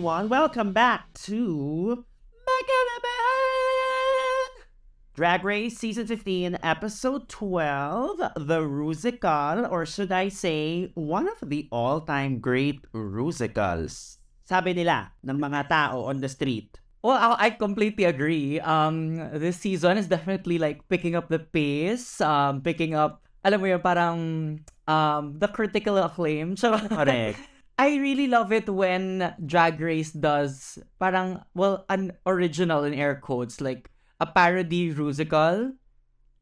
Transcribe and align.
everyone. 0.00 0.32
Welcome 0.32 0.72
back 0.72 1.12
to 1.28 2.06
Drag 5.12 5.44
Race 5.44 5.76
Season 5.76 6.06
15, 6.06 6.56
Episode 6.64 7.28
12, 7.28 8.16
The 8.48 8.64
Rusical, 8.64 9.68
or 9.68 9.84
should 9.84 10.08
I 10.10 10.32
say, 10.32 10.88
one 10.94 11.28
of 11.28 11.36
the 11.44 11.68
all-time 11.68 12.40
great 12.40 12.80
Rusicals. 12.96 14.16
Sabi 14.48 14.72
nila 14.72 15.12
ng 15.20 15.36
mga 15.36 15.68
tao 15.68 16.08
on 16.08 16.24
the 16.24 16.32
street. 16.32 16.80
Well, 17.04 17.36
I, 17.36 17.52
completely 17.52 18.08
agree. 18.08 18.56
Um, 18.56 19.20
this 19.36 19.60
season 19.60 20.00
is 20.00 20.08
definitely 20.08 20.56
like 20.56 20.80
picking 20.88 21.12
up 21.12 21.28
the 21.28 21.44
pace, 21.44 22.24
um, 22.24 22.64
picking 22.64 22.96
up, 22.96 23.20
alam 23.44 23.60
mo 23.60 23.68
yun, 23.68 23.84
parang 23.84 24.20
um, 24.88 25.36
the 25.36 25.48
critical 25.52 26.00
acclaim. 26.00 26.56
So, 26.56 26.80
Correct. 26.88 27.36
I 27.80 27.96
really 27.96 28.28
love 28.28 28.52
it 28.52 28.68
when 28.68 29.32
Drag 29.40 29.80
Race 29.80 30.12
does 30.12 30.76
parang, 31.00 31.40
well, 31.56 31.88
an 31.88 32.12
original 32.28 32.84
in 32.84 32.92
air 32.92 33.16
quotes, 33.16 33.56
like 33.56 33.88
a 34.20 34.28
parody 34.28 34.92
musical 34.92 35.72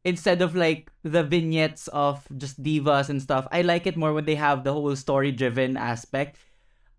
instead 0.03 0.43
of 0.43 0.59
like 0.59 0.91
the 1.07 1.23
vignettes 1.23 1.87
of 1.95 2.27
just 2.37 2.59
divas 2.59 3.07
and 3.07 3.23
stuff. 3.23 3.47
I 3.55 3.63
like 3.63 3.87
it 3.87 3.97
more 3.97 4.13
when 4.13 4.27
they 4.27 4.35
have 4.35 4.65
the 4.65 4.73
whole 4.75 4.97
story 4.97 5.31
driven 5.31 5.77
aspect. 5.77 6.43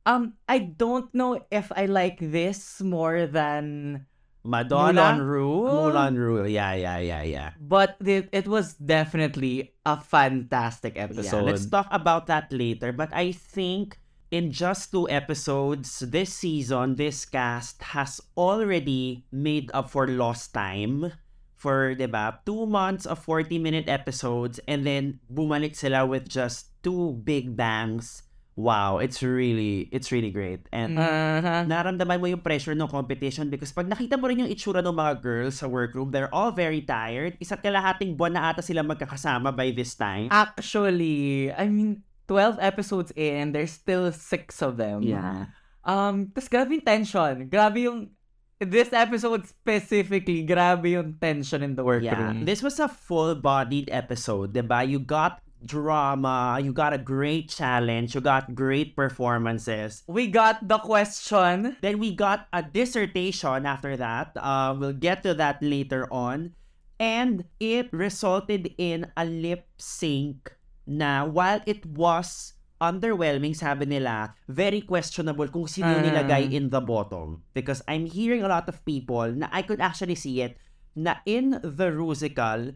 Um, 0.05 0.39
I 0.47 0.71
don't 0.71 1.13
know 1.13 1.43
if 1.51 1.69
I 1.75 1.91
like 1.91 2.23
this 2.23 2.79
more 2.79 3.27
than 3.27 4.07
Madonna. 4.45 5.19
Moulin 5.19 5.21
Rouge. 5.21 5.67
Moulin 5.67 6.15
Rouge. 6.15 6.51
Yeah, 6.51 6.79
yeah, 6.79 6.99
yeah, 6.99 7.23
yeah. 7.23 7.49
But 7.59 7.97
it, 7.99 8.29
it 8.31 8.47
was 8.47 8.75
definitely 8.75 9.75
a 9.85 9.99
fantastic 9.99 10.95
episode. 10.95 11.43
Yeah, 11.43 11.51
let's 11.51 11.65
talk 11.65 11.87
about 11.91 12.27
that 12.27 12.53
later. 12.53 12.93
But 12.93 13.11
I 13.11 13.33
think 13.33 13.99
in 14.29 14.53
just 14.53 14.91
two 14.91 15.09
episodes 15.09 15.99
this 16.05 16.33
season, 16.33 16.95
this 16.95 17.25
cast 17.25 17.81
has 17.97 18.21
already 18.37 19.25
made 19.31 19.69
up 19.73 19.89
for 19.89 20.07
lost 20.07 20.53
time 20.53 21.13
for, 21.59 21.93
di 21.93 22.07
ba, 22.07 22.39
two 22.45 22.65
months 22.65 23.03
of 23.05 23.19
40-minute 23.19 23.89
episodes 23.89 24.61
and 24.69 24.85
then 24.87 25.19
bumalik 25.27 25.75
sila 25.75 26.05
with 26.05 26.29
just 26.29 26.71
two 26.85 27.19
big 27.25 27.57
bangs. 27.57 28.23
Wow, 28.59 28.99
it's 28.99 29.23
really, 29.23 29.87
it's 29.87 30.11
really 30.11 30.31
great. 30.35 30.67
And 30.75 30.99
Uh-huh. 30.99 31.63
naramdaman 31.63 32.19
mo 32.19 32.27
yung 32.27 32.43
pressure 32.43 32.75
ng 32.75 32.91
competition 32.91 33.47
because 33.47 33.71
pag 33.71 33.87
nakita 33.87 34.19
mo 34.19 34.27
rin 34.27 34.43
yung 34.43 34.51
itsura 34.51 34.83
ng 34.83 34.91
mga 34.91 35.23
girls 35.23 35.63
sa 35.63 35.67
workroom, 35.71 36.11
they're 36.11 36.31
all 36.35 36.51
very 36.51 36.83
tired. 36.83 37.39
Isa't 37.39 37.63
kalahating 37.63 38.19
buwan 38.19 38.35
na 38.35 38.51
ata 38.51 38.59
sila 38.59 38.83
magkakasama 38.83 39.55
by 39.55 39.71
this 39.71 39.95
time. 39.95 40.27
Actually, 40.31 41.47
I 41.55 41.71
mean, 41.71 42.03
12 42.29 42.61
episodes 42.61 43.09
in, 43.17 43.51
there's 43.51 43.73
still 43.73 44.11
six 44.13 44.61
of 44.61 44.77
them. 44.77 45.01
Yeah. 45.01 45.49
Um, 45.81 46.29
tas 46.29 46.45
grabe 46.45 46.77
yung 46.77 46.85
tension. 46.85 47.49
Grabe 47.49 47.81
yung, 47.89 48.13
this 48.61 48.93
episode 48.93 49.49
specifically, 49.49 50.45
grabe 50.45 50.93
yung 50.93 51.17
tension 51.17 51.65
in 51.65 51.73
the 51.73 51.81
Yeah. 51.81 52.13
workroom. 52.13 52.45
This 52.45 52.61
was 52.61 52.77
a 52.77 52.85
full-bodied 52.87 53.89
episode, 53.89 54.53
diba? 54.53 54.85
You 54.85 55.01
got 55.01 55.41
drama, 55.65 56.59
you 56.61 56.71
got 56.71 56.93
a 56.93 57.01
great 57.01 57.49
challenge, 57.49 58.15
you 58.15 58.21
got 58.21 58.55
great 58.55 58.95
performances. 58.95 60.03
We 60.07 60.27
got 60.31 60.63
the 60.67 60.77
question. 60.79 61.75
Then 61.81 61.99
we 61.99 62.15
got 62.15 62.47
a 62.53 62.63
dissertation 62.63 63.65
after 63.65 63.97
that. 63.97 64.31
Uh, 64.37 64.75
we'll 64.77 64.95
get 64.95 65.23
to 65.23 65.33
that 65.35 65.59
later 65.59 66.07
on. 66.13 66.53
And 66.99 67.43
it 67.59 67.91
resulted 67.91 68.75
in 68.77 69.07
a 69.15 69.23
lip 69.25 69.67
sync 69.79 70.51
na 70.89 71.29
while 71.29 71.61
it 71.69 71.85
was 71.85 72.57
underwhelming, 72.81 73.53
sabi 73.53 73.85
nila, 73.85 74.33
very 74.49 74.81
questionable 74.81 75.45
kung 75.53 75.69
sino 75.69 75.93
Ah. 75.93 76.01
nilagay 76.01 76.49
in 76.49 76.73
the 76.73 76.81
bottom. 76.81 77.45
Because 77.53 77.85
I'm 77.85 78.09
hearing 78.09 78.41
a 78.41 78.49
lot 78.49 78.65
of 78.65 78.81
people 78.87 79.29
na 79.29 79.47
I 79.53 79.61
could 79.61 79.79
actually 79.79 80.17
see 80.17 80.41
it 80.41 80.57
na 80.97 81.21
in 81.29 81.61
the 81.61 81.93
Rusical, 81.93 82.73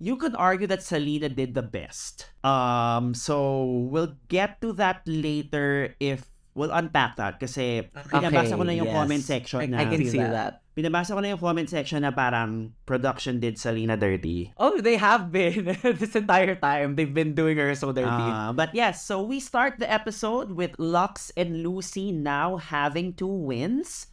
you 0.00 0.16
could 0.16 0.34
argue 0.34 0.66
that 0.72 0.82
Selena 0.82 1.28
did 1.28 1.52
the 1.52 1.62
best. 1.62 2.32
Um, 2.42 3.12
so 3.12 3.62
we'll 3.92 4.16
get 4.32 4.64
to 4.64 4.72
that 4.80 5.04
later 5.04 5.94
if 6.00 6.32
we'll 6.56 6.72
unpack 6.72 7.18
that 7.18 7.42
kasi 7.42 7.90
pinabasa 8.10 8.54
ko 8.56 8.62
na 8.62 8.74
yung 8.74 8.88
yes. 8.88 8.96
comment 8.96 9.22
section 9.22 9.60
I, 9.60 9.66
na 9.66 9.76
I 9.82 9.84
can 9.90 10.02
see 10.06 10.22
that. 10.22 10.63
Pinabasa 10.74 11.14
ko 11.14 11.22
na 11.22 11.30
yung 11.30 11.38
comment 11.38 11.70
section 11.70 12.02
na 12.02 12.10
parang 12.10 12.74
production 12.82 13.38
did 13.38 13.54
Salina 13.54 13.94
dirty. 13.94 14.50
Oh, 14.58 14.82
they 14.82 14.98
have 14.98 15.30
been 15.30 15.70
this 15.82 16.18
entire 16.18 16.58
time. 16.58 16.98
They've 16.98 17.14
been 17.14 17.38
doing 17.38 17.62
her 17.62 17.70
so 17.78 17.94
dirty. 17.94 18.10
Uh, 18.10 18.50
but 18.50 18.74
yes, 18.74 19.06
so 19.06 19.22
we 19.22 19.38
start 19.38 19.78
the 19.78 19.86
episode 19.86 20.50
with 20.58 20.74
Luxx 20.74 21.30
and 21.38 21.62
Loosey 21.62 22.10
now 22.10 22.58
having 22.58 23.14
two 23.14 23.30
wins. 23.30 24.10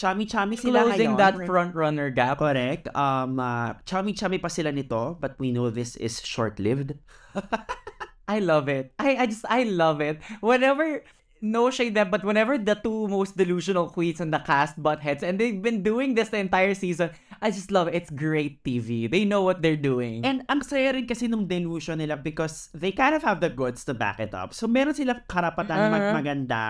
Chummy-chummy 0.00 0.56
sila 0.56 0.88
Closing 0.88 1.12
ngayon. 1.12 1.18
that 1.18 1.34
front 1.44 1.74
runner 1.74 2.08
gap. 2.08 2.38
Correct. 2.38 2.88
Um, 2.96 3.36
uh, 3.36 3.74
chummy-chummy 3.84 4.38
pa 4.38 4.48
sila 4.48 4.72
nito, 4.72 5.18
but 5.20 5.34
we 5.36 5.52
know 5.52 5.68
this 5.68 5.98
is 6.00 6.22
short-lived. 6.24 6.94
I 8.28 8.38
love 8.38 8.68
it. 8.68 8.92
I, 8.98 9.16
I 9.16 9.26
just 9.26 9.44
I 9.48 9.64
love 9.64 10.00
it. 10.00 10.20
Whenever 10.40 11.02
no 11.40 11.70
shade 11.70 11.94
them, 11.94 12.10
but 12.10 12.24
whenever 12.24 12.58
the 12.58 12.74
two 12.74 13.08
most 13.08 13.36
delusional 13.36 13.88
queens 13.88 14.20
on 14.20 14.30
the 14.30 14.38
cast 14.40 14.76
butt 14.80 15.00
heads, 15.00 15.22
and 15.22 15.38
they've 15.38 15.60
been 15.62 15.82
doing 15.82 16.14
this 16.14 16.28
the 16.30 16.38
entire 16.38 16.74
season, 16.74 17.10
I 17.40 17.50
just 17.50 17.70
love 17.70 17.88
it. 17.88 17.94
It's 17.94 18.10
great 18.10 18.62
TV. 18.64 19.06
They 19.10 19.24
know 19.24 19.42
what 19.42 19.62
they're 19.62 19.78
doing. 19.78 20.24
And 20.26 20.42
ang 20.48 20.62
saya 20.62 20.92
rin 20.94 21.06
kasi 21.06 21.28
nung 21.28 21.46
delusion 21.46 21.98
nila 21.98 22.16
because 22.18 22.68
they 22.74 22.90
kind 22.90 23.14
of 23.14 23.22
have 23.22 23.38
the 23.40 23.50
goods 23.50 23.84
to 23.86 23.94
back 23.94 24.18
it 24.18 24.34
up. 24.34 24.52
So 24.54 24.66
meron 24.66 24.94
silang 24.94 25.22
karapatan 25.28 25.78
mag 25.90 26.02
Uh-huh. 26.02 26.14
maganda 26.14 26.64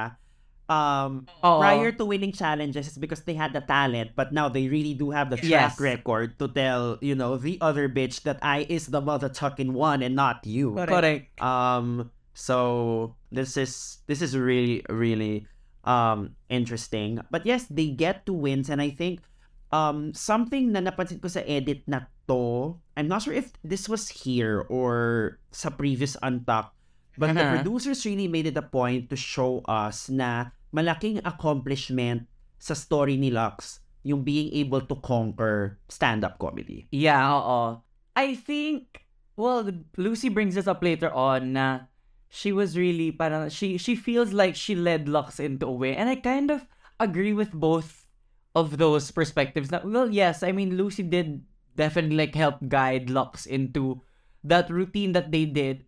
um, 0.69 1.25
Oo. 1.41 1.59
prior 1.65 1.93
to 1.97 2.05
winning 2.05 2.33
challenges 2.33 2.89
is 2.89 2.99
because 3.01 3.25
they 3.25 3.33
had 3.33 3.53
the 3.57 3.61
talent 3.65 4.13
but 4.15 4.33
now 4.37 4.49
they 4.53 4.69
really 4.69 4.93
do 4.93 5.09
have 5.11 5.31
the 5.33 5.41
track 5.41 5.75
Yes. 5.77 5.81
record 5.81 6.37
to 6.39 6.49
tell, 6.49 7.01
you 7.01 7.15
know, 7.17 7.37
the 7.41 7.57
other 7.65 7.89
bitch 7.89 8.23
that 8.29 8.37
I 8.45 8.69
is 8.69 8.93
the 8.93 9.01
mother 9.01 9.29
tucking 9.33 9.73
one 9.73 10.03
and 10.05 10.13
not 10.15 10.45
you. 10.45 10.77
Correct. 10.77 11.33
Um 11.41 12.13
so 12.39 13.19
this 13.35 13.59
is 13.59 13.99
this 14.07 14.23
is 14.23 14.39
really 14.39 14.87
really 14.87 15.51
um 15.83 16.39
interesting. 16.47 17.19
But 17.35 17.43
yes, 17.43 17.67
they 17.67 17.91
get 17.91 18.23
to 18.31 18.33
wins 18.33 18.71
and 18.71 18.79
I 18.79 18.95
think 18.95 19.27
um 19.75 20.15
something 20.15 20.71
na 20.71 20.79
napansin 20.81 21.19
ko 21.19 21.27
sa 21.27 21.43
edit 21.43 21.83
na 21.91 22.07
to, 22.31 22.79
I'm 22.95 23.09
not 23.11 23.27
sure 23.27 23.35
if 23.35 23.51
this 23.67 23.89
was 23.91 24.07
here 24.07 24.63
or 24.71 25.41
sa 25.51 25.75
previous 25.75 26.15
Untucked, 26.23 26.77
but 27.19 27.35
the 27.35 27.43
Uh-huh. 27.43 27.53
producers 27.59 28.07
really 28.07 28.31
made 28.31 28.47
it 28.47 28.57
a 28.57 28.63
point 28.65 29.11
to 29.11 29.17
show 29.19 29.65
us 29.67 30.07
na 30.07 30.55
malaking 30.71 31.19
accomplishment 31.27 32.29
sa 32.61 32.75
story 32.77 33.17
ni 33.19 33.33
Luxx 33.35 33.81
yung 34.05 34.23
being 34.23 34.53
able 34.55 34.81
to 34.81 34.95
conquer 35.03 35.81
stand-up 35.91 36.39
comedy. 36.39 36.87
Yeah, 36.93 37.19
oo. 37.35 37.83
I 38.15 38.35
think, 38.37 39.05
well, 39.37 39.67
Loosey 39.99 40.33
brings 40.33 40.55
this 40.55 40.69
up 40.71 40.81
later 40.81 41.11
on 41.13 41.53
na 41.53 41.88
she 42.29 42.53
was 42.53 42.77
really, 42.77 43.11
parang, 43.11 43.49
she, 43.49 43.79
she 43.79 43.97
feels 43.97 44.33
like 44.33 44.55
she 44.55 44.75
led 44.75 45.07
Luxx 45.07 45.41
into 45.41 45.67
a 45.67 45.73
way. 45.73 45.97
And 45.97 46.09
I 46.09 46.17
kind 46.17 46.51
of 46.51 46.67
agree 47.01 47.33
with 47.33 47.53
both 47.53 48.07
of 48.55 48.79
those 48.79 49.11
perspectives. 49.11 49.71
Now, 49.71 49.83
well, 49.85 50.11
yes, 50.11 50.43
I 50.43 50.53
mean, 50.53 50.73
Loosey 50.73 51.09
did 51.09 51.43
definitely 51.77 52.17
like 52.17 52.35
help 52.35 52.57
guide 52.69 53.09
Luxx 53.09 53.47
into 53.47 54.03
that 54.45 54.69
routine 54.71 55.13
that 55.13 55.33
they 55.33 55.45
did. 55.45 55.85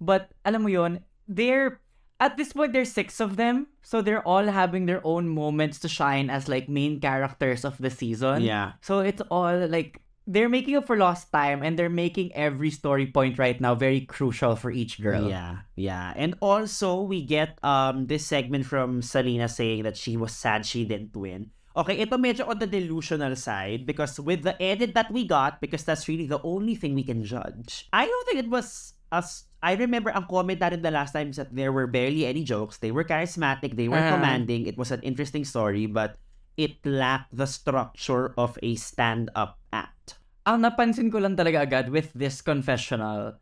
But, 0.00 0.32
alam 0.44 0.62
mo 0.62 0.68
yon 0.68 1.00
they're, 1.28 1.80
at 2.18 2.36
this 2.36 2.52
point, 2.52 2.72
there's 2.72 2.92
six 2.92 3.20
of 3.20 3.36
them. 3.36 3.66
So 3.82 4.00
they're 4.00 4.26
all 4.26 4.46
having 4.46 4.86
their 4.86 5.00
own 5.04 5.28
moments 5.28 5.78
to 5.80 5.88
shine 5.88 6.30
as 6.30 6.48
like 6.48 6.68
main 6.68 7.00
characters 7.00 7.64
of 7.64 7.78
the 7.78 7.90
season. 7.90 8.42
Yeah. 8.42 8.72
So 8.80 9.00
it's 9.00 9.22
all 9.30 9.66
like 9.66 10.00
they're 10.26 10.48
making 10.48 10.76
up 10.76 10.86
for 10.86 10.96
lost 10.96 11.32
time 11.32 11.62
and 11.62 11.78
they're 11.78 11.90
making 11.92 12.30
every 12.34 12.70
story 12.70 13.06
point 13.10 13.38
right 13.38 13.60
now 13.60 13.74
very 13.74 14.02
crucial 14.06 14.54
for 14.54 14.70
each 14.70 15.00
girl. 15.02 15.28
Yeah, 15.28 15.66
yeah. 15.74 16.12
And 16.14 16.34
also 16.40 17.02
we 17.02 17.22
get 17.26 17.58
um 17.62 18.06
this 18.06 18.26
segment 18.26 18.66
from 18.66 19.02
Salina 19.02 19.48
saying 19.48 19.82
that 19.82 19.96
she 19.96 20.16
was 20.16 20.30
sad 20.32 20.64
she 20.66 20.84
didn't 20.84 21.16
win. 21.16 21.50
Okay, 21.72 22.04
ito 22.04 22.20
medyo 22.20 22.44
on 22.46 22.60
the 22.60 22.68
delusional 22.68 23.32
side 23.34 23.88
because 23.88 24.20
with 24.20 24.44
the 24.44 24.52
edit 24.60 24.92
that 24.92 25.08
we 25.08 25.24
got, 25.24 25.56
because 25.58 25.82
that's 25.88 26.04
really 26.04 26.28
the 26.28 26.36
only 26.44 26.76
thing 26.76 26.92
we 26.92 27.02
can 27.02 27.24
judge. 27.24 27.88
I 27.96 28.04
don't 28.04 28.26
think 28.28 28.44
it 28.44 28.50
was 28.52 28.92
as 29.10 29.48
I 29.64 29.72
remember 29.80 30.12
ang 30.12 30.28
comment 30.28 30.60
natin 30.60 30.82
the 30.84 30.92
last 30.92 31.16
time 31.16 31.30
is 31.32 31.40
that 31.40 31.54
there 31.54 31.72
were 31.72 31.86
barely 31.88 32.26
any 32.28 32.44
jokes. 32.44 32.76
They 32.78 32.92
were 32.92 33.08
charismatic, 33.08 33.74
they 33.74 33.88
were 33.88 33.98
Uh-huh. 33.98 34.20
commanding. 34.20 34.68
It 34.68 34.76
was 34.76 34.92
an 34.92 35.00
interesting 35.00 35.48
story, 35.48 35.86
but 35.88 36.20
it 36.56 36.80
lacked 36.84 37.32
the 37.34 37.46
structure 37.46 38.34
of 38.36 38.58
a 38.62 38.74
stand-up 38.76 39.58
act. 39.72 40.20
Ang 40.44 40.66
napansin 40.66 41.10
ko 41.10 41.18
lang 41.22 41.38
talaga 41.38 41.62
agad 41.62 41.86
with 41.88 42.12
this 42.12 42.42
confessional, 42.42 43.38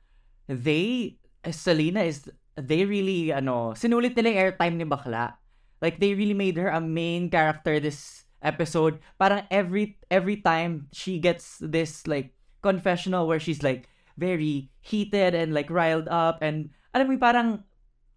they, 0.46 1.16
Selena 1.48 2.04
is, 2.04 2.28
they 2.56 2.84
really, 2.84 3.32
ano, 3.32 3.72
sinulit 3.72 4.14
nila 4.14 4.28
yung 4.30 4.42
airtime 4.44 4.76
ni 4.76 4.84
Bakla. 4.84 5.40
Like, 5.80 5.98
they 5.98 6.12
really 6.12 6.36
made 6.36 6.60
her 6.60 6.68
a 6.68 6.80
main 6.80 7.32
character 7.32 7.80
this 7.80 8.28
episode. 8.44 9.00
Parang 9.18 9.48
every, 9.50 9.96
every 10.10 10.44
time 10.44 10.92
she 10.92 11.18
gets 11.18 11.56
this, 11.60 12.06
like, 12.06 12.36
confessional 12.60 13.26
where 13.26 13.40
she's, 13.40 13.64
like, 13.64 13.88
very 14.20 14.68
heated 14.84 15.34
and, 15.34 15.56
like, 15.56 15.72
riled 15.72 16.06
up 16.12 16.44
and, 16.44 16.68
alam 16.92 17.08
mo, 17.08 17.16
parang, 17.16 17.64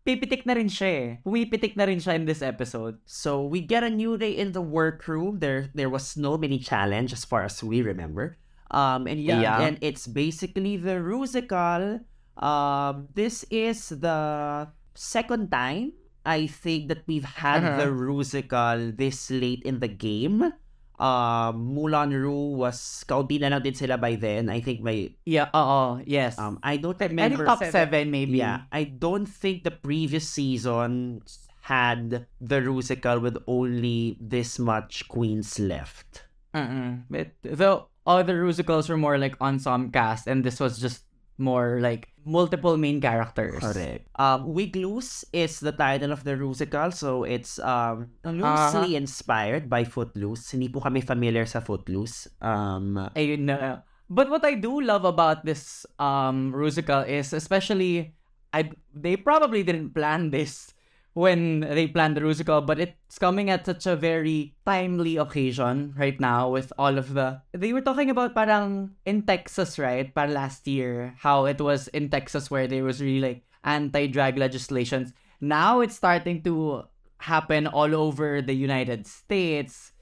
pipitik 0.03 0.45
na 0.45 0.53
rin 0.59 0.67
siya 0.67 0.89
eh. 0.91 1.09
Pumipitik 1.23 1.75
na 1.79 1.87
rin 1.87 1.99
siya 1.99 2.15
in 2.19 2.25
this 2.27 2.43
episode. 2.43 2.99
So 3.07 3.43
we 3.43 3.63
get 3.63 3.83
a 3.83 3.89
new 3.89 4.15
day 4.19 4.31
in 4.35 4.51
the 4.51 4.61
workroom. 4.63 5.39
There 5.39 5.71
there 5.73 5.89
was 5.89 6.15
no 6.19 6.35
mini 6.37 6.59
challenge 6.59 7.11
as 7.15 7.23
far 7.23 7.43
as 7.47 7.63
we 7.63 7.81
remember. 7.81 8.37
Um 8.73 9.05
and 9.07 9.21
yeah, 9.21 9.41
Yeah. 9.41 9.57
and 9.63 9.75
it's 9.81 10.07
basically 10.09 10.75
the 10.75 10.99
Rusical. 10.99 12.03
Um 12.35 13.07
this 13.13 13.45
is 13.53 13.89
the 13.93 14.67
second 14.97 15.49
time 15.53 15.93
I 16.23 16.47
think 16.47 16.87
that 16.87 17.03
we've 17.05 17.27
had 17.43 17.63
Uh-huh. 17.63 17.77
the 17.83 17.89
Rusical 17.91 18.95
this 18.95 19.27
late 19.31 19.61
in 19.67 19.79
the 19.83 19.91
game. 19.91 20.51
Um 20.99 21.73
Moulin 21.73 22.13
Ru 22.13 22.53
was 22.53 22.77
kaunti 23.09 23.41
na 23.41 23.49
lang 23.49 23.65
din 23.65 23.73
sila 23.73 23.97
by 23.97 24.13
then. 24.13 24.49
I 24.49 24.61
think 24.61 24.85
may 24.85 25.17
Yeah, 25.25 25.49
oo, 25.49 25.99
yes. 26.05 26.37
um 26.37 26.61
I 26.61 26.77
don't 26.77 26.99
Any 27.01 27.17
remember 27.17 27.49
top 27.49 27.65
seven, 27.65 28.13
maybe. 28.13 28.37
Yeah, 28.39 28.69
I 28.71 28.85
don't 28.85 29.25
think 29.25 29.65
the 29.65 29.73
previous 29.73 30.29
season 30.29 31.21
had 31.65 32.27
the 32.43 32.59
Rusical 32.61 33.23
with 33.23 33.39
only 33.47 34.19
this 34.19 34.59
much 34.59 35.07
queens 35.07 35.57
left. 35.57 36.27
Mm-mm. 36.53 37.07
But 37.09 37.33
though 37.41 37.87
all 38.05 38.19
the 38.21 38.35
other 38.35 38.43
musicals 38.43 38.89
were 38.91 38.99
more 38.99 39.17
like 39.17 39.39
ensemble 39.41 39.89
cast, 39.89 40.27
and 40.27 40.43
this 40.43 40.59
was 40.59 40.77
just 40.77 41.07
more 41.43 41.83
like 41.83 42.07
multiple 42.23 42.79
main 42.79 43.03
characters. 43.03 43.59
Correct. 43.59 44.07
Um, 44.15 44.55
is 44.55 45.59
the 45.59 45.75
title 45.75 46.11
of 46.15 46.23
the 46.23 46.39
Rusical, 46.39 46.95
so 46.95 47.23
it's 47.27 47.59
um 47.59 48.09
loosely 48.23 48.95
inspired 48.95 49.69
by 49.69 49.83
Footloose. 49.83 50.55
Hindi 50.55 50.71
po 50.71 50.79
kami 50.79 51.03
familiar 51.03 51.45
sa 51.45 51.59
Footloose. 51.59 52.31
Um, 52.39 52.95
Ayun 53.13 53.51
na. 53.51 53.83
But 54.09 54.29
what 54.29 54.45
I 54.45 54.55
do 54.55 54.81
love 54.81 55.05
about 55.05 55.45
this 55.45 55.85
um 55.99 56.55
musical 56.55 57.03
is 57.03 57.33
especially 57.35 58.15
I 58.53 58.69
they 58.93 59.17
probably 59.17 59.63
didn't 59.63 59.93
plan 59.97 60.29
this 60.29 60.72
when 61.13 61.61
they 61.61 61.87
planned 61.87 62.17
the 62.17 62.21
musical, 62.21 62.61
but 62.61 62.79
it's 62.79 63.19
coming 63.19 63.49
at 63.49 63.65
such 63.65 63.85
a 63.85 63.95
very 63.95 64.55
timely 64.65 65.17
occasion 65.17 65.93
right 65.97 66.19
now 66.19 66.49
with 66.49 66.73
all 66.77 66.97
of 66.97 67.13
the 67.13 67.41
they 67.53 67.71
were 67.71 67.85
talking 67.85 68.09
about 68.09 68.33
parang 68.33 68.91
in 69.05 69.21
Texas, 69.21 69.77
right? 69.77 70.13
Para 70.13 70.27
last 70.27 70.67
year, 70.67 71.13
how 71.19 71.45
it 71.45 71.61
was 71.61 71.87
in 71.89 72.09
Texas 72.09 72.49
where 72.49 72.67
there 72.67 72.83
was 72.83 73.01
really 73.01 73.21
like 73.21 73.43
anti-drag 73.63 74.37
legislations. 74.37 75.13
Now 75.39 75.81
it's 75.81 75.95
starting 75.95 76.41
to 76.43 76.83
happen 77.19 77.67
all 77.67 77.95
over 77.95 78.41
the 78.41 78.53
United 78.53 79.07
States 79.07 79.93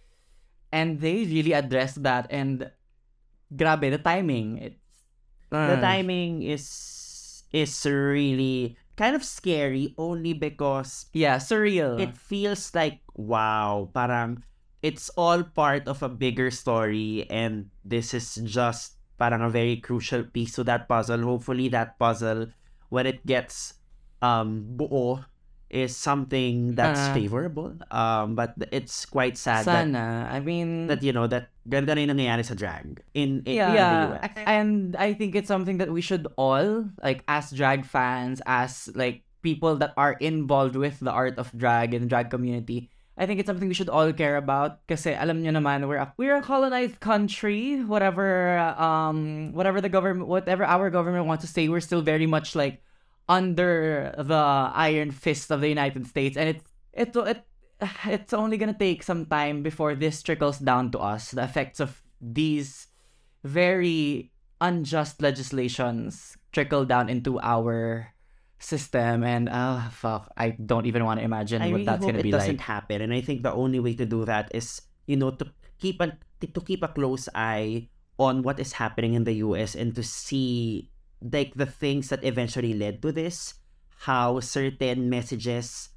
and 0.71 0.99
they 0.99 1.25
really 1.25 1.53
addressed 1.53 2.01
that 2.03 2.25
and 2.31 2.71
grabe 3.53 3.91
the 3.91 3.99
timing 3.99 4.57
it's 4.57 4.79
the 5.51 5.75
uh, 5.75 5.81
timing 5.81 6.41
is 6.41 7.43
is 7.51 7.85
really 7.85 8.77
kind 8.97 9.15
of 9.15 9.23
scary 9.23 9.95
only 9.97 10.33
because 10.33 11.07
yeah 11.13 11.37
surreal. 11.37 11.99
it 11.99 12.15
feels 12.17 12.73
like 12.75 12.99
wow 13.15 13.89
parang 13.93 14.43
it's 14.81 15.09
all 15.13 15.43
part 15.43 15.87
of 15.87 16.01
a 16.01 16.09
bigger 16.09 16.49
story 16.49 17.25
and 17.29 17.69
this 17.85 18.13
is 18.13 18.35
just 18.43 18.97
parang 19.21 19.45
a 19.45 19.49
very 19.49 19.77
crucial 19.77 20.25
piece 20.25 20.57
to 20.57 20.65
that 20.65 20.89
puzzle. 20.89 21.21
Hopefully 21.21 21.69
that 21.69 21.97
puzzle 22.01 22.49
when 22.89 23.05
it 23.05 23.21
gets 23.25 23.77
um 24.21 24.65
buo 24.77 25.21
is 25.71 25.95
something 25.95 26.75
that's 26.75 26.99
Ah. 26.99 27.15
favorable. 27.15 27.71
Um 27.89 28.35
but 28.35 28.53
it's 28.75 29.07
quite 29.07 29.39
sad 29.39 29.63
that, 29.63 29.87
sana. 29.87 30.27
I 30.27 30.43
mean 30.43 30.91
that 30.91 30.99
you 30.99 31.15
know 31.15 31.25
that 31.31 31.47
ganda 31.63 31.95
na 31.95 32.03
yung 32.03 32.19
nangyayari 32.19 32.43
sa 32.43 32.53
drag 32.59 32.99
in, 33.15 33.39
in, 33.47 33.55
in 33.55 33.71
the 33.71 33.79
yeah. 33.79 34.19
US. 34.19 34.35
and 34.43 34.93
I 34.99 35.15
think 35.15 35.33
it's 35.39 35.47
something 35.47 35.79
that 35.79 35.87
we 35.89 36.03
should 36.03 36.27
all 36.35 36.91
like 36.99 37.23
as 37.31 37.55
drag 37.55 37.87
fans 37.87 38.43
as 38.43 38.91
like 38.93 39.23
people 39.41 39.79
that 39.79 39.95
are 39.95 40.19
involved 40.19 40.75
with 40.75 40.99
the 40.99 41.09
art 41.09 41.39
of 41.39 41.49
drag 41.55 41.95
and 41.95 42.11
drag 42.11 42.27
community 42.29 42.91
I 43.19 43.27
think 43.29 43.37
it's 43.37 43.45
something 43.45 43.67
we 43.69 43.77
should 43.77 43.91
all 43.91 44.09
care 44.15 44.33
about. 44.39 44.81
Kasi 44.89 45.13
alam 45.13 45.43
nyo 45.45 45.53
naman 45.53 45.85
we're 45.85 46.01
a, 46.01 46.09
we're 46.17 46.39
a 46.39 46.41
colonized 46.41 46.97
country. 47.03 47.77
Whatever 47.83 48.57
um 48.81 49.51
whatever 49.53 49.77
the 49.77 49.91
government 49.93 50.25
whatever 50.25 50.65
our 50.65 50.89
government 50.89 51.29
wants 51.29 51.45
to 51.45 51.49
say 51.51 51.69
we're 51.69 51.83
still 51.85 52.01
very 52.01 52.25
much 52.25 52.55
like 52.57 52.81
under 53.31 54.11
the 54.19 54.43
iron 54.75 55.07
fist 55.07 55.55
of 55.55 55.63
the 55.63 55.71
United 55.71 56.03
States 56.03 56.35
and 56.35 56.51
it's 56.51 56.67
it 56.91 57.15
it 57.15 57.39
it's 58.03 58.35
only 58.35 58.59
gonna 58.59 58.75
take 58.75 58.99
some 58.99 59.23
time 59.23 59.63
before 59.63 59.95
this 59.95 60.19
trickles 60.19 60.59
down 60.59 60.91
to 60.91 60.99
us 60.99 61.31
the 61.31 61.39
effects 61.39 61.79
of 61.79 62.03
these 62.19 62.91
very 63.47 64.29
unjust 64.59 65.23
legislations 65.23 66.35
trickle 66.51 66.83
down 66.83 67.07
into 67.07 67.39
our 67.39 68.11
system 68.59 69.23
and 69.23 69.47
ah 69.47 69.87
fuck 69.95 70.27
I 70.35 70.51
don't 70.59 70.85
even 70.85 71.07
want 71.07 71.23
to 71.23 71.25
imagine 71.25 71.63
I 71.63 71.71
what 71.71 71.81
really 71.81 71.87
that's 71.87 72.03
gonna 72.03 72.21
be 72.21 72.29
it 72.29 72.35
be 72.35 72.35
doesn't 72.35 72.61
like 72.61 72.69
happen, 72.69 73.01
and 73.01 73.15
I 73.15 73.23
think 73.23 73.41
the 73.41 73.55
only 73.55 73.79
way 73.79 73.95
to 73.95 74.05
do 74.05 74.27
that 74.27 74.51
is 74.53 74.83
you 75.07 75.15
know 75.15 75.31
to 75.39 75.49
keep 75.79 76.03
a 76.03 76.13
to 76.43 76.61
keep 76.61 76.83
a 76.83 76.91
close 76.91 77.25
eye 77.33 77.89
on 78.19 78.43
what 78.43 78.59
is 78.61 78.77
happening 78.77 79.15
in 79.17 79.25
the 79.25 79.41
U.S. 79.41 79.73
and 79.73 79.95
to 79.97 80.03
see 80.05 80.90
like 81.21 81.53
the 81.55 81.65
things 81.69 82.09
that 82.09 82.23
eventually 82.25 82.73
led 82.73 83.01
to 83.01 83.11
this, 83.11 83.55
how 84.09 84.39
certain 84.41 85.09
messages 85.09 85.89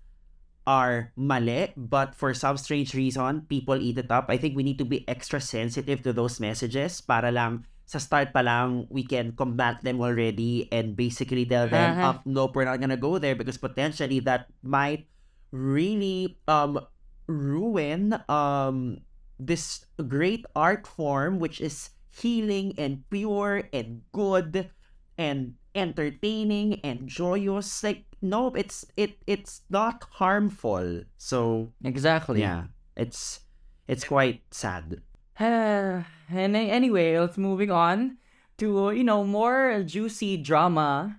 are 0.66 1.12
mali, 1.16 1.72
but 1.76 2.14
for 2.14 2.32
some 2.32 2.56
strange 2.56 2.94
reason, 2.94 3.42
people 3.48 3.76
eat 3.80 3.98
it 3.98 4.10
up. 4.10 4.26
I 4.28 4.36
think 4.36 4.56
we 4.56 4.62
need 4.64 4.78
to 4.78 4.84
be 4.88 5.04
extra 5.08 5.40
sensitive 5.40 6.02
to 6.04 6.12
those 6.12 6.40
messages 6.40 7.00
para 7.00 7.32
lang 7.32 7.66
sa 7.84 8.00
start 8.00 8.32
pa 8.32 8.40
lang, 8.40 8.88
we 8.88 9.04
can 9.04 9.36
combat 9.36 9.84
them 9.84 10.00
already 10.00 10.72
and 10.72 10.96
basically 10.96 11.44
tell 11.44 11.68
them, 11.68 11.92
Uh-huh. 12.00 12.16
up, 12.16 12.24
nope, 12.24 12.56
we're 12.56 12.64
not 12.64 12.80
gonna 12.80 12.96
go 12.96 13.20
there 13.20 13.36
because 13.36 13.60
potentially 13.60 14.24
that 14.24 14.48
might 14.64 15.04
really 15.52 16.40
um 16.48 16.80
ruin 17.28 18.16
um 18.26 18.98
this 19.38 19.86
great 20.08 20.44
art 20.56 20.82
form 20.88 21.38
which 21.38 21.60
is 21.60 21.90
healing 22.10 22.72
and 22.78 23.04
pure 23.10 23.68
and 23.72 24.02
good 24.12 24.70
and 25.18 25.54
entertaining 25.74 26.80
and 26.84 27.08
joyous 27.08 27.82
like 27.82 28.04
no 28.22 28.54
it's 28.54 28.86
it 28.96 29.18
it's 29.26 29.62
not 29.68 30.04
harmful 30.22 31.02
so 31.18 31.72
exactly 31.82 32.40
yeah 32.40 32.64
it's 32.96 33.40
it's 33.88 34.04
quite 34.04 34.42
sad 34.50 35.02
and 35.40 36.06
anyway, 36.30 37.18
let's 37.18 37.36
moving 37.36 37.70
on 37.70 38.18
to 38.58 38.92
you 38.94 39.02
know 39.02 39.24
more 39.24 39.82
juicy 39.82 40.36
drama. 40.38 41.18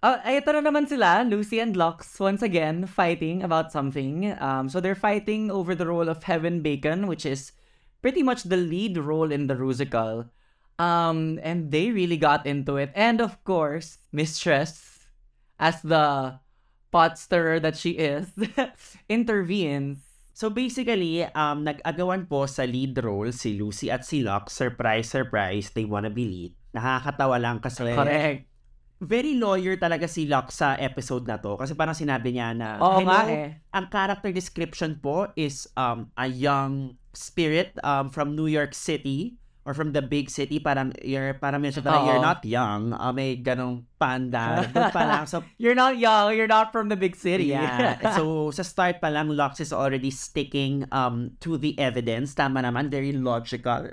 Uh, 0.00 0.16
ito 0.24 0.56
na 0.56 0.64
naman 0.64 0.88
sila, 0.88 1.20
Loosey 1.20 1.60
and 1.60 1.76
Luxx, 1.76 2.16
once 2.16 2.40
again 2.40 2.86
fighting 2.88 3.42
about 3.42 3.72
something. 3.72 4.32
Um, 4.40 4.68
so 4.72 4.80
they're 4.80 4.96
fighting 4.96 5.50
over 5.50 5.74
the 5.74 5.84
role 5.84 6.08
of 6.08 6.24
Heaven 6.24 6.62
Bacon, 6.64 7.06
which 7.08 7.26
is 7.26 7.52
pretty 8.00 8.22
much 8.22 8.44
the 8.48 8.56
lead 8.56 8.96
role 8.96 9.28
in 9.28 9.48
the 9.48 9.56
musical. 9.56 10.32
Um, 10.78 11.40
and 11.40 11.72
they 11.72 11.90
really 11.90 12.20
got 12.20 12.44
into 12.44 12.76
it. 12.76 12.92
And 12.94 13.20
of 13.20 13.40
course, 13.44 13.98
Mistress, 14.12 15.08
as 15.58 15.80
the 15.80 16.36
pot 16.92 17.18
stirrer 17.18 17.60
that 17.60 17.76
she 17.76 17.96
is, 17.96 18.32
intervenes. 19.08 20.04
So 20.36 20.52
basically, 20.52 21.24
um, 21.32 21.64
nag-agawan 21.64 22.28
po 22.28 22.44
sa 22.44 22.68
lead 22.68 23.00
role 23.00 23.32
si 23.32 23.56
Lucy 23.56 23.88
at 23.88 24.04
si 24.04 24.20
Locke. 24.20 24.52
Surprise, 24.52 25.08
surprise, 25.08 25.72
they 25.72 25.88
wanna 25.88 26.12
be 26.12 26.28
lead. 26.28 26.52
Nakakatawa 26.76 27.40
lang 27.40 27.56
kasi 27.64 27.96
Correct. 27.96 28.44
very 29.00 29.36
lawyer 29.40 29.80
talaga 29.80 30.04
si 30.04 30.28
Locke 30.28 30.52
sa 30.52 30.76
episode 30.76 31.24
na 31.24 31.40
to. 31.40 31.56
Kasi 31.56 31.72
parang 31.72 31.96
sinabi 31.96 32.36
niya 32.36 32.52
na, 32.52 32.76
Oo 32.80 33.00
hello, 33.00 33.08
nga 33.08 33.20
eh. 33.32 33.48
ang 33.72 33.88
character 33.88 34.28
description 34.28 35.00
po 35.00 35.32
is 35.40 35.68
um, 35.76 36.12
a 36.20 36.28
young 36.28 37.00
spirit 37.16 37.72
um, 37.80 38.12
from 38.12 38.36
New 38.36 38.48
York 38.48 38.76
City 38.76 39.40
or 39.66 39.74
from 39.74 39.90
the 39.90 40.00
big 40.00 40.30
city. 40.30 40.62
Parang, 40.62 40.94
you're, 41.02 41.34
parang 41.34 41.60
mention 41.60 41.82
parang, 41.82 42.06
you're 42.06 42.22
not 42.22 42.40
young. 42.46 42.94
Uh, 42.94 43.12
may 43.12 43.34
ganong 43.36 43.82
panda. 43.98 44.62
Doon 44.72 44.94
pa 44.94 45.02
lang. 45.02 45.26
So, 45.26 45.42
You're 45.58 45.74
not 45.74 45.98
young, 45.98 46.38
you're 46.38 46.46
not 46.46 46.70
from 46.70 46.88
the 46.88 46.96
big 46.96 47.18
city. 47.18 47.50
Yeah. 47.50 47.98
so, 48.16 48.54
sa 48.54 48.62
start 48.62 49.02
pa 49.02 49.10
lang, 49.10 49.34
Luxx 49.34 49.58
is 49.60 49.74
already 49.74 50.14
sticking 50.14 50.86
um 50.94 51.34
to 51.42 51.58
the 51.58 51.74
evidence. 51.82 52.38
Tama 52.38 52.62
naman, 52.62 52.88
very 52.88 53.10
logical. 53.10 53.90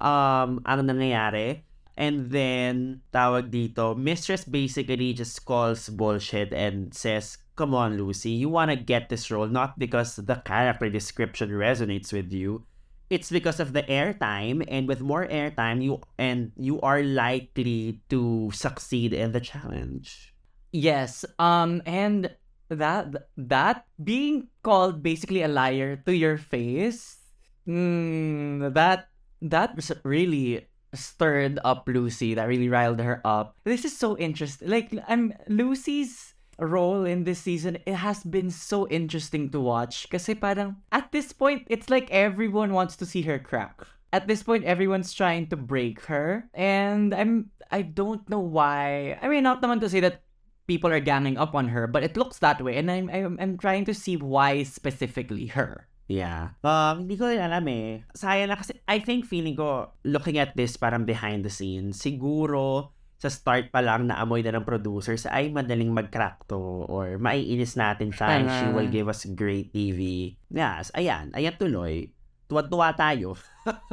Um, 0.00 0.64
ano 0.64 0.80
nangyayari. 0.80 1.68
And 2.00 2.32
then, 2.32 3.04
tawag 3.12 3.52
dito, 3.52 3.92
Mistress 3.92 4.48
basically 4.48 5.12
just 5.12 5.44
calls 5.44 5.92
bullshit 5.92 6.56
and 6.56 6.96
says, 6.96 7.36
Come 7.60 7.76
on, 7.76 8.00
Loosey, 8.00 8.40
you 8.40 8.48
wanna 8.48 8.72
get 8.72 9.12
this 9.12 9.28
role 9.28 9.44
not 9.44 9.76
because 9.76 10.16
the 10.16 10.40
character 10.40 10.88
description 10.88 11.52
resonates 11.52 12.08
with 12.08 12.32
you. 12.32 12.64
It's 13.10 13.28
because 13.30 13.58
of 13.58 13.74
the 13.74 13.82
airtime, 13.84 14.64
and 14.70 14.86
with 14.86 15.02
more 15.02 15.26
airtime, 15.26 15.82
you 15.82 16.00
and 16.16 16.52
you 16.56 16.80
are 16.80 17.02
likely 17.02 18.00
to 18.08 18.50
succeed 18.54 19.12
in 19.12 19.32
the 19.32 19.42
challenge. 19.42 20.32
yes. 20.72 21.24
Um 21.38 21.82
and 21.86 22.30
that 22.70 23.10
that 23.36 23.84
being 23.98 24.46
called 24.62 25.02
basically 25.02 25.42
a 25.42 25.50
liar 25.50 25.98
to 26.06 26.14
your 26.14 26.38
face, 26.38 27.18
mm, 27.66 28.72
that 28.74 29.10
that 29.42 29.74
really 30.04 30.68
stirred 30.94 31.58
up 31.64 31.86
Loosey. 31.86 32.34
That 32.34 32.46
really 32.48 32.68
riled 32.68 33.00
her 33.00 33.20
up. 33.24 33.56
This 33.64 33.84
is 33.84 33.96
so 33.96 34.16
interesting. 34.18 34.68
Like 34.70 34.94
I'm 35.08 35.34
Loosey's 35.48 36.34
role 36.66 37.04
in 37.04 37.24
this 37.24 37.40
season, 37.40 37.78
it 37.86 37.96
has 37.96 38.22
been 38.24 38.50
so 38.50 38.86
interesting 38.88 39.50
to 39.50 39.60
watch. 39.60 40.08
Kasi 40.10 40.34
parang, 40.34 40.76
at 40.92 41.12
this 41.12 41.32
point, 41.32 41.66
it's 41.68 41.88
like 41.88 42.10
everyone 42.10 42.72
wants 42.72 42.96
to 42.96 43.06
see 43.06 43.22
her 43.22 43.38
crack. 43.38 43.80
At 44.12 44.26
this 44.26 44.42
point, 44.42 44.64
everyone's 44.64 45.14
trying 45.14 45.48
to 45.48 45.56
break 45.56 46.02
her. 46.06 46.48
And 46.54 47.14
I'm, 47.14 47.50
I 47.70 47.82
don't 47.82 48.28
know 48.28 48.40
why. 48.40 49.18
I 49.22 49.28
mean, 49.28 49.44
not 49.44 49.62
naman 49.62 49.80
to 49.80 49.88
say 49.88 50.00
that 50.00 50.22
people 50.66 50.90
are 50.90 51.00
ganging 51.00 51.38
up 51.38 51.54
on 51.54 51.68
her, 51.68 51.86
but 51.86 52.02
it 52.02 52.16
looks 52.16 52.38
that 52.38 52.60
way. 52.62 52.76
And 52.76 52.90
I'm, 52.90 53.10
I'm, 53.10 53.38
I'm 53.40 53.58
trying 53.58 53.84
to 53.86 53.94
see 53.94 54.16
why 54.16 54.62
specifically 54.62 55.46
her. 55.46 55.86
Yeah. 56.10 56.58
Um, 56.66 57.06
hindi 57.06 57.14
ko 57.14 57.30
rin 57.30 57.38
alam 57.38 57.70
eh. 57.70 58.02
Sayang 58.18 58.50
na 58.50 58.58
kasi, 58.58 58.74
I 58.90 58.98
think 58.98 59.30
feeling 59.30 59.54
ko, 59.54 59.94
looking 60.02 60.42
at 60.42 60.58
this 60.58 60.74
parang 60.76 61.06
behind 61.06 61.46
the 61.46 61.50
scenes, 61.54 62.02
siguro, 62.02 62.90
sa 63.20 63.28
start 63.28 63.68
pa 63.68 63.84
lang 63.84 64.08
na 64.08 64.16
amoy 64.16 64.40
na 64.40 64.56
ng 64.56 64.64
producers, 64.64 65.28
ay 65.28 65.52
madaling 65.52 65.92
mag-crack 65.92 66.40
to 66.48 66.56
or 66.88 67.20
maiinis 67.20 67.76
natin 67.76 68.08
siya 68.08 68.28
and 68.40 68.48
she 68.48 68.66
will 68.72 68.88
give 68.88 69.12
us 69.12 69.28
great 69.36 69.68
TV. 69.76 70.32
Yes, 70.48 70.88
ayan. 70.96 71.28
Ayan 71.36 71.52
tuloy. 71.60 72.08
Tuwa-tuwa 72.48 72.96
tayo. 72.96 73.36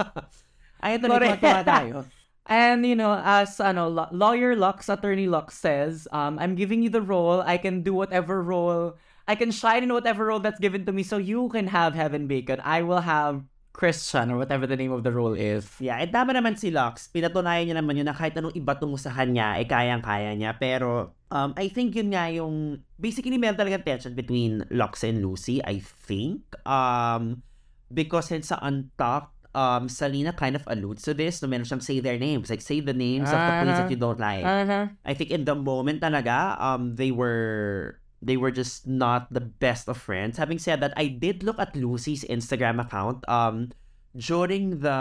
ayan 0.85 1.03
tuloy, 1.03 1.27
tuwa-tuwa 1.27 1.61
tayo. 1.67 1.95
And 2.47 2.87
you 2.87 2.95
know, 2.95 3.11
as 3.11 3.59
ano, 3.59 3.91
law- 3.91 4.07
lawyer 4.15 4.55
Lux, 4.55 4.87
attorney 4.87 5.27
Lux 5.27 5.59
says, 5.59 6.07
um, 6.15 6.39
I'm 6.39 6.55
giving 6.55 6.79
you 6.79 6.87
the 6.87 7.03
role. 7.03 7.43
I 7.43 7.59
can 7.59 7.83
do 7.83 7.91
whatever 7.91 8.39
role. 8.39 8.95
I 9.27 9.35
can 9.35 9.51
shine 9.51 9.83
in 9.83 9.91
whatever 9.91 10.31
role 10.31 10.39
that's 10.39 10.59
given 10.63 10.87
to 10.87 10.95
me. 10.95 11.03
So 11.03 11.19
you 11.19 11.51
can 11.51 11.67
have 11.67 11.91
Heaven 11.91 12.31
Bacon. 12.31 12.63
I 12.63 12.87
will 12.87 13.03
have 13.03 13.43
Christian 13.77 14.33
or 14.33 14.41
whatever 14.41 14.65
the 14.65 14.73
name 14.73 14.89
of 14.89 15.05
the 15.05 15.13
role 15.13 15.37
is. 15.37 15.69
Yeah, 15.77 16.01
eh 16.01 16.09
tama 16.09 16.33
naman 16.33 16.57
si 16.57 16.73
Lux. 16.73 17.13
Pinatunayan 17.13 17.69
niya 17.69 17.77
naman 17.77 17.93
yun 17.93 18.09
na 18.09 18.17
kahit 18.17 18.33
anong 18.33 18.57
iba 18.57 18.73
tungo 18.73 18.97
sa 18.97 19.13
kanya, 19.13 19.61
eh 19.61 19.69
kayang-kaya 19.69 20.33
niya. 20.33 20.57
Pero, 20.57 21.13
um, 21.29 21.53
I 21.53 21.69
think 21.69 21.93
yun 21.93 22.09
nga 22.09 22.25
yung, 22.33 22.81
basically 22.97 23.37
meron 23.37 23.53
talagang 23.53 23.85
tension 23.85 24.17
between 24.17 24.65
Lux 24.73 25.05
and 25.05 25.21
Lucy, 25.21 25.61
I 25.61 25.77
think. 25.77 26.41
Um, 26.65 27.45
because 27.93 28.33
it's 28.33 28.49
sa 28.49 28.57
Untucked, 28.65 29.37
um, 29.53 29.85
Salina 29.85 30.33
kind 30.33 30.57
of 30.57 30.65
alludes 30.65 31.05
to 31.05 31.13
this. 31.13 31.37
So, 31.37 31.45
meron 31.45 31.69
siyang 31.69 31.85
say 31.85 32.01
their 32.01 32.17
names. 32.17 32.49
Like, 32.49 32.65
say 32.65 32.81
the 32.81 32.97
names 32.97 33.29
of 33.29 33.37
the 33.37 33.53
queens 33.61 33.77
that 33.77 33.93
you 33.93 34.01
don't 34.01 34.17
like. 34.17 34.41
Uh-huh. 34.41 34.89
I 35.05 35.13
think 35.13 35.29
in 35.29 35.45
the 35.45 35.53
moment 35.53 36.01
talaga, 36.01 36.57
um, 36.57 36.97
they 36.97 37.13
were 37.13 38.01
they 38.21 38.37
were 38.37 38.51
just 38.51 38.87
not 38.87 39.29
the 39.29 39.41
best 39.41 39.87
of 39.87 39.97
friends. 39.97 40.37
Having 40.37 40.59
said 40.59 40.81
that, 40.81 40.93
I 40.97 41.07
did 41.07 41.43
look 41.43 41.59
at 41.59 41.73
Loosey's 41.73 42.25
Instagram 42.25 42.81
account 42.81 43.21
um 43.29 43.71
during 44.17 44.81
the 44.81 44.99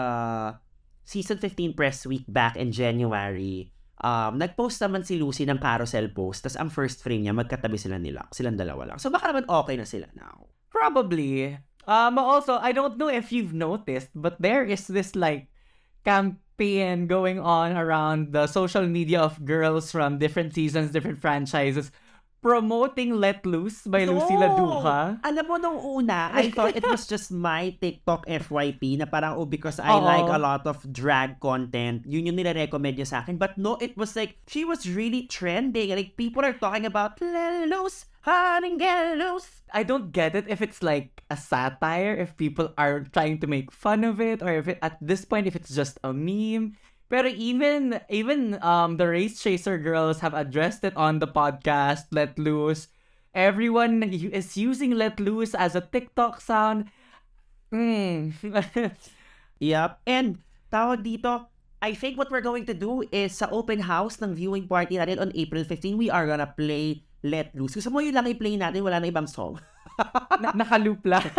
season 1.06 1.38
15 1.38 1.72
press 1.72 2.04
week 2.04 2.26
back 2.28 2.56
in 2.58 2.74
January. 2.74 3.72
Um, 3.96 4.36
nag-post 4.36 4.76
naman 4.84 5.08
si 5.08 5.16
Loosey 5.16 5.48
ng 5.48 5.56
carousel 5.56 6.12
post. 6.12 6.44
Tapos 6.44 6.58
ang 6.60 6.68
first 6.68 7.00
frame 7.00 7.24
niya, 7.24 7.32
magkatabi 7.32 7.80
sila 7.80 7.96
nila. 7.96 8.28
Silang 8.34 8.60
dalawa 8.60 8.92
lang. 8.92 8.98
So 9.00 9.08
baka 9.08 9.32
naman 9.32 9.48
okay 9.48 9.80
na 9.80 9.88
sila 9.88 10.04
now. 10.12 10.52
Probably. 10.68 11.56
Um, 11.88 12.18
also, 12.20 12.60
I 12.60 12.76
don't 12.76 12.98
know 12.98 13.08
if 13.08 13.32
you've 13.32 13.56
noticed, 13.56 14.12
but 14.12 14.36
there 14.42 14.66
is 14.66 14.84
this 14.90 15.16
like 15.16 15.48
campaign 16.04 17.06
going 17.06 17.40
on 17.40 17.78
around 17.78 18.36
the 18.36 18.46
social 18.50 18.84
media 18.84 19.22
of 19.22 19.40
girls 19.46 19.88
from 19.94 20.18
different 20.18 20.52
seasons, 20.52 20.90
different 20.90 21.22
franchises, 21.22 21.88
promoting 22.46 23.18
Let 23.18 23.42
Loose 23.42 23.82
by 23.90 24.06
Loosey 24.06 24.38
No! 24.38 24.46
LaDuca. 24.46 25.18
Alam 25.26 25.44
mo, 25.50 25.54
nung 25.58 25.82
una, 25.82 26.30
I 26.30 26.54
thought 26.54 26.78
it 26.78 26.86
was 26.86 27.10
just 27.10 27.34
my 27.34 27.74
TikTok 27.82 28.22
FYP 28.22 29.02
na 29.02 29.10
parang, 29.10 29.34
oh, 29.34 29.50
because 29.50 29.82
I 29.82 29.90
Oo. 29.90 30.06
like 30.06 30.30
a 30.30 30.38
lot 30.38 30.62
of 30.62 30.78
drag 30.94 31.42
content, 31.42 32.06
yun 32.06 32.30
yung 32.30 32.38
nire-recommend 32.38 33.02
niya 33.02 33.10
sa 33.10 33.26
akin. 33.26 33.34
But 33.34 33.58
no, 33.58 33.74
it 33.82 33.98
was 33.98 34.14
like, 34.14 34.38
she 34.46 34.62
was 34.62 34.86
really 34.86 35.26
trending. 35.26 35.90
Like, 35.90 36.14
people 36.14 36.46
are 36.46 36.54
talking 36.54 36.86
about, 36.86 37.18
let 37.18 37.66
loose, 37.66 38.06
honey, 38.22 38.78
get 38.78 39.18
loose. 39.18 39.66
I 39.74 39.82
don't 39.82 40.14
get 40.14 40.38
it 40.38 40.46
if 40.46 40.62
it's 40.62 40.86
like 40.86 41.26
a 41.26 41.34
satire, 41.34 42.14
if 42.14 42.38
people 42.38 42.70
are 42.78 43.02
trying 43.10 43.42
to 43.42 43.50
make 43.50 43.74
fun 43.74 44.06
of 44.06 44.22
it, 44.22 44.38
or 44.38 44.54
if 44.54 44.70
it, 44.70 44.78
at 44.86 45.02
this 45.02 45.26
point, 45.26 45.50
if 45.50 45.58
it's 45.58 45.74
just 45.74 45.98
a 46.06 46.14
meme. 46.14 46.78
Pero 47.06 47.30
even 47.30 48.02
even 48.10 48.58
um 48.62 48.98
the 48.98 49.06
race 49.06 49.38
chaser 49.38 49.78
girls 49.78 50.20
have 50.20 50.34
addressed 50.34 50.82
it 50.82 50.96
on 50.98 51.22
the 51.22 51.30
podcast 51.30 52.10
Let 52.10 52.38
Loose. 52.38 52.90
Everyone 53.36 54.00
is 54.02 54.56
using 54.56 54.96
Let 54.96 55.20
Loose 55.20 55.52
as 55.54 55.76
a 55.76 55.84
TikTok 55.84 56.40
sound. 56.40 56.88
Mm. 57.68 58.32
Yep. 59.60 60.04
And, 60.04 60.44
tawag 60.68 61.00
dito, 61.04 61.48
I 61.80 61.96
think 61.96 62.16
what 62.16 62.28
we're 62.32 62.44
going 62.44 62.68
to 62.68 62.76
do 62.76 63.04
is 63.12 63.36
sa 63.36 63.48
open 63.52 63.80
house 63.80 64.20
ng 64.20 64.36
viewing 64.36 64.68
party 64.68 64.96
natin 65.00 65.20
on 65.20 65.30
April 65.32 65.64
15, 65.64 65.96
we 65.96 66.08
are 66.12 66.26
gonna 66.28 66.48
play 66.48 67.04
Let 67.24 67.52
Loose. 67.56 67.80
Gusto 67.80 67.90
mo 67.92 68.00
yun 68.04 68.16
lang 68.16 68.28
i-play 68.28 68.56
natin, 68.56 68.84
wala 68.84 69.00
na 69.00 69.08
ibang 69.08 69.28
song. 69.28 69.56
Na- 70.42 70.52
nakaloop 70.52 71.00
lang. 71.08 71.24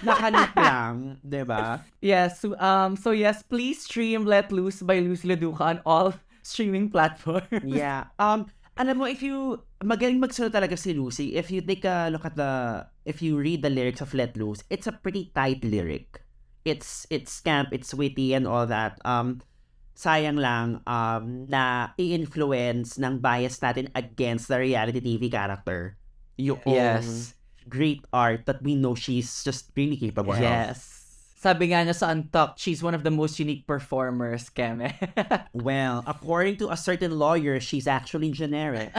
Nakalit 0.00 0.52
lang, 0.56 1.20
'di 1.20 1.42
ba? 1.44 1.84
yes. 2.00 2.40
so, 2.40 2.56
Um. 2.56 2.96
So 2.96 3.12
yes, 3.12 3.44
please 3.44 3.84
stream 3.84 4.24
Let 4.24 4.50
Loose 4.50 4.80
by 4.80 5.00
Lucy 5.00 5.28
Laduca 5.28 5.60
on 5.60 5.78
all 5.84 6.16
streaming 6.42 6.88
platforms. 6.88 7.64
Yeah. 7.64 8.08
Um, 8.18 8.48
alam 8.80 8.96
mo, 8.96 9.04
if 9.04 9.20
you, 9.20 9.60
magaling 9.84 10.24
magsulat 10.24 10.56
talaga 10.56 10.72
si 10.78 10.96
Lucy. 10.96 11.36
If 11.36 11.52
you 11.52 11.60
take 11.60 11.84
a 11.84 12.08
look 12.08 12.24
at 12.24 12.32
the, 12.32 12.86
if 13.04 13.20
you 13.20 13.36
read 13.36 13.60
the 13.60 13.68
lyrics 13.68 14.00
of 14.00 14.16
Let 14.16 14.36
Loose, 14.40 14.64
it's 14.72 14.88
a 14.88 14.92
pretty 14.96 15.28
tight 15.36 15.60
lyric. 15.60 16.24
It's, 16.64 17.04
it's 17.12 17.40
camp, 17.44 17.76
it's 17.76 17.92
witty 17.92 18.32
and 18.32 18.48
all 18.48 18.64
that. 18.66 18.96
Um, 19.04 19.44
sayang 19.92 20.40
lang, 20.40 20.80
um, 20.88 21.44
na 21.48 21.92
i-influence 22.00 22.96
ng 22.96 23.20
bias 23.20 23.60
natin 23.60 23.92
against 23.92 24.48
the 24.48 24.56
reality 24.56 25.00
TV 25.00 25.28
character. 25.28 26.00
Yung 26.40 26.60
Yes. 26.64 27.36
Great 27.68 28.04
art 28.12 28.46
that 28.46 28.62
we 28.62 28.74
know 28.74 28.94
she's 28.94 29.44
just 29.44 29.70
really 29.76 29.96
capable 29.96 30.32
of. 30.32 30.40
Yes. 30.40 30.96
Sabi 31.40 31.72
nga 31.72 31.80
niya 31.88 31.96
sa 31.96 32.12
Untucked, 32.12 32.60
she's 32.60 32.84
one 32.84 32.92
of 32.92 33.00
the 33.00 33.08
most 33.08 33.40
unique 33.40 33.64
performers, 33.64 34.52
Keme. 34.52 34.92
Well, 35.56 36.04
according 36.06 36.60
to 36.60 36.68
a 36.68 36.76
certain 36.76 37.16
lawyer, 37.16 37.56
she's 37.64 37.88
actually 37.88 38.28
generic. 38.36 38.92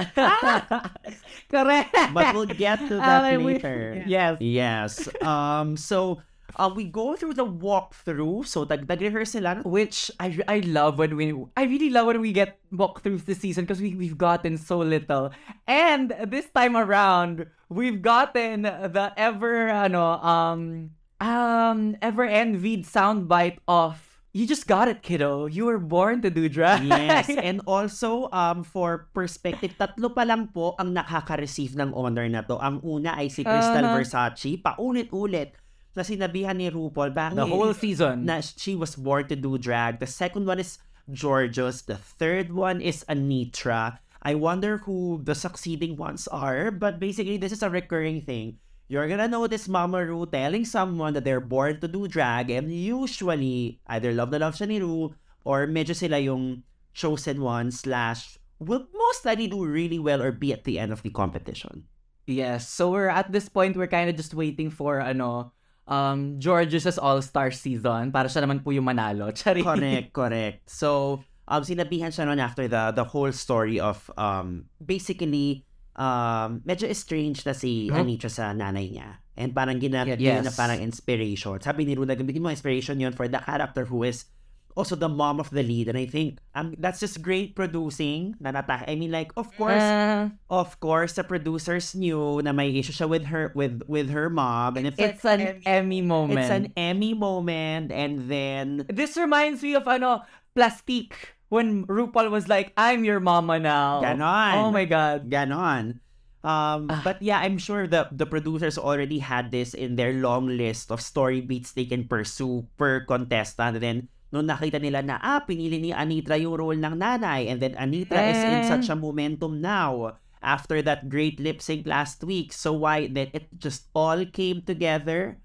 Correct. 1.50 1.94
But 2.18 2.34
we'll 2.34 2.50
get 2.50 2.80
to 2.90 2.98
that 2.98 3.22
Ah, 3.30 3.38
we- 3.38 3.62
later. 3.62 4.02
Yes. 4.10 4.38
Yes. 4.42 4.92
Um. 5.22 5.78
So, 5.78 6.26
uh, 6.56 6.72
we 6.74 6.86
go 6.86 7.16
through 7.16 7.36
the 7.36 7.46
walkthrough. 7.46 8.48
So, 8.48 8.66
tag 8.66 8.90
rehearse 8.90 9.38
sila. 9.38 9.62
Which 9.64 10.12
I 10.20 10.38
I 10.48 10.60
love 10.66 10.98
when 10.98 11.16
we 11.16 11.34
I 11.56 11.64
really 11.64 11.90
love 11.90 12.08
when 12.08 12.22
we 12.22 12.32
get 12.32 12.60
walkthroughs 12.74 13.26
this 13.26 13.40
season 13.40 13.66
because 13.66 13.82
we 13.82 13.96
we've 13.96 14.18
gotten 14.18 14.58
so 14.58 14.80
little. 14.80 15.32
And 15.68 16.16
this 16.28 16.50
time 16.52 16.76
around, 16.76 17.48
we've 17.70 18.02
gotten 18.02 18.64
the 18.64 19.14
ever 19.18 19.70
ano 19.70 20.20
um 20.22 20.92
um 21.22 21.96
ever 22.02 22.26
envied 22.26 22.86
soundbite 22.86 23.60
of 23.68 24.12
you 24.32 24.48
just 24.48 24.64
got 24.64 24.88
it, 24.88 25.04
kiddo. 25.04 25.46
You 25.46 25.68
were 25.68 25.80
born 25.80 26.24
to 26.24 26.32
do 26.32 26.48
drag. 26.48 26.88
Yes. 26.88 27.28
And 27.36 27.60
also, 27.68 28.32
um, 28.32 28.64
for 28.64 29.12
perspective, 29.12 29.76
tatlo 29.76 30.08
pa 30.16 30.24
lang 30.24 30.56
po 30.56 30.76
ang 30.80 30.96
nakaka-receive 30.96 31.76
ng 31.76 31.92
honor 31.92 32.28
na 32.32 32.40
to. 32.48 32.56
Ang 32.56 32.80
una 32.84 33.20
ay 33.20 33.28
si 33.28 33.44
Crystal 33.44 33.84
Uh-huh. 33.84 34.00
Versace. 34.00 34.56
Paulit-ulit 34.56 35.52
na 35.96 36.04
sinabihan 36.04 36.56
ni 36.58 36.70
RuPaul. 36.72 37.12
Bakit 37.12 37.36
the 37.36 37.48
whole 37.48 37.74
season. 37.74 38.26
na 38.26 38.40
she 38.42 38.76
was 38.76 38.96
born 38.96 39.28
to 39.28 39.36
do 39.36 39.58
drag. 39.58 40.00
The 40.00 40.08
second 40.08 40.48
one 40.48 40.60
is 40.60 40.80
Jorgeous. 41.12 41.84
The 41.84 41.98
third 41.98 42.54
one 42.54 42.80
is 42.80 43.04
Anetra. 43.10 44.00
I 44.22 44.38
wonder 44.38 44.78
who 44.86 45.20
the 45.24 45.34
succeeding 45.34 45.98
ones 45.98 46.30
are, 46.30 46.70
but 46.70 47.02
basically 47.02 47.38
this 47.42 47.52
is 47.52 47.66
a 47.66 47.74
recurring 47.74 48.22
thing. 48.22 48.62
You're 48.92 49.08
gonna 49.08 49.32
notice 49.32 49.72
Mama 49.72 50.04
Ru 50.04 50.28
telling 50.28 50.68
someone 50.68 51.16
that 51.16 51.24
they're 51.24 51.42
born 51.42 51.80
to 51.80 51.88
do 51.88 52.12
drag 52.12 52.52
and 52.52 52.70
usually 52.70 53.80
either 53.88 54.12
love 54.12 54.36
na 54.36 54.44
love 54.44 54.60
siya 54.60 54.68
ni 54.68 54.84
Ru 54.84 55.16
or 55.48 55.66
medyo 55.66 55.96
sila 55.96 56.20
yung 56.20 56.64
chosen 56.94 57.40
one 57.40 57.72
slash 57.72 58.38
will 58.60 58.86
most 58.94 59.24
likely 59.26 59.48
do 59.48 59.64
really 59.64 59.98
well 59.98 60.22
or 60.22 60.30
be 60.32 60.54
at 60.54 60.68
the 60.68 60.78
end 60.78 60.92
of 60.92 61.02
the 61.02 61.10
competition. 61.10 61.88
Yes. 62.28 62.68
So 62.68 62.92
we're 62.92 63.10
at 63.10 63.32
this 63.32 63.50
point 63.50 63.80
we're 63.80 63.90
kind 63.90 64.12
of 64.12 64.20
just 64.20 64.36
waiting 64.36 64.70
for 64.70 65.02
ano 65.02 65.56
um 65.92 66.40
George's 66.40 66.88
All-Star 66.96 67.52
season 67.52 68.16
para 68.16 68.32
siya 68.32 68.48
naman 68.48 68.64
po 68.64 68.72
yung 68.72 68.88
manalo. 68.88 69.28
Chari. 69.36 69.60
correct, 69.60 70.16
correct. 70.16 70.64
So, 70.72 71.20
um, 71.52 71.62
sinabihan 71.68 72.16
siya 72.16 72.24
noon 72.24 72.40
after 72.40 72.72
the 72.72 72.96
the 72.96 73.04
whole 73.04 73.36
story 73.36 73.76
of 73.76 74.00
um 74.16 74.72
basically 74.80 75.68
um 76.00 76.64
medyo 76.64 76.88
estranged 76.88 77.44
na 77.44 77.52
si 77.52 77.92
Mhm. 77.92 78.00
Anitra 78.00 78.32
sa 78.32 78.56
nanay 78.56 78.88
niya. 78.88 79.20
And 79.36 79.52
parang 79.52 79.80
ginamit 79.80 80.20
Yes. 80.20 80.44
na 80.48 80.52
parang 80.56 80.80
inspiration. 80.80 81.60
Sabi 81.60 81.84
ni 81.84 81.96
Runa, 81.96 82.16
gamitin 82.16 82.40
mo 82.40 82.52
inspiration 82.52 83.00
yun 83.00 83.12
for 83.12 83.28
the 83.28 83.40
character 83.40 83.84
who 83.84 84.08
is 84.08 84.28
also 84.76 84.96
the 84.96 85.10
mom 85.10 85.40
of 85.40 85.50
the 85.52 85.64
lead. 85.64 85.88
And 85.92 85.98
I 85.98 86.06
think 86.06 86.40
um 86.56 86.76
that's 86.80 87.00
just 87.00 87.22
great 87.22 87.56
producing. 87.56 88.36
Na 88.40 88.52
nata- 88.52 88.86
I 88.88 88.96
mean 88.96 89.12
like, 89.12 89.32
of 89.36 89.50
course, 89.58 89.82
Uh, 89.82 90.30
of 90.50 90.80
course, 90.80 91.14
the 91.20 91.24
producers 91.24 91.94
knew 91.96 92.40
na 92.44 92.52
may 92.52 92.72
issue 92.72 92.94
siya 92.96 93.08
with 93.10 93.28
her 93.32 93.52
with 93.56 93.84
with 93.88 94.10
her 94.12 94.30
mom. 94.30 94.78
And 94.78 94.88
if 94.88 94.96
it's 95.00 95.26
an 95.26 95.62
Emmy 95.66 96.02
moment. 96.02 96.40
it's 96.40 96.52
an 96.52 96.72
Emmy 96.80 97.14
moment 97.14 97.92
and 97.92 98.28
then 98.32 98.86
This 98.88 99.16
reminds 99.18 99.62
me 99.64 99.76
of 99.76 99.88
ano, 99.88 100.24
Plastique 100.56 101.36
when 101.52 101.84
RuPaul 101.88 102.32
was 102.32 102.48
like, 102.48 102.72
I'm 102.80 103.04
your 103.04 103.20
mama 103.20 103.60
now. 103.60 104.00
Ganon. 104.00 104.54
Oh 104.56 104.72
my 104.72 104.88
God. 104.88 105.28
Ganon. 105.28 106.00
Um, 106.42 106.90
Ah. 106.90 107.02
but 107.06 107.22
yeah, 107.22 107.38
I'm 107.38 107.62
sure 107.62 107.86
the 107.86 108.10
the 108.10 108.26
producers 108.26 108.74
already 108.74 109.22
had 109.22 109.54
this 109.54 109.78
in 109.78 109.94
their 109.94 110.10
long 110.18 110.50
list 110.50 110.90
of 110.90 110.98
story 110.98 111.38
beats 111.38 111.78
they 111.78 111.86
can 111.86 112.10
pursue 112.10 112.66
per 112.82 113.06
contestant. 113.06 113.78
And 113.78 113.84
then, 113.84 113.98
nung 114.32 114.48
nakita 114.48 114.80
nila 114.80 115.04
na, 115.04 115.20
ah, 115.20 115.44
pinili 115.44 115.78
ni 115.80 115.92
Anetra 115.92 116.40
yung 116.40 116.56
role 116.56 116.80
ng 116.80 116.96
nanay. 116.98 117.52
And 117.52 117.62
then, 117.62 117.76
Anetra 117.76 118.32
is 118.32 118.42
in 118.42 118.64
Eh. 118.64 118.68
such 118.68 118.88
a 118.90 118.96
momentum 118.96 119.60
now 119.62 120.18
after 120.42 120.82
that 120.82 121.12
great 121.12 121.40
lip 121.40 121.62
sync 121.62 121.86
last 121.86 122.24
week. 122.24 122.52
So 122.56 122.74
why, 122.74 123.08
then 123.12 123.30
it 123.36 123.52
just 123.60 123.88
all 123.94 124.24
came 124.26 124.64
together. 124.64 125.38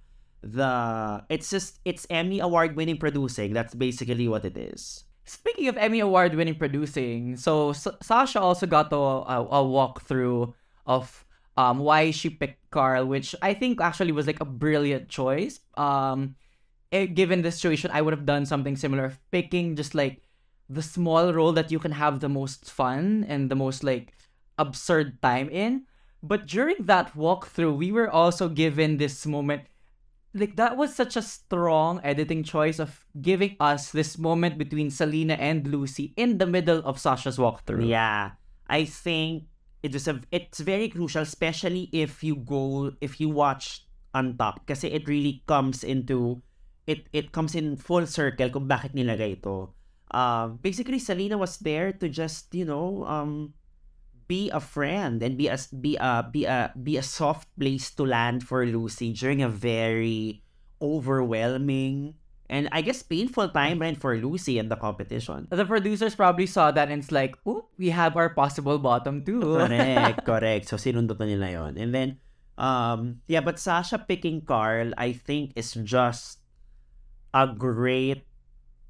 The, 0.47 1.27
it's 1.29 1.51
just, 1.51 1.83
it's 1.85 2.07
Emmy 2.09 2.39
award 2.39 2.77
winning 2.77 2.97
producing. 2.97 3.53
That's 3.53 3.75
basically 3.75 4.29
what 4.31 4.45
it 4.47 4.57
is. 4.57 5.03
Speaking 5.27 5.67
of 5.67 5.77
Emmy 5.77 5.99
Award 5.99 6.39
winning 6.39 6.55
producing, 6.55 7.35
so 7.35 7.75
Sasha 7.75 8.39
also 8.39 8.63
got 8.63 8.93
a, 8.95 9.03
a, 9.27 9.43
a 9.43 9.63
walkthrough 9.67 10.55
of 10.87 11.27
um 11.59 11.83
why 11.83 12.15
she 12.15 12.31
picked 12.31 12.63
Carl, 12.71 13.07
which 13.11 13.35
I 13.43 13.51
think 13.53 13.81
actually 13.83 14.13
was 14.15 14.31
like 14.31 14.39
a 14.39 14.47
brilliant 14.47 15.09
choice. 15.11 15.59
Um, 15.75 16.37
eh, 16.39 16.46
Eh, 16.93 17.07
given 17.07 17.43
the 17.43 17.51
situation, 17.51 17.91
I 17.93 18.01
would 18.01 18.15
have 18.15 18.27
done 18.27 18.47
something 18.47 18.77
similar, 18.77 19.15
picking 19.31 19.75
just 19.75 19.95
like 19.95 20.23
the 20.69 20.83
small 20.83 21.33
role 21.33 21.53
that 21.53 21.71
you 21.71 21.79
can 21.79 21.93
have 21.93 22.21
the 22.21 22.29
most 22.29 22.71
fun 22.71 23.25
and 23.29 23.51
the 23.51 23.57
most 23.57 23.83
like 23.83 24.15
absurd 24.59 25.21
time 25.23 25.49
in. 25.51 25.87
But 26.23 26.47
during 26.47 26.87
that 26.87 27.15
walkthrough, 27.15 27.77
we 27.77 27.93
were 27.93 28.11
also 28.11 28.49
given 28.49 28.97
this 28.97 29.27
moment 29.27 29.63
like 30.37 30.57
that 30.57 30.77
was 30.77 30.95
such 30.95 31.17
a 31.17 31.23
strong 31.23 32.01
editing 32.05 32.45
choice 32.45 32.79
of 32.79 33.07
giving 33.21 33.57
us 33.59 33.91
this 33.91 34.19
moment 34.19 34.59
between 34.59 34.91
Salina 34.91 35.35
and 35.35 35.65
Loosey 35.65 36.13
in 36.17 36.39
the 36.39 36.47
middle 36.47 36.85
of 36.85 37.01
Sasha's 37.01 37.39
walkthrough. 37.39 37.89
Yeah, 37.89 38.33
I 38.69 38.85
think 38.85 39.45
it 39.83 39.93
was 39.93 40.07
a 40.07 40.21
it's 40.31 40.61
very 40.61 40.89
crucial, 40.89 41.23
especially 41.23 41.89
if 41.93 42.23
you 42.23 42.37
go 42.37 42.93
if 43.01 43.21
you 43.21 43.31
watch 43.31 43.89
on 44.13 44.37
top, 44.37 44.67
kasi 44.67 44.89
it 44.93 45.09
really 45.09 45.43
comes 45.49 45.83
into 45.83 46.43
it 46.87 47.11
it 47.13 47.35
comes 47.35 47.55
in 47.55 47.77
full 47.77 48.07
circle 48.07 48.51
kung 48.51 48.71
bakit 48.71 48.95
nilagay 48.95 49.43
ito. 49.43 49.75
Um, 50.11 50.63
basically, 50.63 51.03
Salina 51.03 51.37
was 51.37 51.59
there 51.59 51.91
to 51.91 52.07
just 52.09 52.55
you 52.55 52.65
know 52.65 53.03
um 53.05 53.53
be 54.27 54.51
a 54.51 54.63
friend 54.63 55.23
and 55.23 55.39
be 55.39 55.47
a 55.47 55.59
be 55.75 55.99
a 55.99 56.27
be 56.27 56.47
a 56.47 56.71
be 56.75 56.97
a 56.97 57.03
soft 57.03 57.51
place 57.59 57.91
to 57.95 58.07
land 58.07 58.43
for 58.43 58.67
Loosey 58.67 59.15
during 59.15 59.43
a 59.43 59.51
very 59.51 60.43
overwhelming 60.83 62.15
and 62.49 62.69
I 62.71 62.83
guess 62.83 63.03
painful 63.03 63.51
time 63.51 63.81
right 63.81 63.99
for 63.99 64.15
Loosey 64.17 64.59
in 64.59 64.69
the 64.69 64.77
competition. 64.77 65.49
The 65.51 65.67
producers 65.67 66.15
probably 66.15 66.47
saw 66.47 66.71
that 66.71 66.91
and 66.91 67.03
it's 67.03 67.11
like, 67.11 67.37
oh, 67.45 67.67
we 67.79 67.91
have 67.91 68.17
our 68.17 68.31
possible 68.31 68.79
bottom 68.79 69.25
too. 69.25 69.41
correct, 69.43 70.25
correct. 70.31 70.69
So 70.69 70.77
sinundot 70.77 71.19
na 71.19 71.27
nila 71.27 71.51
yon. 71.51 71.75
And 71.79 71.95
then, 71.95 72.09
um, 72.57 73.21
yeah, 73.27 73.41
but 73.41 73.59
Sasha 73.59 73.99
picking 73.99 74.43
Carl, 74.43 74.93
I 74.97 75.13
think, 75.13 75.53
is 75.57 75.75
just 75.83 76.39
a 77.37 77.53
great. 77.53 78.25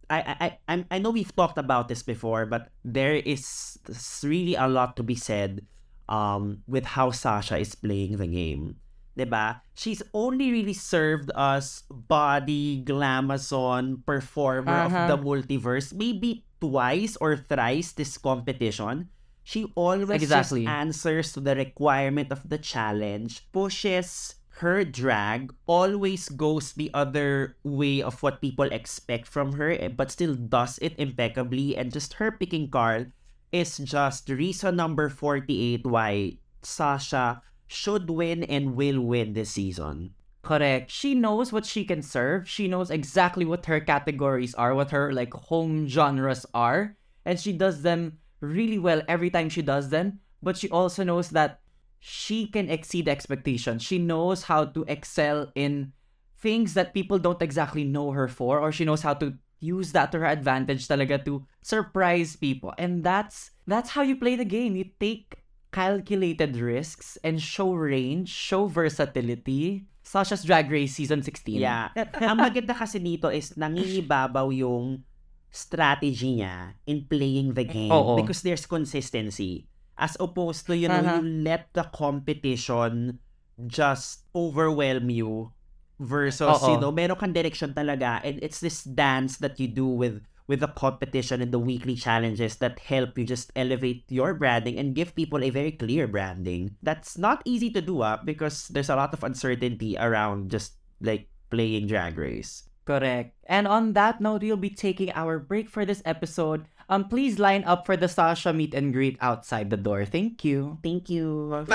I 0.07 0.19
I 0.23 0.35
I 0.71 0.73
I'm- 0.87 1.03
know 1.03 1.11
we've 1.11 1.35
talked 1.35 1.59
about 1.59 1.91
this 1.91 2.07
before, 2.07 2.47
but 2.47 2.71
there 2.87 3.19
is 3.19 3.75
really 4.23 4.55
a 4.55 4.71
lot 4.71 4.95
to 4.97 5.03
be 5.03 5.19
said, 5.19 5.67
um, 6.07 6.62
with 6.71 6.95
how 6.95 7.11
Sasha 7.11 7.59
is 7.59 7.75
playing 7.75 8.23
the 8.23 8.31
game. 8.31 8.79
'Di 9.19 9.26
ba? 9.26 9.65
She's 9.75 10.05
only 10.15 10.53
really 10.53 10.76
served 10.76 11.33
us 11.35 11.83
body 11.91 12.85
glamazon 12.87 14.05
performer 14.07 14.87
of 14.87 14.93
Uh-huh. 14.95 15.07
the 15.11 15.19
multiverse 15.19 15.91
maybe 15.97 16.45
twice 16.61 17.17
or 17.19 17.35
thrice 17.35 17.91
this 17.97 18.15
competition. 18.21 19.09
She 19.43 19.73
always 19.75 20.23
Exactly. 20.23 20.67
answers 20.69 21.33
to 21.35 21.41
the 21.41 21.57
requirement 21.57 22.29
of 22.31 22.45
the 22.47 22.59
challenge, 22.61 23.47
pushes 23.57 24.37
her 24.64 24.84
drag, 24.84 25.52
always 25.66 26.28
goes 26.30 26.73
the 26.73 26.90
other 26.95 27.56
way 27.62 28.00
of 28.00 28.23
what 28.23 28.40
people 28.40 28.64
expect 28.73 29.28
from 29.28 29.52
her, 29.60 29.76
eh, 29.76 29.88
but 29.88 30.10
still 30.10 30.34
does 30.34 30.78
it 30.80 30.97
impeccably. 30.97 31.76
And 31.76 31.92
just 31.92 32.14
her 32.14 32.32
picking 32.32 32.71
Carl 32.71 33.12
is 33.52 33.76
just 33.76 34.28
reason 34.28 34.76
number 34.76 35.08
48 35.08 35.84
why 35.84 36.38
Sasha 36.62 37.42
should 37.66 38.08
win 38.08 38.45
and 38.45 38.76
will 38.76 39.00
win 39.00 39.34
this 39.34 39.50
season. 39.50 40.14
Correct. 40.40 40.90
She 40.90 41.14
knows 41.14 41.52
what 41.52 41.66
she 41.66 41.84
can 41.84 42.00
serve. 42.00 42.49
She 42.49 42.69
knows 42.69 42.90
exactly 42.90 43.45
what 43.45 43.66
her 43.66 43.80
categories 43.80 44.54
are, 44.54 44.75
what 44.75 44.90
her 44.90 45.12
like 45.12 45.34
home 45.34 45.86
genres 45.86 46.47
are, 46.54 46.97
and 47.26 47.38
she 47.38 47.52
does 47.52 47.82
them 47.82 48.19
really 48.40 48.78
well 48.78 49.02
every 49.08 49.28
time 49.28 49.50
she 49.50 49.60
does 49.60 49.90
them. 49.90 50.21
But 50.42 50.56
she 50.56 50.71
also 50.71 51.02
knows 51.02 51.30
that 51.30 51.60
she 52.06 52.47
can 52.47 52.71
exceed 52.71 53.10
expectations. 53.10 53.82
She 53.82 53.99
knows 53.99 54.47
how 54.47 54.71
to 54.71 54.86
excel 54.86 55.50
in 55.58 55.90
things 56.38 56.78
that 56.78 56.95
people 56.95 57.19
don't 57.19 57.42
exactly 57.42 57.82
know 57.82 58.14
her 58.14 58.30
for, 58.30 58.62
or 58.62 58.71
she 58.71 58.86
knows 58.86 59.02
how 59.02 59.19
to 59.19 59.34
use 59.58 59.90
that 59.90 60.14
to 60.14 60.23
her 60.23 60.30
advantage 60.30 60.86
talaga 60.86 61.19
to 61.26 61.42
surprise 61.66 62.38
people. 62.38 62.71
And 62.78 63.02
that's 63.02 63.50
that's 63.66 63.99
how 63.99 64.06
you 64.06 64.14
play 64.14 64.38
the 64.38 64.47
game. 64.47 64.78
You 64.78 64.86
take 65.02 65.42
calculated 65.75 66.54
risks 66.54 67.19
and 67.26 67.42
show 67.42 67.75
range, 67.75 68.30
show 68.30 68.71
versatility. 68.71 69.90
Sasha's 70.06 70.47
Drag 70.47 70.71
Race 70.71 70.95
Season 70.95 71.26
16. 71.26 71.58
Yeah. 71.58 71.90
Ang 72.23 72.38
maganda 72.38 72.71
kasi 72.71 73.02
nito 73.02 73.26
is 73.34 73.58
nangingibabaw 73.58 74.54
yung 74.54 75.02
strategy 75.50 76.38
niya 76.38 76.78
in 76.86 77.02
playing 77.10 77.58
the 77.58 77.66
game 77.66 77.90
Oo. 77.90 78.14
because 78.14 78.47
there's 78.47 78.62
consistency. 78.62 79.66
As 79.97 80.17
opposed 80.21 80.67
to, 80.69 80.76
you 80.76 80.89
know, 80.89 81.00
Uh-huh. 81.00 81.21
you 81.25 81.45
let 81.45 81.73
the 81.73 81.85
competition 81.89 83.19
just 83.67 84.28
overwhelm 84.37 85.09
you 85.09 85.52
versus, 85.99 86.61
Oo. 86.61 86.76
you 86.76 86.78
know, 86.80 86.93
meron 86.93 87.17
kang 87.17 87.32
direction 87.32 87.73
talaga 87.73 88.21
and 88.21 88.37
it's 88.45 88.61
this 88.61 88.85
dance 88.85 89.41
that 89.41 89.56
you 89.56 89.69
do 89.69 89.89
with 89.89 90.21
with 90.47 90.61
the 90.63 90.71
competition 90.78 91.43
and 91.43 91.50
the 91.50 91.59
weekly 91.59 91.97
challenges 91.99 92.63
that 92.63 92.78
help 92.78 93.19
you 93.19 93.26
just 93.26 93.50
elevate 93.59 94.06
your 94.06 94.30
branding 94.30 94.78
and 94.78 94.95
give 94.95 95.11
people 95.17 95.43
a 95.43 95.50
very 95.50 95.73
clear 95.75 96.06
branding. 96.06 96.76
That's 96.87 97.19
not 97.19 97.43
easy 97.43 97.67
to 97.75 97.82
do 97.82 98.04
ah 98.06 98.21
because 98.23 98.69
there's 98.71 98.93
a 98.93 98.95
lot 98.95 99.11
of 99.11 99.25
uncertainty 99.26 99.99
around 99.99 100.54
just 100.54 100.78
like 101.02 101.26
playing 101.50 101.89
drag 101.91 102.15
race. 102.15 102.69
Correct. 102.87 103.35
And 103.50 103.67
on 103.67 103.99
that 103.99 104.21
note, 104.23 104.47
we'll 104.47 104.54
be 104.61 104.71
taking 104.71 105.11
our 105.19 105.43
break 105.43 105.67
for 105.67 105.82
this 105.82 105.99
episode. 106.06 106.71
Um, 106.89 107.09
please 107.09 107.39
line 107.39 107.65
up 107.65 107.85
for 107.85 107.97
the 107.97 108.07
Sasha 108.07 108.53
meet 108.53 108.75
and 108.75 108.93
greet 108.93 109.19
outside 109.21 109.71
the 109.71 109.77
door. 109.77 110.05
Thank 110.05 110.45
you. 110.45 110.79
Thank 110.83 111.11
you. 111.11 111.67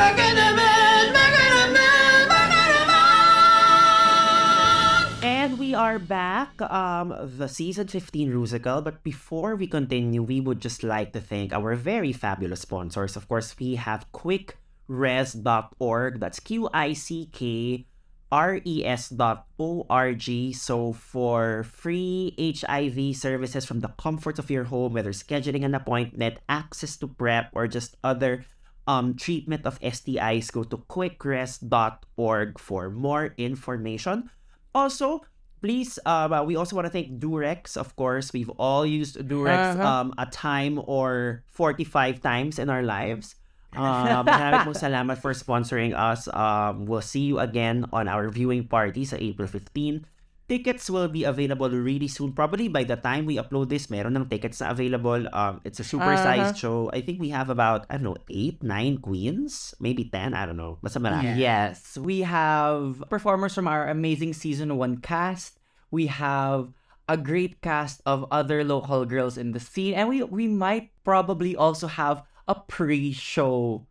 And 5.24 5.60
we 5.60 5.76
are 5.76 6.00
back, 6.00 6.60
um, 6.62 7.14
the 7.38 7.48
season 7.48 7.88
15 7.88 8.32
Rusical. 8.32 8.84
But 8.84 9.04
before 9.04 9.56
we 9.56 9.68
continue, 9.68 10.24
we 10.24 10.40
would 10.40 10.62
just 10.62 10.82
like 10.82 11.12
to 11.14 11.20
thank 11.20 11.52
our 11.52 11.76
very 11.76 12.14
fabulous 12.14 12.62
sponsors. 12.62 13.18
Of 13.18 13.28
course, 13.28 13.54
we 13.60 13.76
have 13.76 14.08
quickres.org. 14.14 16.20
That's 16.20 16.40
Q 16.40 16.70
I 16.74 16.94
C 16.94 17.30
K 17.34 17.86
R 18.32 18.60
E 18.66 18.86
S 18.86 19.10
dot 19.10 19.46
O 19.60 19.86
R 19.90 20.14
G. 20.14 20.54
So 20.54 20.94
for 20.94 21.64
free 21.68 22.34
HIV 22.40 23.16
services 23.16 23.66
from 23.66 23.82
the 23.82 23.90
comfort 24.00 24.40
of 24.40 24.50
your 24.50 24.64
home, 24.66 24.94
whether 24.94 25.12
scheduling 25.12 25.66
an 25.66 25.76
appointment, 25.76 26.40
access 26.48 26.96
to 26.98 27.08
PrEP, 27.08 27.52
or 27.54 27.68
just 27.68 27.98
other 28.04 28.46
um, 28.88 29.16
treatment 29.16 29.66
of 29.66 29.80
STIs, 29.82 30.52
go 30.52 30.64
to 30.64 30.78
quickres.org 30.90 32.60
for 32.60 32.90
more 32.90 33.34
information. 33.38 34.30
Also, 34.74 35.22
please, 35.62 36.00
uh, 36.06 36.44
we 36.46 36.56
also 36.56 36.76
want 36.76 36.86
to 36.86 36.92
thank 36.92 37.20
Durex. 37.20 37.78
Of 37.78 37.96
course, 37.96 38.34
we've 38.34 38.50
all 38.58 38.86
used 38.86 39.18
Durex 39.20 39.76
Uh-huh. 39.78 39.88
um, 39.88 40.14
a 40.18 40.26
time 40.26 40.80
or 40.88 41.44
45 41.48 42.22
times 42.22 42.58
in 42.60 42.70
our 42.70 42.84
lives. 42.84 43.36
Uh, 43.72 44.24
maraming 44.24 44.68
pong 44.68 44.76
salamat 44.76 45.18
for 45.20 45.32
sponsoring 45.32 45.96
us. 45.96 46.28
Um, 46.32 46.86
we'll 46.86 47.04
see 47.04 47.24
you 47.32 47.40
again 47.40 47.88
on 47.96 48.08
our 48.12 48.28
viewing 48.28 48.68
party 48.68 49.08
sa 49.08 49.16
April 49.20 49.48
15. 49.48 50.04
Tickets 50.52 50.92
will 50.92 51.08
be 51.08 51.24
available 51.24 51.72
really 51.72 52.12
soon. 52.12 52.36
Probably 52.36 52.68
by 52.68 52.84
the 52.84 53.00
time 53.00 53.24
we 53.24 53.40
upload 53.40 53.72
this, 53.72 53.88
meron 53.88 54.20
ng 54.20 54.28
tickets 54.28 54.60
na 54.60 54.76
available. 54.76 55.24
Um, 55.32 55.64
it's 55.64 55.80
a 55.80 55.88
super-sized 55.88 56.60
show. 56.60 56.92
I 56.92 57.00
think 57.00 57.24
we 57.24 57.32
have 57.32 57.48
about, 57.48 57.88
I 57.88 57.96
don't 57.96 58.12
know, 58.12 58.20
8, 58.28 58.60
9 58.60 58.98
queens? 59.00 59.72
Maybe 59.80 60.04
10? 60.12 60.36
I 60.36 60.44
don't 60.44 60.60
know. 60.60 60.76
Basta 60.84 61.00
marami. 61.00 61.40
Yes, 61.40 61.96
we 61.96 62.28
have 62.28 63.00
performers 63.08 63.56
from 63.56 63.72
our 63.72 63.88
amazing 63.88 64.36
season 64.36 64.76
one 64.76 65.00
cast. 65.00 65.56
We 65.88 66.12
have 66.12 66.76
a 67.08 67.16
great 67.16 67.64
cast 67.64 68.04
of 68.06 68.28
other 68.32 68.64
local 68.64 69.06
girls 69.06 69.40
in 69.40 69.52
the 69.52 69.60
scene, 69.60 69.96
and 69.96 70.08
we 70.08 70.24
we 70.24 70.48
might 70.48 70.92
probably 71.04 71.56
also 71.56 71.88
have 71.88 72.24
a 72.48 72.56
pre-show 72.56 73.86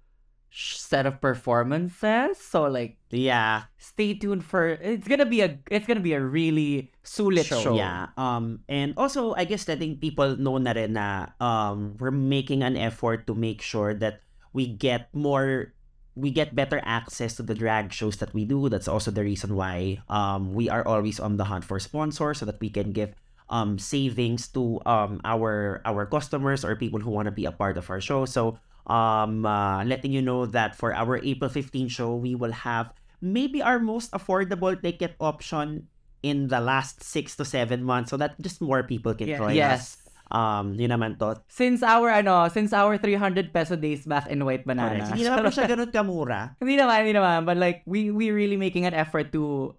set 0.51 1.07
of 1.07 1.21
performances. 1.23 2.35
So 2.39 2.67
like 2.67 2.99
Yeah. 3.11 3.71
stay 3.79 4.15
tuned 4.19 4.43
for 4.43 4.75
it's 4.83 5.07
gonna 5.07 5.27
be 5.29 5.43
a 5.47 5.59
it's 5.71 5.87
gonna 5.87 6.03
be 6.03 6.13
a 6.15 6.21
really 6.23 6.91
sulit 7.07 7.47
show. 7.47 7.79
Yeah. 7.79 8.11
Um 8.19 8.67
and 8.69 8.95
also 8.99 9.35
I 9.39 9.47
guess 9.47 9.69
letting 9.71 10.03
people 10.03 10.35
know 10.35 10.59
na 10.59 10.75
rin 10.75 10.99
na 10.99 11.31
um 11.39 11.95
we're 12.03 12.11
making 12.11 12.67
an 12.67 12.75
effort 12.77 13.31
to 13.31 13.35
make 13.39 13.63
sure 13.63 13.95
that 14.03 14.27
we 14.53 14.67
get 14.67 15.07
more 15.15 15.71
we 16.19 16.35
get 16.35 16.59
better 16.59 16.83
access 16.83 17.39
to 17.39 17.47
the 17.47 17.55
drag 17.55 17.95
shows 17.95 18.19
that 18.19 18.35
we 18.35 18.43
do. 18.45 18.67
That's 18.69 18.91
also 18.91 19.15
the 19.15 19.23
reason 19.23 19.55
why 19.55 20.03
um 20.11 20.51
we 20.53 20.67
are 20.67 20.83
always 20.83 21.23
on 21.23 21.39
the 21.39 21.47
hunt 21.47 21.63
for 21.63 21.79
sponsors 21.79 22.43
so 22.43 22.45
that 22.51 22.59
we 22.59 22.71
can 22.75 22.91
give 22.91 23.15
um 23.51 23.77
savings 23.79 24.47
to 24.55 24.79
um 24.87 25.19
our 25.27 25.83
our 25.85 26.07
customers 26.07 26.63
or 26.65 26.79
people 26.79 27.03
who 27.03 27.11
want 27.11 27.27
to 27.27 27.35
be 27.35 27.45
a 27.45 27.53
part 27.53 27.75
of 27.77 27.91
our 27.91 28.01
show. 28.01 28.25
So 28.25 28.57
um 28.87 29.45
uh, 29.45 29.85
letting 29.85 30.11
you 30.15 30.23
know 30.23 30.47
that 30.47 30.75
for 30.75 30.95
our 30.95 31.19
April 31.21 31.51
15 31.51 31.91
show 31.91 32.15
we 32.17 32.35
will 32.35 32.55
have 32.65 32.95
maybe 33.21 33.61
our 33.61 33.79
most 33.79 34.11
affordable 34.17 34.73
ticket 34.79 35.15
option 35.21 35.87
in 36.23 36.49
the 36.49 36.61
last 36.61 37.03
six 37.05 37.37
to 37.37 37.45
seven 37.45 37.83
months 37.85 38.11
so 38.11 38.17
that 38.17 38.39
just 38.41 38.61
more 38.61 38.83
people 38.83 39.13
can 39.15 39.29
Yeah. 39.29 39.39
join 39.41 39.55
Yes. 39.57 39.73
us. 39.73 39.85
Um, 40.31 40.79
yun 40.79 40.95
naman 40.95 41.19
to. 41.19 41.43
Since 41.51 41.83
our 41.83 42.07
ano, 42.07 42.47
since 42.47 42.71
our 42.71 42.95
300 42.95 43.51
peso 43.51 43.75
days 43.75 44.07
back 44.07 44.31
in 44.31 44.39
White 44.47 44.63
Banana. 44.63 45.11
Hindi 45.11 45.27
naman 45.27 45.43
po 45.43 45.51
siya 45.51 45.67
ganun 45.75 45.91
kamura. 45.91 46.55
hindi 46.63 46.79
naman, 46.79 46.97
hindi 47.03 47.19
naman. 47.19 47.43
But 47.43 47.59
like, 47.59 47.83
we 47.83 48.15
we 48.15 48.31
really 48.31 48.55
making 48.55 48.87
an 48.87 48.95
effort 48.95 49.35
to 49.35 49.75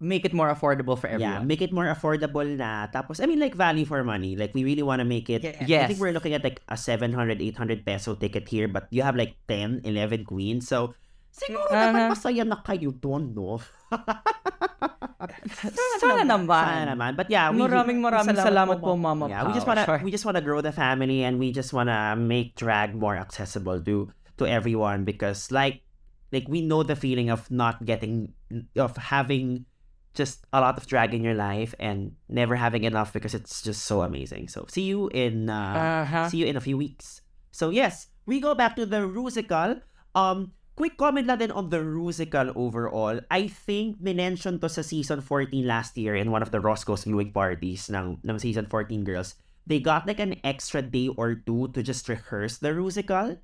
make 0.00 0.24
it 0.24 0.32
more 0.32 0.48
affordable 0.48 0.96
for 0.98 1.06
everyone. 1.12 1.44
Yeah, 1.44 1.44
make 1.44 1.60
it 1.60 1.70
more 1.76 1.84
affordable 1.86 2.44
na. 2.56 2.88
Tapos, 2.88 3.20
I 3.20 3.28
mean, 3.28 3.38
like, 3.38 3.54
value 3.54 3.84
for 3.84 4.02
money. 4.02 4.34
Like, 4.34 4.56
we 4.56 4.64
really 4.64 4.82
want 4.82 5.00
to 5.00 5.08
make 5.08 5.28
it. 5.28 5.44
Yeah. 5.68 5.84
I 5.84 5.86
think 5.92 6.00
we're 6.00 6.16
looking 6.16 6.32
at 6.32 6.42
like 6.42 6.64
a 6.72 6.76
700, 6.76 7.12
800 7.40 7.84
peso 7.84 8.16
ticket 8.16 8.48
here, 8.48 8.66
but 8.66 8.88
you 8.90 9.04
have 9.04 9.14
like 9.14 9.36
10, 9.46 9.84
11 9.84 10.24
queens. 10.24 10.66
So, 10.66 10.96
siguro 11.30 11.68
Uh-huh. 11.68 11.92
naman 11.92 12.16
masaya 12.16 12.42
na 12.48 12.58
kayo 12.64 12.90
doon, 12.96 13.36
no? 13.36 13.60
Sana 16.00 16.24
naman. 16.24 16.48
Sana 16.48 16.84
naman. 16.96 17.10
But 17.16 17.28
yeah, 17.30 17.52
we, 17.52 17.60
Maraming 17.60 18.00
maraming 18.00 18.36
salamat 18.40 18.80
po, 18.80 18.96
Mama 18.96 19.28
Yeah, 19.28 19.44
we 19.46 19.52
just 19.52 19.66
wanna 19.68 19.84
Sure. 19.84 20.00
we 20.02 20.10
just 20.10 20.24
wanna 20.24 20.40
grow 20.40 20.60
the 20.64 20.72
family 20.72 21.22
and 21.22 21.38
we 21.38 21.52
just 21.52 21.72
wanna 21.76 22.16
make 22.16 22.56
drag 22.56 22.96
more 22.96 23.16
accessible 23.16 23.78
to 23.84 24.08
to 24.40 24.44
everyone 24.48 25.04
because 25.04 25.52
like 25.52 25.84
like 26.32 26.48
we 26.48 26.64
know 26.64 26.80
the 26.82 26.96
feeling 26.96 27.28
of 27.28 27.46
not 27.52 27.84
getting 27.84 28.32
of 28.80 28.96
having 28.96 29.68
just 30.14 30.42
a 30.52 30.60
lot 30.60 30.76
of 30.76 30.86
drag 30.86 31.14
in 31.14 31.22
your 31.22 31.34
life 31.38 31.74
and 31.78 32.12
never 32.28 32.56
having 32.56 32.82
enough 32.84 33.12
because 33.12 33.34
it's 33.34 33.62
just 33.62 33.84
so 33.86 34.02
amazing. 34.02 34.48
So 34.48 34.66
see 34.68 34.82
you 34.90 35.08
in 35.14 35.48
uh, 35.48 36.04
Uh-huh. 36.04 36.28
see 36.28 36.38
you 36.42 36.46
in 36.46 36.56
a 36.56 36.62
few 36.64 36.76
weeks. 36.76 37.22
So 37.54 37.70
yes, 37.70 38.08
we 38.26 38.40
go 38.40 38.54
back 38.54 38.74
to 38.76 38.86
the 38.86 39.06
Rusical. 39.06 39.80
Um, 40.14 40.52
quick 40.74 40.96
comment 40.98 41.26
lang 41.30 41.38
din 41.38 41.50
on 41.54 41.70
the 41.70 41.78
Rusical 41.78 42.50
overall. 42.58 43.20
I 43.30 43.46
think 43.46 44.02
minention 44.02 44.58
to 44.60 44.68
sa 44.68 44.82
season 44.82 45.20
14 45.22 45.62
last 45.66 45.94
year 45.94 46.16
in 46.18 46.30
one 46.34 46.42
of 46.42 46.50
the 46.50 46.58
Roscoe's 46.58 47.04
viewing 47.06 47.30
parties 47.30 47.86
ng, 47.90 48.18
ng 48.26 48.38
season 48.38 48.66
14 48.66 49.04
girls. 49.06 49.34
They 49.66 49.78
got 49.78 50.06
like 50.10 50.18
an 50.18 50.40
extra 50.42 50.82
day 50.82 51.06
or 51.14 51.38
two 51.38 51.68
to 51.78 51.82
just 51.86 52.08
rehearse 52.10 52.58
the 52.58 52.74
Rusical. 52.74 53.38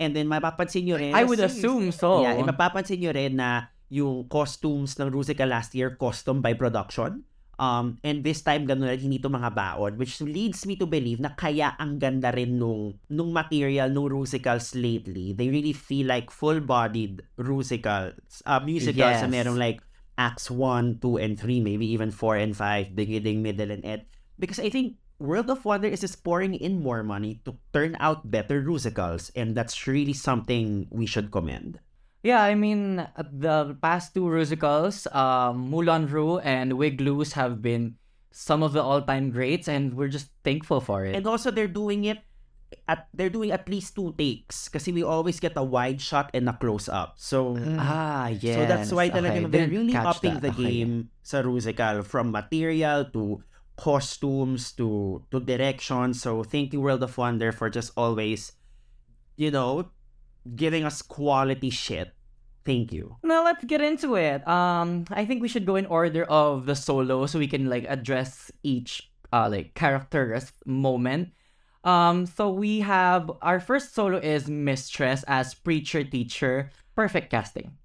And 0.00 0.16
then 0.16 0.28
mapapansin 0.28 0.84
nyo 0.84 0.96
rin. 0.96 1.12
I 1.16 1.24
would 1.24 1.40
assume 1.40 1.92
so. 1.92 2.24
Yeah, 2.24 2.36
mapapansin 2.44 3.00
nyo 3.00 3.12
rin 3.12 3.36
na 3.36 3.68
yung 3.90 4.30
costumes 4.30 4.94
ng 4.96 5.10
Rusical 5.10 5.50
last 5.50 5.74
year, 5.74 5.98
custom 5.98 6.40
by 6.40 6.54
production. 6.54 7.26
Um, 7.60 8.00
and 8.00 8.24
this 8.24 8.40
time, 8.40 8.64
ganun 8.64 8.88
rin, 8.88 9.04
hindi 9.04 9.20
to 9.20 9.28
mga 9.28 9.52
baon, 9.52 10.00
which 10.00 10.16
leads 10.24 10.64
me 10.64 10.80
to 10.80 10.88
believe 10.88 11.20
na 11.20 11.36
kaya 11.36 11.76
ang 11.76 12.00
ganda 12.00 12.32
rin 12.32 12.56
nung, 12.56 12.96
nung 13.12 13.36
material 13.36 13.92
nung 13.92 14.08
Rusicals 14.08 14.72
lately. 14.72 15.36
They 15.36 15.52
really 15.52 15.76
feel 15.76 16.08
like 16.08 16.32
full-bodied 16.32 17.20
Rusicals, 17.36 18.40
uh, 18.48 18.64
musicals 18.64 19.20
Yes. 19.20 19.20
na 19.20 19.28
merong 19.28 19.60
like 19.60 19.84
acts 20.16 20.48
1, 20.48 21.04
2, 21.04 21.20
and 21.20 21.36
3, 21.36 21.60
maybe 21.60 21.84
even 21.84 22.08
4 22.08 22.40
and 22.40 22.56
5, 22.56 22.96
beginning, 22.96 23.44
middle, 23.44 23.68
and 23.68 23.84
end. 23.84 24.08
Because 24.40 24.56
I 24.56 24.72
think 24.72 24.96
World 25.20 25.52
of 25.52 25.60
Wonder 25.68 25.88
is 25.88 26.00
just 26.00 26.24
pouring 26.24 26.56
in 26.56 26.80
more 26.80 27.04
money 27.04 27.44
to 27.44 27.60
turn 27.76 27.92
out 28.00 28.32
better 28.32 28.64
Rusicals, 28.64 29.28
and 29.36 29.52
that's 29.52 29.84
really 29.84 30.16
something 30.16 30.88
we 30.88 31.04
should 31.04 31.28
commend. 31.28 31.76
Yeah, 32.22 32.42
I 32.44 32.54
mean, 32.54 33.00
uh, 33.00 33.24
the 33.32 33.76
past 33.80 34.12
two 34.12 34.28
musicals, 34.28 35.06
um, 35.12 35.72
Moulin 35.72 36.06
Rouge 36.06 36.42
and 36.44 36.76
Wig 36.76 37.00
Loose 37.00 37.32
have 37.32 37.62
been 37.62 37.96
some 38.30 38.62
of 38.62 38.72
the 38.72 38.82
all-time 38.82 39.30
greats, 39.30 39.68
and 39.68 39.94
we're 39.96 40.12
just 40.12 40.28
thankful 40.44 40.80
for 40.80 41.04
it. 41.06 41.16
And 41.16 41.26
also 41.26 41.50
they're 41.50 41.66
doing 41.70 42.04
it 42.04 42.18
at 42.86 43.08
they're 43.12 43.32
doing 43.32 43.50
at 43.50 43.66
least 43.68 43.96
two 43.98 44.14
takes 44.14 44.68
kasi 44.70 44.92
we 44.94 45.02
always 45.02 45.40
get 45.42 45.58
a 45.58 45.62
wide 45.64 45.98
shot 45.98 46.30
and 46.32 46.46
a 46.48 46.54
close 46.54 46.86
up. 46.88 47.14
So 47.18 47.58
ah, 47.74 48.28
yes. 48.30 48.54
so 48.54 48.60
that's 48.62 48.92
why 48.94 49.10
talaga 49.10 49.42
Okay, 49.42 49.50
they're 49.50 49.66
really 49.74 49.90
catch 49.90 50.22
upping 50.22 50.38
that. 50.38 50.42
the 50.46 50.52
Okay. 50.54 50.86
game 50.86 51.10
sa 51.26 51.42
Rusical 51.42 52.06
from 52.06 52.30
material 52.30 53.10
to 53.10 53.42
costumes 53.74 54.70
to 54.78 55.18
to 55.34 55.40
direction. 55.42 56.14
So 56.14 56.46
thank 56.46 56.70
you 56.70 56.78
World 56.78 57.02
of 57.02 57.10
Wonder 57.18 57.50
for 57.50 57.66
just 57.74 57.90
always 57.98 58.54
you 59.34 59.50
know 59.50 59.90
giving 60.56 60.84
us 60.84 61.02
quality 61.02 61.70
shit. 61.70 62.12
Thank 62.64 62.92
you. 62.92 63.16
Now 63.24 63.44
let's 63.44 63.64
get 63.64 63.80
into 63.80 64.16
it. 64.16 64.46
Um, 64.46 65.04
I 65.10 65.24
think 65.24 65.40
we 65.40 65.48
should 65.48 65.64
go 65.64 65.76
in 65.76 65.86
order 65.86 66.24
of 66.24 66.66
the 66.66 66.76
solo 66.76 67.26
so 67.26 67.38
we 67.38 67.48
can 67.48 67.68
like 67.68 67.86
address 67.88 68.50
each 68.62 69.10
uh 69.32 69.48
like 69.48 69.74
character's 69.74 70.52
moment. 70.66 71.32
Um, 71.84 72.26
so 72.26 72.50
we 72.52 72.80
have 72.80 73.30
our 73.40 73.60
first 73.60 73.94
solo 73.94 74.18
is 74.18 74.48
Mistress 74.48 75.24
as 75.26 75.54
preacher 75.54 76.04
teacher. 76.04 76.70
Perfect 76.94 77.30
casting. 77.30 77.78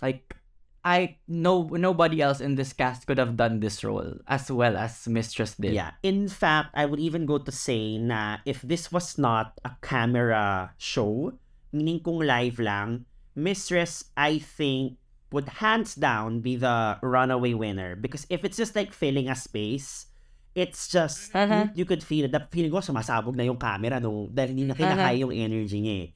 Like 0.00 0.36
I 0.84 1.18
no 1.28 1.66
nobody 1.66 2.22
else 2.22 2.40
in 2.40 2.54
this 2.54 2.72
cast 2.72 3.06
could 3.06 3.18
have 3.18 3.36
done 3.36 3.60
this 3.60 3.84
role 3.84 4.14
as 4.28 4.50
well 4.50 4.76
as 4.76 5.06
Mistress 5.08 5.56
did. 5.58 5.74
Yeah. 5.74 5.92
In 6.02 6.28
fact, 6.28 6.70
I 6.74 6.86
would 6.86 7.00
even 7.00 7.26
go 7.26 7.38
to 7.38 7.52
say 7.52 7.98
na 7.98 8.38
if 8.46 8.62
this 8.62 8.92
was 8.92 9.18
not 9.18 9.58
a 9.64 9.74
camera 9.82 10.72
show, 10.78 11.34
meaning 11.72 12.00
kung 12.02 12.20
live 12.20 12.58
lang, 12.58 13.06
Mistress, 13.34 14.10
I 14.16 14.38
think, 14.38 14.98
would 15.30 15.62
hands 15.62 15.94
down 15.94 16.40
be 16.42 16.56
the 16.56 16.98
runaway 17.00 17.54
winner. 17.54 17.94
Because 17.94 18.26
if 18.28 18.44
it's 18.44 18.58
just 18.58 18.74
like 18.74 18.92
filling 18.92 19.30
a 19.30 19.36
space, 19.38 20.06
it's 20.54 20.90
just, 20.90 21.30
Uh-huh. 21.34 21.70
you, 21.70 21.82
you 21.82 21.84
could 21.86 22.02
feel 22.02 22.26
it. 22.26 22.34
Feeling 22.50 22.74
ko, 22.74 22.82
sumasabog 22.82 23.38
na 23.38 23.46
yung 23.46 23.56
camera 23.56 24.02
nung, 24.02 24.28
dahil 24.34 24.50
hindi 24.50 24.66
na 24.66 24.74
kinakaya 24.74 25.22
yung 25.22 25.30
energy 25.30 25.78
niya 25.78 25.96
eh. 26.04 26.08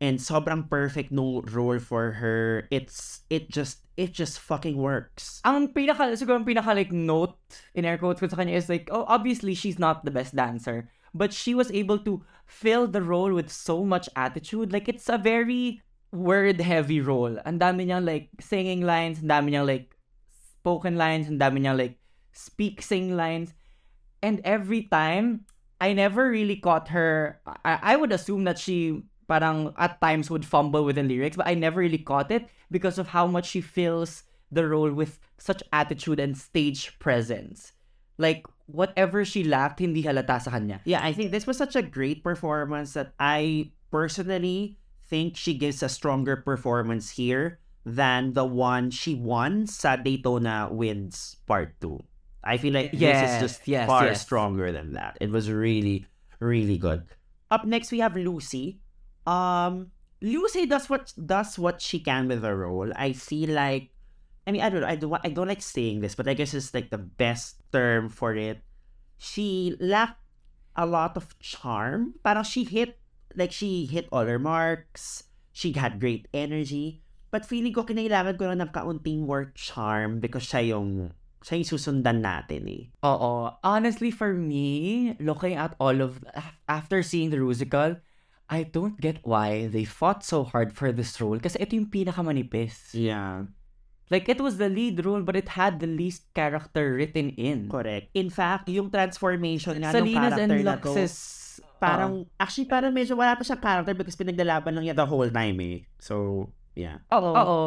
And 0.00 0.16
sobrang 0.16 0.68
perfect 0.68 1.12
nung 1.12 1.44
role 1.48 1.80
for 1.80 2.12
her. 2.20 2.64
It's, 2.70 3.20
it 3.28 3.48
just, 3.52 3.84
it 4.00 4.12
just 4.16 4.40
fucking 4.40 4.76
works. 4.80 5.40
ang 5.44 5.72
pinaka 5.76 6.08
siguro 6.16 6.40
ang 6.40 6.48
pinaka 6.48 6.72
like 6.72 6.88
note 6.92 7.36
in 7.76 7.84
air 7.84 8.00
quotes 8.00 8.16
ko 8.16 8.28
sa 8.28 8.40
kanya 8.40 8.56
is 8.56 8.64
like 8.72 8.88
oh 8.88 9.04
obviously 9.04 9.52
she's 9.52 9.76
not 9.76 10.08
the 10.08 10.10
best 10.10 10.32
dancer 10.32 10.88
but 11.14 11.32
she 11.32 11.54
was 11.54 11.70
able 11.72 11.98
to 11.98 12.24
fill 12.46 12.86
the 12.86 13.02
role 13.02 13.32
with 13.32 13.50
so 13.50 13.84
much 13.84 14.08
attitude. 14.16 14.72
Like 14.72 14.88
it's 14.88 15.08
a 15.08 15.18
very 15.18 15.82
word 16.12 16.60
heavy 16.60 17.00
role. 17.00 17.38
And 17.44 17.60
dami 17.60 17.86
niyang 17.86 18.06
like 18.06 18.28
singing 18.40 18.82
lines 18.82 19.20
and 19.20 19.30
dami 19.30 19.50
niyang 19.50 19.66
like 19.66 19.96
spoken 20.58 20.96
lines 20.96 21.28
and 21.28 21.40
dami 21.40 21.60
niyang 21.60 21.78
like 21.78 21.98
speak 22.32 22.82
sing 22.82 23.16
lines. 23.16 23.54
And 24.22 24.40
every 24.44 24.82
time 24.82 25.46
I 25.80 25.94
never 25.94 26.28
really 26.28 26.56
caught 26.56 26.88
her. 26.88 27.40
I, 27.64 27.94
I 27.94 27.96
would 27.96 28.12
assume 28.12 28.44
that 28.44 28.58
she 28.58 29.02
parang 29.26 29.72
at 29.78 30.00
times 30.00 30.28
would 30.28 30.44
fumble 30.44 30.84
with 30.84 30.96
the 30.96 31.04
lyrics 31.04 31.36
but 31.36 31.46
I 31.46 31.54
never 31.54 31.78
really 31.78 32.02
caught 32.02 32.32
it 32.32 32.50
because 32.68 32.98
of 32.98 33.06
how 33.06 33.28
much 33.28 33.46
she 33.46 33.60
fills 33.60 34.24
the 34.50 34.66
role 34.66 34.90
with 34.90 35.20
such 35.38 35.62
attitude 35.72 36.18
and 36.18 36.36
stage 36.36 36.98
presence. 36.98 37.72
Like 38.18 38.44
whatever 38.72 39.24
she 39.24 39.44
lacked 39.44 39.80
hindi 39.80 40.02
halata 40.02 40.40
sa 40.40 40.50
kanya 40.54 40.80
Yeah, 40.84 41.02
I 41.02 41.12
think 41.12 41.30
this 41.30 41.46
was 41.46 41.56
such 41.58 41.74
a 41.76 41.82
great 41.82 42.22
performance 42.22 42.94
that 42.94 43.12
I 43.18 43.70
personally 43.90 44.78
think 45.10 45.36
she 45.36 45.54
gives 45.54 45.82
a 45.82 45.88
stronger 45.90 46.36
performance 46.38 47.10
here 47.18 47.58
than 47.84 48.34
the 48.34 48.44
one 48.44 48.90
she 48.90 49.14
won 49.16 49.66
sa 49.66 49.96
Daytona 49.96 50.68
Wind 50.70 51.16
Part 51.48 51.74
2. 51.80 51.98
I 52.44 52.56
feel 52.56 52.72
like 52.72 52.92
this 52.92 53.00
Yes, 53.00 53.36
is 53.36 53.36
just 53.40 53.58
yes, 53.68 53.84
far 53.88 54.06
yes. 54.06 54.22
stronger 54.22 54.72
than 54.72 54.94
that. 54.94 55.18
It 55.20 55.28
was 55.30 55.50
really, 55.50 56.06
really 56.38 56.78
good. 56.78 57.04
Up 57.50 57.64
next, 57.66 57.90
we 57.90 57.98
have 58.00 58.14
Loosey. 58.14 58.78
Um, 59.26 59.92
Loosey 60.22 60.68
does 60.68 60.88
what 60.88 61.12
does 61.16 61.58
what 61.58 61.80
she 61.82 62.00
can 62.00 62.28
with 62.28 62.40
the 62.40 62.54
role. 62.54 62.92
I 62.96 63.12
feel 63.12 63.50
like, 63.50 63.90
I 64.46 64.52
mean, 64.52 64.62
I 64.62 64.68
don't 64.70 64.80
know. 64.80 64.88
I 64.88 64.96
don't. 64.96 65.12
I 65.24 65.28
don't 65.28 65.48
like 65.48 65.60
saying 65.60 66.00
this, 66.00 66.14
but 66.14 66.28
I 66.28 66.34
guess 66.34 66.54
it's 66.54 66.72
like 66.72 66.88
the 66.88 66.98
best 67.00 67.59
term 67.72 68.08
for 68.08 68.34
it. 68.34 68.62
She 69.18 69.76
lacked 69.80 70.20
a 70.76 70.86
lot 70.86 71.16
of 71.16 71.38
charm. 71.38 72.14
Parang 72.22 72.44
she 72.44 72.64
hit, 72.64 72.98
like 73.34 73.52
she 73.52 73.86
hit 73.86 74.08
all 74.12 74.26
her 74.26 74.38
marks. 74.38 75.24
She 75.52 75.72
had 75.72 76.00
great 76.00 76.28
energy. 76.32 77.02
But 77.30 77.46
feeling 77.46 77.74
ko 77.74 77.86
kinailangan 77.86 78.38
ko 78.38 78.50
lang 78.50 78.58
ng 78.58 78.74
kaunting 78.74 79.26
more 79.26 79.54
charm 79.54 80.18
because 80.18 80.42
siya 80.46 80.74
yung, 80.74 81.14
siya 81.46 81.62
yung 81.62 81.70
susundan 81.70 82.26
natin 82.26 82.66
eh. 82.66 82.82
Oo. 83.06 83.54
Honestly, 83.62 84.10
for 84.10 84.34
me, 84.34 85.14
looking 85.22 85.54
at 85.54 85.78
all 85.78 86.02
of, 86.02 86.18
after 86.66 87.02
seeing 87.06 87.30
the 87.30 87.38
musical, 87.38 88.02
I 88.50 88.66
don't 88.66 88.98
get 88.98 89.22
why 89.22 89.70
they 89.70 89.86
fought 89.86 90.26
so 90.26 90.42
hard 90.42 90.74
for 90.74 90.90
this 90.90 91.14
role 91.22 91.38
kasi 91.38 91.62
ito 91.62 91.78
yung 91.78 91.86
pinakamanipis. 91.86 92.90
Yeah. 92.98 93.46
Like, 94.10 94.28
it 94.28 94.42
was 94.42 94.58
the 94.58 94.68
lead 94.68 95.00
role 95.06 95.22
but 95.22 95.38
it 95.38 95.54
had 95.54 95.78
the 95.78 95.86
least 95.86 96.26
character 96.34 96.98
written 96.98 97.30
in. 97.38 97.70
Correct. 97.70 98.10
In 98.12 98.28
fact, 98.28 98.68
yung 98.68 98.90
transformation 98.90 99.78
nga 99.78 99.94
ng 99.94 100.04
Salinas 100.04 100.34
character 100.34 100.42
and 100.42 100.64
na 100.66 100.76
to, 100.76 100.90
Luxx's... 100.90 101.16
parang, 101.80 102.26
actually, 102.36 102.68
parang 102.68 102.92
medyo 102.92 103.16
wala 103.16 103.38
pa 103.38 103.46
siyang 103.46 103.62
character 103.62 103.94
because 103.94 104.18
pinaglalaban 104.18 104.74
lang 104.76 104.84
niya 104.84 104.98
the 104.98 105.06
whole 105.06 105.30
time 105.30 105.56
eh. 105.62 105.86
So, 106.02 106.50
yeah. 106.74 107.00
Oo. 107.14 107.32
Oo. 107.32 107.60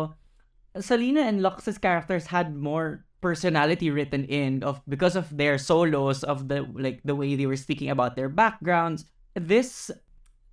Salina 0.78 1.26
and 1.26 1.42
Luxx's 1.42 1.78
characters 1.78 2.28
had 2.28 2.54
more 2.54 3.06
personality 3.24 3.88
written 3.88 4.28
in 4.28 4.60
of 4.68 4.84
because 4.84 5.16
of 5.16 5.32
their 5.32 5.56
solos 5.56 6.28
of 6.28 6.52
the 6.52 6.68
like 6.76 7.00
the 7.08 7.16
way 7.16 7.40
they 7.40 7.48
were 7.48 7.56
speaking 7.56 7.88
about 7.88 8.20
their 8.20 8.28
backgrounds. 8.28 9.08
This 9.32 9.88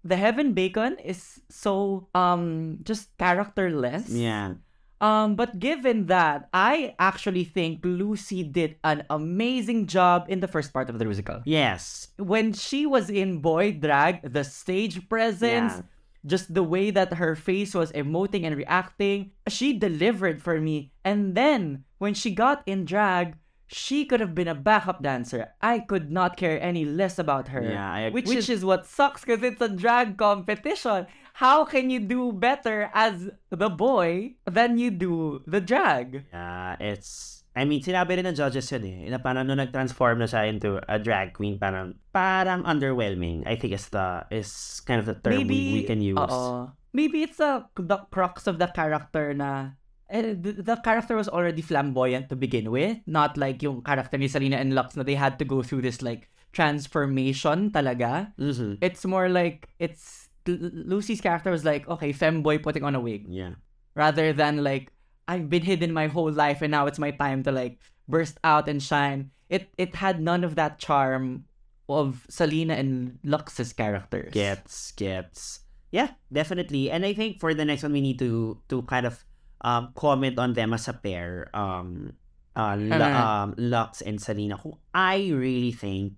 the 0.07 0.15
Heaven 0.15 0.55
Bacon 0.55 0.95
is 1.03 1.43
so 1.51 2.07
um 2.15 2.79
just 2.87 3.11
characterless. 3.19 4.07
Yeah. 4.09 4.63
Um, 5.01 5.35
but 5.35 5.59
given 5.59 6.07
that, 6.13 6.49
I 6.53 6.95
actually 6.99 7.45
think 7.45 7.81
Loosey 7.83 8.45
did 8.45 8.77
an 8.85 9.05
amazing 9.09 9.87
job 9.87 10.27
in 10.29 10.41
the 10.41 10.49
first 10.49 10.73
part 10.73 10.91
of 10.91 10.99
the 10.99 11.05
musical. 11.07 11.41
Yes. 11.45 12.09
When 12.19 12.53
she 12.53 12.85
was 12.85 13.09
in 13.09 13.39
boy 13.41 13.73
drag, 13.73 14.21
the 14.33 14.45
stage 14.45 15.09
presence, 15.09 15.81
Yeah. 15.81 15.83
just 16.27 16.53
the 16.53 16.63
way 16.63 16.91
that 16.93 17.15
her 17.17 17.33
face 17.35 17.73
was 17.73 17.93
emoting 17.93 18.45
and 18.45 18.53
reacting, 18.55 19.33
she 19.49 19.73
delivered 19.73 20.43
for 20.43 20.61
me. 20.61 20.93
And 21.03 21.35
then 21.35 21.85
when 21.97 22.13
she 22.13 22.31
got 22.37 22.61
in 22.67 22.85
drag, 22.85 23.37
she 23.73 24.05
could 24.05 24.21
have 24.21 24.35
been 24.35 24.49
a 24.49 24.55
backup 24.55 25.01
dancer. 25.01 25.49
I 25.63 25.79
could 25.79 26.11
not 26.11 26.37
care 26.37 26.61
any 26.61 26.85
less 26.85 27.19
about 27.19 27.49
her. 27.49 27.63
Yeah, 27.63 27.87
I 27.93 28.01
ag- 28.11 28.13
which, 28.13 28.29
is, 28.29 28.65
what 28.65 28.85
sucks 28.85 29.25
because 29.25 29.43
it's 29.47 29.63
a 29.63 29.69
drag 29.71 30.19
competition. 30.19 31.07
How 31.41 31.65
can 31.65 31.89
you 31.89 32.05
do 32.05 32.37
better 32.37 32.93
as 32.93 33.33
the 33.49 33.73
boy 33.73 34.37
than 34.45 34.77
you 34.77 34.93
do 34.93 35.41
the 35.49 35.57
drag? 35.57 36.29
Yeah, 36.29 36.77
it's... 36.77 37.41
I 37.57 37.65
mean, 37.65 37.81
sinabi 37.81 38.21
rin 38.21 38.29
ng 38.29 38.37
judges 38.37 38.69
yun 38.69 38.85
eh. 38.85 39.09
Na 39.09 39.17
parang 39.17 39.49
nung 39.49 39.57
nag-transform 39.57 40.21
na 40.21 40.29
siya 40.29 40.53
into 40.53 40.77
a 40.85 41.01
drag 41.01 41.33
queen, 41.33 41.57
parang, 41.57 41.97
parang 42.13 42.61
underwhelming. 42.69 43.49
I 43.49 43.57
think 43.57 43.73
is 43.73 43.89
the, 43.89 44.29
is 44.29 44.85
kind 44.85 45.01
of 45.01 45.09
the 45.09 45.17
term 45.17 45.49
we, 45.49 45.81
we 45.81 45.83
can 45.89 46.05
use. 46.05 46.21
Oo. 46.21 46.77
Maybe 46.93 47.25
it's 47.25 47.41
a, 47.41 47.65
the 47.73 48.05
crux 48.13 48.45
of 48.45 48.61
the 48.61 48.69
character 48.69 49.33
na 49.33 49.81
eh, 50.13 50.37
the, 50.37 50.61
the 50.61 50.77
character 50.85 51.17
was 51.17 51.33
already 51.33 51.65
flamboyant 51.65 52.29
to 52.29 52.37
begin 52.37 52.69
with. 52.69 53.01
Not 53.09 53.41
like 53.41 53.65
yung 53.65 53.81
character 53.81 54.21
ni 54.21 54.29
Salina 54.29 54.61
and 54.61 54.77
Luxx 54.77 54.93
na 54.93 55.09
they 55.09 55.17
had 55.17 55.41
to 55.41 55.49
go 55.49 55.65
through 55.65 55.89
this 55.89 56.05
like 56.05 56.29
transformation 56.53 57.73
talaga. 57.73 58.37
Mhm. 58.37 58.85
It's 58.85 59.09
more 59.09 59.33
like 59.33 59.73
it's 59.81 60.20
Loosey's 60.59 61.21
character 61.21 61.51
was 61.51 61.65
like, 61.65 61.89
okay, 61.89 62.13
femboy 62.13 62.63
putting 62.63 62.83
on 62.85 62.95
a 62.95 63.01
wig. 63.01 63.27
Yeah. 63.29 63.55
Rather 63.95 64.33
than 64.33 64.63
like 64.65 64.93
I've 65.29 65.49
been 65.51 65.63
hidden 65.63 65.93
my 65.93 66.07
whole 66.09 66.31
life 66.33 66.63
and 66.63 66.71
now 66.71 66.87
it's 66.87 66.99
my 66.99 67.11
time 67.13 67.43
to 67.45 67.53
like 67.53 67.79
burst 68.09 68.39
out 68.43 68.69
and 68.69 68.83
shine. 68.83 69.31
It 69.49 69.71
it 69.79 69.95
had 69.97 70.21
none 70.21 70.45
of 70.45 70.55
that 70.57 70.79
charm 70.79 71.45
of 71.89 72.25
Salina 72.31 72.75
and 72.75 73.19
Luxx's 73.27 73.73
characters. 73.73 74.31
Gets, 74.33 74.93
gets. 74.93 75.61
Yeah, 75.91 76.15
definitely. 76.33 76.91
And 76.91 77.05
I 77.05 77.13
think 77.15 77.41
for 77.41 77.53
the 77.55 77.65
next 77.65 77.83
one, 77.83 77.93
we 77.93 78.01
need 78.01 78.19
to 78.23 78.63
to 78.71 78.83
kind 78.87 79.07
of 79.07 79.25
um 79.61 79.91
comment 79.99 80.39
on 80.39 80.55
them 80.55 80.73
as 80.73 80.87
a 80.87 80.95
pair. 80.95 81.51
Um, 81.55 82.15
uh, 82.55 82.77
Lu- 82.79 82.95
Uh-huh. 82.95 83.27
um 83.27 83.49
Luxx 83.59 84.03
and 84.07 84.23
Salina, 84.23 84.57
who 84.57 84.79
I 84.95 85.31
really 85.35 85.73
think 85.75 86.15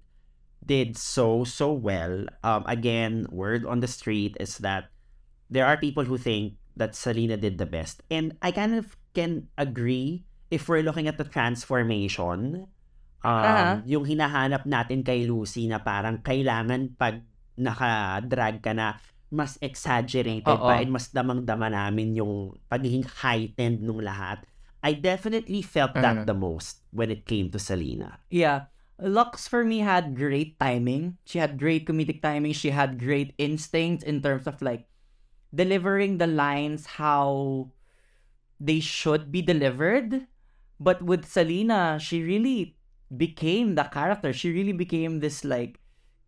did 0.65 0.97
so 0.97 1.43
so 1.45 1.73
well. 1.75 2.25
Um, 2.43 2.63
again, 2.67 3.27
word 3.31 3.67
on 3.67 3.81
the 3.83 3.91
street 3.91 4.37
is 4.39 4.59
that 4.63 4.91
there 5.51 5.67
are 5.67 5.77
people 5.77 6.07
who 6.07 6.17
think 6.17 6.57
that 6.79 6.95
Selena 6.95 7.37
did 7.37 7.59
the 7.59 7.67
best, 7.69 8.01
and 8.09 8.33
I 8.41 8.51
kind 8.51 8.73
of 8.75 8.97
can 9.13 9.49
agree 9.59 10.25
if 10.49 10.69
we're 10.69 10.81
looking 10.87 11.05
at 11.07 11.19
the 11.19 11.27
transformation. 11.27 12.69
Um, 13.23 13.39
Uh-huh. 13.39 13.75
yung 13.87 14.03
hinahanap 14.03 14.67
natin 14.67 15.07
kay 15.07 15.31
Lucy 15.31 15.71
na 15.71 15.79
parang 15.79 16.19
kailangan 16.19 16.91
pag 16.99 17.23
naka-drag 17.55 18.59
ka 18.59 18.75
na 18.75 18.99
mas 19.31 19.57
exaggerated 19.63 20.43
Oo. 20.45 20.67
pa 20.67 20.83
and 20.83 20.91
mas 20.91 21.09
damang-dama 21.09 21.71
namin 21.71 22.19
yung 22.19 22.59
pagiging 22.67 23.07
heightened 23.23 23.81
nung 23.81 24.03
lahat. 24.03 24.43
I 24.83 24.99
definitely 24.99 25.63
felt 25.63 25.95
that 25.95 26.25
Mhm. 26.25 26.27
the 26.27 26.35
most 26.35 26.83
when 26.91 27.15
it 27.15 27.23
came 27.25 27.47
to 27.55 27.63
Selena. 27.63 28.19
Yeah. 28.27 28.72
Luxx 29.01 29.49
for 29.49 29.65
me 29.65 29.81
had 29.81 30.17
great 30.17 30.59
timing. 30.59 31.19
She 31.25 31.39
had 31.39 31.59
great 31.59 31.87
comedic 31.87 32.23
timing. 32.23 32.53
She 32.53 32.71
had 32.71 32.99
great 32.99 33.35
instinct 33.39 34.03
in 34.05 34.23
terms 34.23 34.47
of 34.47 34.61
like 34.63 34.87
delivering 35.55 36.19
the 36.19 36.27
lines 36.27 36.87
how 36.99 37.71
they 38.61 38.81
should 38.81 39.33
be 39.33 39.43
delivered. 39.43 40.27
But 40.79 41.03
with 41.03 41.27
Salina, 41.27 41.99
she 42.01 42.23
really 42.23 42.77
became 43.17 43.75
the 43.75 43.85
character. 43.85 44.33
She 44.33 44.53
really 44.53 44.73
became 44.73 45.21
this 45.21 45.45
like 45.45 45.79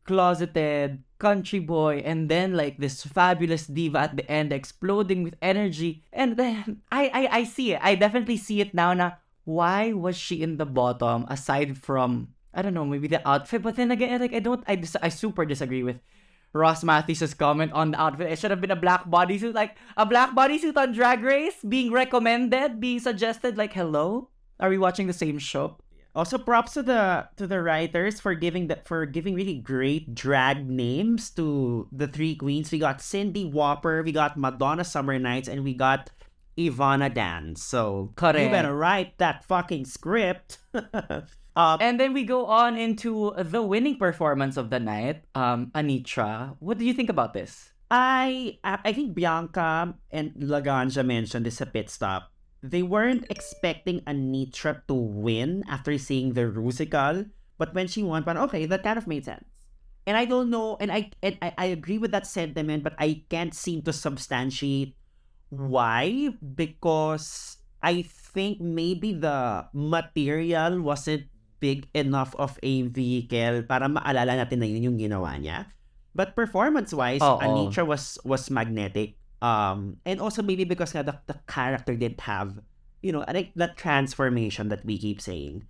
closeted 0.04 1.02
country 1.18 1.58
boy 1.58 2.02
and 2.04 2.28
then 2.28 2.52
like 2.52 2.76
this 2.76 3.02
fabulous 3.02 3.66
diva 3.66 4.12
at 4.12 4.16
the 4.16 4.30
end 4.30 4.52
exploding 4.52 5.22
with 5.22 5.34
energy. 5.40 6.04
And 6.12 6.36
then 6.36 6.82
I 6.92 7.08
I, 7.08 7.22
I 7.40 7.44
see 7.44 7.72
it. 7.72 7.80
I 7.82 7.94
definitely 7.94 8.36
see 8.36 8.60
it 8.60 8.74
now 8.74 8.92
na 8.92 9.12
why 9.44 9.92
was 9.92 10.16
she 10.16 10.42
in 10.42 10.56
the 10.56 10.68
bottom 10.68 11.24
aside 11.28 11.76
from 11.78 12.33
I 12.54 12.62
don't 12.62 12.74
know, 12.74 12.84
maybe 12.84 13.08
the 13.08 13.26
outfit, 13.26 13.62
but 13.62 13.76
then 13.76 13.90
again, 13.90 14.20
like 14.20 14.32
I 14.32 14.38
don't 14.38 14.62
I 14.66 14.76
dis- 14.76 14.96
I 15.02 15.08
super 15.08 15.44
disagree 15.44 15.82
with 15.82 15.98
Ross 16.52 16.84
Mathews' 16.84 17.34
comment 17.34 17.72
on 17.72 17.90
the 17.90 18.00
outfit. 18.00 18.30
It 18.30 18.38
should 18.38 18.52
have 18.52 18.60
been 18.60 18.70
a 18.70 18.76
black 18.76 19.10
bodysuit, 19.10 19.54
like 19.54 19.76
a 19.96 20.06
black 20.06 20.34
bodysuit 20.34 20.76
on 20.76 20.92
Drag 20.92 21.22
Race, 21.22 21.56
being 21.66 21.90
recommended, 21.90 22.78
being 22.78 23.00
suggested. 23.00 23.58
Like, 23.58 23.72
hello, 23.72 24.30
are 24.60 24.70
we 24.70 24.78
watching 24.78 25.08
the 25.08 25.12
same 25.12 25.38
show? 25.38 25.78
Also, 26.14 26.38
props 26.38 26.74
to 26.74 26.82
the 26.82 27.26
to 27.36 27.48
the 27.48 27.60
writers 27.60 28.20
for 28.20 28.34
giving 28.34 28.68
that 28.68 28.86
for 28.86 29.04
giving 29.04 29.34
really 29.34 29.58
great 29.58 30.14
drag 30.14 30.70
names 30.70 31.28
to 31.30 31.88
the 31.90 32.06
three 32.06 32.36
queens. 32.36 32.70
We 32.70 32.78
got 32.78 33.02
Cindy 33.02 33.44
Whopper, 33.44 34.04
we 34.04 34.12
got 34.12 34.38
Madonna 34.38 34.84
Summer 34.84 35.18
Nights, 35.18 35.48
and 35.48 35.64
we 35.64 35.74
got 35.74 36.10
Ivana 36.56 37.12
Dance. 37.12 37.64
So 37.64 38.14
you 38.44 38.50
better 38.50 38.76
write 38.76 39.18
that 39.18 39.44
fucking 39.44 39.86
script. 39.86 40.58
um, 41.56 41.78
And 41.80 41.98
then 41.98 42.12
we 42.12 42.24
go 42.24 42.46
on 42.46 42.76
into 42.76 43.32
the 43.38 43.62
winning 43.62 43.96
performance 43.96 44.56
of 44.56 44.70
the 44.70 44.80
night, 44.80 45.24
um, 45.34 45.70
Anetra. 45.74 46.56
What 46.58 46.78
do 46.78 46.84
you 46.84 46.94
think 46.94 47.08
about 47.08 47.34
this? 47.34 47.70
I 47.90 48.58
I 48.64 48.92
think 48.92 49.14
Bianca 49.14 49.94
and 50.10 50.32
Laganja 50.40 51.04
mentioned 51.06 51.46
this 51.46 51.60
a 51.60 51.66
pit 51.66 51.90
stop. 51.90 52.32
They 52.64 52.82
weren't 52.82 53.28
expecting 53.28 54.00
Anetra 54.08 54.82
to 54.88 54.94
win 54.96 55.62
after 55.68 55.94
seeing 56.00 56.32
the 56.32 56.48
Rusical, 56.48 57.28
but 57.60 57.76
when 57.76 57.86
she 57.86 58.02
won, 58.02 58.24
parang, 58.24 58.42
okay, 58.48 58.64
that 58.64 58.82
kind 58.82 58.96
of 58.96 59.06
made 59.06 59.28
sense. 59.28 59.44
And 60.08 60.16
I 60.16 60.24
don't 60.24 60.48
know, 60.48 60.76
and 60.80 60.90
I 60.90 61.12
and 61.22 61.36
I, 61.40 61.52
I 61.56 61.66
agree 61.76 62.00
with 62.00 62.10
that 62.12 62.26
sentiment, 62.26 62.82
but 62.82 62.96
I 62.98 63.24
can't 63.28 63.54
seem 63.54 63.84
to 63.84 63.92
substantiate 63.92 64.96
why. 65.52 66.34
Because 66.40 67.60
I 67.84 68.02
think 68.02 68.64
maybe 68.64 69.12
the 69.12 69.68
material 69.76 70.80
wasn't 70.80 71.28
big 71.64 71.88
enough 71.96 72.36
of 72.36 72.60
a 72.60 72.84
vehicle 72.92 73.64
para 73.64 73.88
maalala 73.88 74.36
natin 74.36 74.60
na 74.60 74.68
yun 74.68 74.92
yung 74.92 74.98
ginawa 75.00 75.40
niya. 75.40 75.72
But 76.12 76.36
performance-wise, 76.36 77.24
Oo. 77.24 77.40
Anetra 77.40 77.88
was 77.88 78.20
was 78.28 78.52
magnetic. 78.52 79.16
Um, 79.40 79.96
and 80.04 80.20
also 80.20 80.44
maybe 80.44 80.68
because 80.68 80.92
the, 80.92 81.16
the 81.24 81.36
character 81.48 81.96
didn't 81.96 82.20
have, 82.24 82.60
you 83.00 83.12
know, 83.12 83.24
like 83.28 83.56
that 83.56 83.80
transformation 83.80 84.68
that 84.68 84.84
we 84.84 85.00
keep 85.00 85.24
saying. 85.24 85.64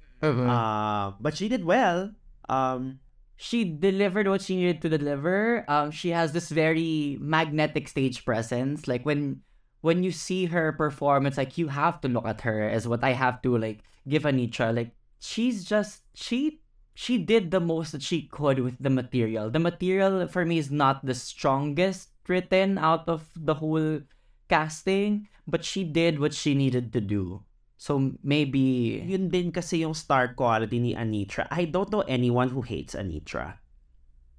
Uh, 0.50 1.14
but 1.22 1.36
she 1.38 1.48
did 1.48 1.62
well. 1.62 2.10
Um, 2.50 2.98
she 3.36 3.64
delivered 3.64 4.28
what 4.28 4.42
she 4.42 4.56
needed 4.56 4.80
to 4.82 4.88
deliver. 4.88 5.64
Um, 5.68 5.90
she 5.90 6.10
has 6.10 6.32
this 6.32 6.48
very 6.50 7.18
magnetic 7.20 7.88
stage 7.88 8.24
presence. 8.24 8.86
Like 8.86 9.02
when 9.04 9.42
when 9.84 10.00
you 10.00 10.12
see 10.12 10.48
her 10.48 10.72
perform, 10.72 11.26
it's 11.28 11.36
like 11.36 11.58
you 11.58 11.68
have 11.68 12.00
to 12.00 12.08
look 12.08 12.24
at 12.24 12.40
her 12.46 12.64
as 12.64 12.88
what 12.88 13.04
I 13.04 13.12
have 13.12 13.42
to 13.44 13.58
like 13.58 13.84
give 14.08 14.24
Anetra. 14.24 14.72
Like 14.72 14.96
she's 15.18 15.64
just 15.64 16.02
she 16.14 16.60
she 16.94 17.18
did 17.18 17.50
the 17.50 17.60
most 17.60 17.92
that 17.92 18.02
she 18.02 18.30
could 18.30 18.60
with 18.60 18.78
the 18.78 18.90
material. 18.90 19.50
The 19.50 19.58
material 19.58 20.26
for 20.28 20.46
me 20.46 20.58
is 20.58 20.70
not 20.70 21.04
the 21.04 21.14
strongest 21.14 22.14
written 22.28 22.78
out 22.78 23.08
of 23.08 23.28
the 23.36 23.54
whole 23.58 24.00
casting, 24.48 25.28
but 25.46 25.64
she 25.64 25.82
did 25.84 26.18
what 26.18 26.32
she 26.32 26.54
needed 26.54 26.92
to 26.94 27.00
do. 27.02 27.42
So 27.76 28.14
maybe 28.22 29.02
yun 29.04 29.28
din 29.28 29.50
kasi 29.52 29.82
yung 29.82 29.92
star 29.92 30.32
quality 30.32 30.78
ni 30.78 30.94
Anetra. 30.94 31.50
I 31.50 31.66
don't 31.66 31.90
know 31.90 32.06
anyone 32.06 32.48
who 32.48 32.62
hates 32.62 32.94
Anetra. 32.94 33.58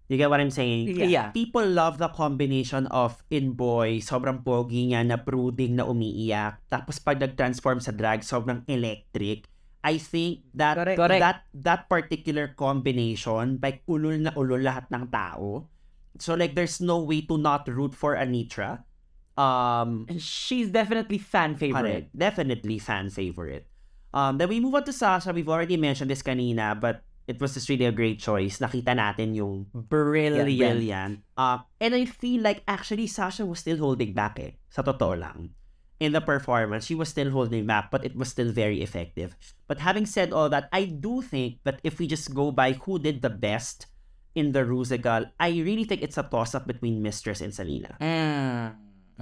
You 0.06 0.22
get 0.22 0.30
what 0.30 0.38
I'm 0.40 0.54
saying? 0.54 0.94
Yeah. 1.02 1.34
People 1.34 1.66
love 1.66 1.98
the 1.98 2.10
combination 2.14 2.86
of 2.94 3.26
in 3.34 3.58
boy, 3.58 4.06
sobrang 4.06 4.46
pogi 4.46 4.94
niya, 4.94 5.02
na 5.02 5.18
brooding, 5.18 5.82
na 5.82 5.90
umiiyak. 5.90 6.62
Tapos 6.70 7.02
pag 7.02 7.18
nag-transform 7.18 7.82
sa 7.82 7.90
drag, 7.90 8.22
sobrang 8.22 8.62
electric. 8.70 9.50
I 9.86 10.02
think 10.02 10.50
that 10.58 10.82
Correct. 10.82 10.98
that 10.98 11.46
that 11.62 11.82
particular 11.86 12.58
combination, 12.58 13.62
like 13.62 13.86
ulol 13.86 14.18
na 14.18 14.34
ulol 14.34 14.66
lahat 14.66 14.90
ng 14.90 15.14
tao. 15.14 15.70
So 16.18 16.34
like 16.34 16.58
there's 16.58 16.82
no 16.82 17.06
way 17.06 17.22
to 17.30 17.38
not 17.38 17.70
root 17.70 17.94
for 17.94 18.18
Anetra. 18.18 18.82
Um 19.38 20.10
She's 20.18 20.74
definitely 20.74 21.22
fan 21.22 21.54
favorite. 21.54 22.10
Correct. 22.10 22.18
Definitely 22.18 22.82
fan 22.82 23.14
favorite. 23.14 23.70
Um, 24.16 24.40
then 24.40 24.48
we 24.48 24.64
move 24.64 24.74
on 24.74 24.88
to 24.88 24.96
Sasha. 24.96 25.36
We've 25.36 25.52
already 25.52 25.76
mentioned 25.76 26.10
this 26.10 26.24
kanina, 26.24 26.80
but 26.80 27.04
it 27.28 27.36
was 27.44 27.54
just 27.54 27.68
really 27.68 27.84
a 27.84 27.92
great 27.92 28.18
choice. 28.18 28.64
Nakita 28.64 28.96
natin 28.96 29.36
yung 29.36 29.68
Brilliant. 29.76 30.48
brilliant. 30.48 31.20
Uh, 31.36 31.60
and 31.84 31.92
I 31.94 32.08
feel 32.08 32.40
like 32.42 32.64
actually 32.64 33.12
Sasha 33.12 33.46
was 33.46 33.60
still 33.60 33.76
holding 33.78 34.16
back 34.16 34.40
eh. 34.40 34.56
Sa 34.72 34.88
totoo 34.88 35.20
lang. 35.20 35.52
In 36.00 36.12
the 36.12 36.20
performance, 36.20 36.86
she 36.86 36.96
was 36.96 37.08
still 37.08 37.32
holding 37.32 37.66
back, 37.66 37.90
but 37.90 38.04
it 38.04 38.16
was 38.16 38.28
still 38.28 38.52
very 38.52 38.82
effective. 38.82 39.36
But 39.68 39.80
having 39.80 40.06
said 40.06 40.34
all 40.34 40.50
that, 40.50 40.68
I 40.74 40.86
do 40.86 41.22
think 41.22 41.64
that 41.64 41.80
if 41.84 42.00
we 42.00 42.08
just 42.08 42.36
go 42.36 42.52
by 42.52 42.74
who 42.74 43.00
did 43.00 43.22
the 43.22 43.30
best 43.32 43.88
in 44.36 44.52
the 44.52 44.68
Rusical, 44.68 45.32
I 45.40 45.50
really 45.64 45.86
think 45.86 46.04
it's 46.04 46.18
a 46.18 46.28
toss-up 46.28 46.68
between 46.68 47.02
Mistress 47.02 47.40
and 47.40 47.56
Salina. 47.56 47.96
Mm, 48.02 48.76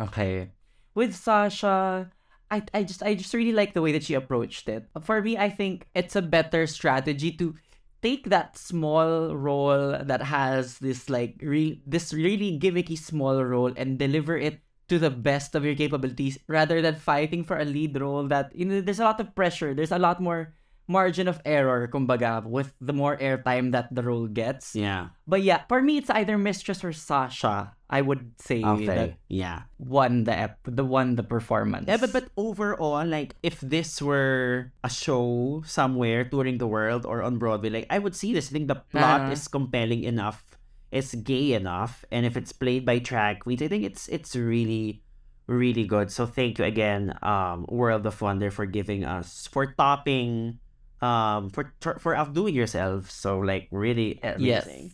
okay. 0.10 0.50
With 0.96 1.14
Sasha, 1.14 2.10
I 2.50 2.64
I 2.74 2.84
just 2.84 3.02
I 3.02 3.14
just 3.14 3.34
really 3.34 3.54
like 3.54 3.74
the 3.74 3.82
way 3.82 3.94
that 3.94 4.04
she 4.06 4.14
approached 4.14 4.70
it. 4.70 4.90
For 5.02 5.22
me, 5.22 5.38
I 5.38 5.50
think 5.50 5.90
it's 5.94 6.16
a 6.16 6.22
better 6.22 6.66
strategy 6.66 7.32
to 7.38 7.54
take 8.02 8.30
that 8.30 8.58
small 8.58 9.34
role 9.34 9.98
that 9.98 10.22
has 10.22 10.78
this 10.78 11.10
like 11.10 11.38
re- 11.42 11.82
this 11.88 12.14
really 12.14 12.60
gimmicky 12.60 12.98
small 12.98 13.42
role 13.42 13.74
and 13.78 13.98
deliver 13.98 14.38
it 14.38 14.60
to 14.90 15.00
the 15.00 15.10
best 15.10 15.56
of 15.56 15.64
your 15.64 15.76
capabilities 15.76 16.38
rather 16.48 16.82
than 16.82 16.96
fighting 16.96 17.44
for 17.44 17.58
a 17.58 17.66
lead 17.66 17.96
role 18.00 18.28
that 18.28 18.52
you 18.56 18.66
know 18.66 18.82
there's 18.82 19.00
a 19.00 19.08
lot 19.08 19.20
of 19.20 19.34
pressure 19.36 19.74
there's 19.74 19.92
a 19.96 20.00
lot 20.02 20.20
more 20.22 20.54
margin 20.92 21.32
of 21.32 21.40
error 21.48 21.88
kumbaga 21.88 22.44
with 22.44 22.76
the 22.84 22.92
more 22.92 23.16
airtime 23.24 23.72
that 23.72 23.88
the 23.96 24.04
role 24.04 24.28
gets 24.28 24.76
Yeah. 24.76 25.16
but 25.24 25.40
yeah 25.42 25.64
for 25.72 25.80
me 25.82 25.96
it's 26.04 26.12
either 26.12 26.36
mistress 26.38 26.84
or 26.84 26.92
sasha 26.92 27.72
i 27.88 28.04
would 28.04 28.36
say 28.36 28.60
that 28.60 29.16
Yeah. 29.32 29.72
won 29.80 30.28
the 30.28 30.36
ep- 30.36 30.60
the 30.68 30.84
won 30.84 31.16
the 31.16 31.24
performance. 31.24 31.88
Yeah, 31.88 31.98
but 32.02 32.12
but 32.12 32.26
overall, 32.36 33.06
like 33.08 33.38
if 33.46 33.62
this 33.64 34.02
were 34.02 34.74
a 34.84 34.90
show 34.92 35.62
somewhere 35.66 36.26
touring 36.28 36.58
the 36.58 36.66
world 36.68 37.06
or 37.06 37.22
on 37.22 37.38
Broadway, 37.38 37.70
like 37.70 37.88
I 37.94 37.98
would 38.02 38.18
see 38.18 38.34
this. 38.34 38.50
I 38.50 38.52
think 38.58 38.68
the 38.68 38.82
plot 38.92 39.30
Uh-huh. 39.30 39.38
is 39.38 39.46
compelling 39.48 40.04
enough, 40.10 40.53
it's 40.94 41.18
gay 41.18 41.58
enough, 41.58 42.06
and 42.14 42.22
if 42.22 42.38
it's 42.38 42.54
played 42.54 42.86
by 42.86 43.02
drag 43.02 43.42
queens, 43.42 43.66
I 43.66 43.68
think 43.68 43.82
it's 43.82 44.06
it's 44.14 44.38
really 44.38 45.02
really 45.50 45.90
good. 45.90 46.14
So 46.14 46.30
thank 46.30 46.62
you 46.62 46.66
again, 46.66 47.18
um, 47.26 47.66
World 47.68 48.06
of 48.06 48.16
Wonder 48.22 48.54
for 48.54 48.70
giving 48.70 49.04
us 49.04 49.50
for 49.50 49.74
topping, 49.74 50.62
um, 51.02 51.50
for 51.50 51.74
for, 51.98 52.14
outdoing 52.14 52.54
yourself. 52.54 53.10
So 53.10 53.40
like 53.42 53.68
really 53.74 54.22
yes. 54.38 54.70
amazing. 54.70 54.94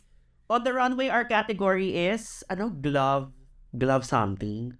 On 0.49 0.63
the 0.63 0.73
runway, 0.73 1.11
our 1.11 1.27
category 1.27 1.93
is 1.93 2.47
ano 2.47 2.71
glove 2.71 3.35
glove 3.75 4.07
something. 4.07 4.73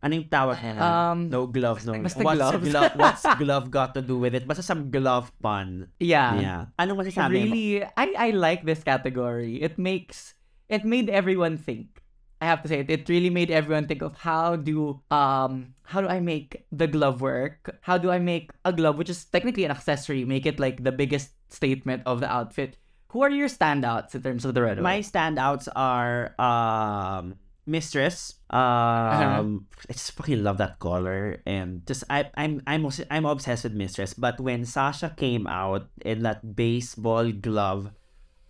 Ano 0.00 0.12
yung 0.22 0.28
tawag 0.28 0.60
niya? 0.60 0.76
Um, 0.80 1.28
no 1.28 1.46
gloves, 1.48 1.84
no. 1.84 1.96
basta 1.98 2.22
what's 2.22 2.38
gloves. 2.38 2.68
glove? 2.68 2.92
What's 2.96 3.24
glove 3.42 3.66
got 3.70 3.92
to 3.96 4.02
do 4.02 4.18
with 4.18 4.34
it? 4.36 4.48
Basta 4.48 4.62
some 4.62 4.88
glove 4.88 5.32
pun. 5.40 5.88
Yeah. 6.00 6.40
yeah. 6.40 6.62
Ano 6.78 6.96
masasabi 6.96 7.32
mo? 7.32 7.44
Really, 7.44 7.84
I 7.84 8.06
I 8.16 8.28
like 8.36 8.62
this 8.62 8.84
category. 8.84 9.60
It 9.60 9.80
makes 9.80 10.35
it 10.68 10.84
made 10.84 11.08
everyone 11.10 11.56
think. 11.56 12.02
I 12.40 12.46
have 12.52 12.60
to 12.62 12.68
say 12.68 12.80
it. 12.80 12.90
It 12.90 13.08
really 13.08 13.30
made 13.30 13.50
everyone 13.50 13.86
think 13.88 14.02
of 14.02 14.12
how 14.20 14.56
do 14.56 15.00
um 15.10 15.72
how 15.88 16.02
do 16.04 16.08
I 16.08 16.20
make 16.20 16.66
the 16.70 16.86
glove 16.86 17.20
work? 17.24 17.78
How 17.80 17.96
do 17.96 18.10
I 18.10 18.18
make 18.18 18.50
a 18.64 18.72
glove 18.72 18.98
which 18.98 19.08
is 19.08 19.24
technically 19.24 19.64
an 19.64 19.70
accessory, 19.72 20.24
make 20.28 20.44
it 20.44 20.60
like 20.60 20.84
the 20.84 20.92
biggest 20.92 21.32
statement 21.48 22.02
of 22.04 22.20
the 22.20 22.28
outfit? 22.28 22.76
Who 23.16 23.22
are 23.22 23.30
your 23.32 23.48
standouts 23.48 24.12
in 24.14 24.20
terms 24.20 24.44
of 24.44 24.52
the 24.52 24.60
red? 24.60 24.76
My 24.84 25.00
standouts 25.00 25.64
are 25.72 26.36
um 26.36 27.40
Mistress. 27.64 28.34
Um 28.52 29.66
I 29.88 29.92
just 29.96 30.12
fucking 30.12 30.44
love 30.44 30.58
that 30.58 30.78
color 30.78 31.40
and 31.48 31.86
just 31.88 32.04
I 32.12 32.28
I'm 32.36 32.60
I'm 32.68 32.84
I'm 33.10 33.24
obsessed 33.24 33.64
with 33.64 33.72
Mistress. 33.74 34.12
But 34.12 34.38
when 34.44 34.66
Sasha 34.68 35.08
came 35.16 35.46
out 35.48 35.88
in 36.04 36.22
that 36.28 36.54
baseball 36.54 37.32
glove 37.32 37.90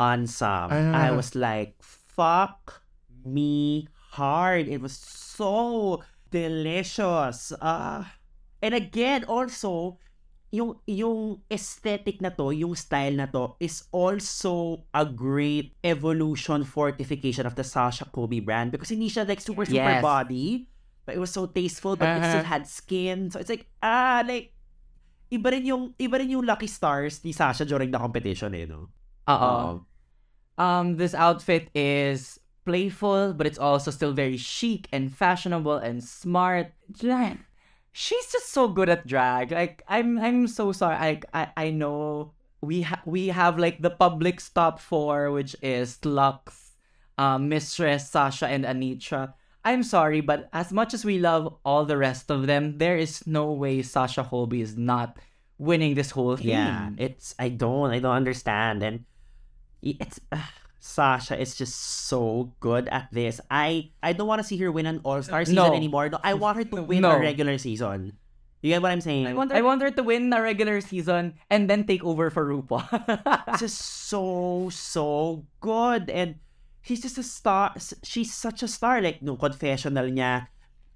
ensemble, 0.01 0.77
I 0.95 1.09
Ah. 1.11 1.17
was 1.17 1.35
like, 1.35 1.77
fuck 2.17 2.83
me 3.25 3.87
hard. 4.17 4.67
It 4.67 4.81
was 4.81 4.97
so 4.97 6.01
delicious. 6.31 7.53
Ah. 7.61 8.17
and 8.65 8.73
again, 8.75 9.23
also, 9.29 10.01
yung 10.51 10.81
yung 10.89 11.43
aesthetic 11.53 12.25
na 12.25 12.33
to, 12.33 12.51
yung 12.51 12.73
style 12.75 13.13
na 13.13 13.27
to 13.29 13.55
is 13.61 13.85
also 13.93 14.87
a 14.95 15.05
great 15.05 15.77
evolution 15.85 16.65
fortification 16.65 17.45
of 17.45 17.55
the 17.55 17.63
Sasha 17.63 18.09
Kobe 18.09 18.41
brand 18.41 18.73
because 18.73 18.89
hindi 18.89 19.13
siya 19.13 19.29
like 19.29 19.43
super 19.45 19.67
super 19.69 20.01
Yes. 20.01 20.03
body 20.03 20.67
but 21.05 21.15
it 21.15 21.21
was 21.21 21.31
so 21.31 21.47
tasteful 21.47 21.95
but 21.95 22.09
it 22.09 22.23
still 22.25 22.43
Uh-huh. 22.43 22.57
had 22.59 22.65
skin 22.67 23.29
so 23.31 23.39
it's 23.39 23.51
like 23.51 23.67
ah 23.83 24.23
like 24.27 24.55
iba 25.29 25.51
rin 25.51 25.67
yung 25.67 25.95
iba 25.99 26.19
rin 26.19 26.31
yung 26.31 26.47
lucky 26.47 26.67
stars 26.67 27.21
ni 27.23 27.31
Sasha 27.31 27.67
during 27.67 27.91
the 27.91 27.99
competition 28.01 28.55
eh 28.55 28.65
no 28.67 28.89
Uh-oh. 29.27 29.43
Um, 29.43 29.75
this 30.97 31.15
outfit 31.15 31.69
is 31.75 32.41
playful, 32.65 33.33
but 33.35 33.47
it's 33.47 33.59
also 33.59 33.91
still 33.91 34.13
very 34.13 34.37
chic 34.37 34.89
and 34.93 35.15
fashionable 35.15 35.77
and 35.77 36.03
smart. 36.03 36.73
She's 37.93 38.31
just 38.31 38.53
so 38.53 38.69
good 38.69 38.89
at 38.89 39.07
drag. 39.07 39.53
Like 39.53 39.83
I'm, 39.89 40.19
I'm 40.19 40.47
so 40.49 40.73
sorry. 40.73 40.97
I, 40.97 41.21
I, 41.33 41.49
I 41.57 41.71
know 41.71 42.33
we 42.61 42.83
ha- 42.83 43.03
we 43.07 43.29
have 43.29 43.59
like 43.59 43.81
the 43.81 43.91
public's 43.91 44.51
top 44.51 44.81
four, 44.81 45.31
which 45.31 45.57
is 45.63 45.97
Luxx, 46.03 46.73
um, 47.17 47.49
Mistress, 47.49 48.11
Sasha, 48.11 48.47
and 48.49 48.65
Anetra. 48.65 49.33
I'm 49.65 49.83
sorry, 49.83 50.21
but 50.21 50.49
as 50.53 50.73
much 50.73 50.95
as 50.95 51.05
we 51.05 51.19
love 51.19 51.57
all 51.65 51.85
the 51.85 51.97
rest 51.97 52.31
of 52.31 52.47
them, 52.47 52.79
there 52.79 52.97
is 52.97 53.27
no 53.27 53.51
way 53.51 53.83
Sasha 53.83 54.23
Colby 54.23 54.61
is 54.61 54.77
not 54.77 55.19
winning 55.59 55.95
this 55.95 56.11
whole 56.13 56.37
thing. 56.37 56.49
Yeah, 56.49 56.91
it's 56.99 57.35
I 57.39 57.49
don't 57.49 57.91
I 57.91 57.99
don't 57.99 58.15
understand 58.15 58.83
and 58.83 59.05
it's 60.01 60.19
uh, 60.33 60.43
Sasha 60.83 61.39
is 61.39 61.55
just 61.55 61.75
so 62.11 62.51
good 62.59 62.89
at 62.91 63.07
this. 63.15 63.39
I 63.51 63.91
I 64.03 64.13
don't 64.15 64.27
want 64.27 64.43
to 64.43 64.47
see 64.47 64.59
her 64.59 64.71
win 64.71 64.87
an 64.87 65.01
All 65.07 65.23
Star 65.23 65.45
season 65.47 65.63
No. 65.63 65.75
anymore. 65.75 66.09
No, 66.11 66.19
I 66.23 66.35
want 66.35 66.59
her 66.59 66.65
to 66.67 66.83
win 66.83 67.03
No. 67.03 67.15
a 67.15 67.21
regular 67.23 67.59
season. 67.59 68.15
You 68.63 68.73
get 68.75 68.83
what 68.83 68.91
I'm 68.91 69.05
saying? 69.05 69.27
I 69.27 69.35
want, 69.35 69.53
I 69.53 69.63
want 69.63 69.83
her 69.83 69.91
to 69.95 70.03
win 70.03 70.33
a 70.33 70.43
regular 70.43 70.81
season 70.81 71.35
and 71.51 71.71
then 71.71 71.87
take 71.87 72.03
over 72.03 72.31
for 72.31 72.43
RuPaul. 72.51 72.83
It's 73.55 73.61
just 73.63 73.79
so 74.11 74.67
so 74.73 75.45
good 75.61 76.11
and 76.11 76.41
she's 76.83 77.03
just 77.03 77.19
a 77.19 77.23
star. 77.27 77.75
She's 78.03 78.33
such 78.35 78.63
a 78.63 78.69
star. 78.71 78.99
Like 79.03 79.23
nung 79.23 79.37
confessional 79.39 80.07
niya, 80.11 80.49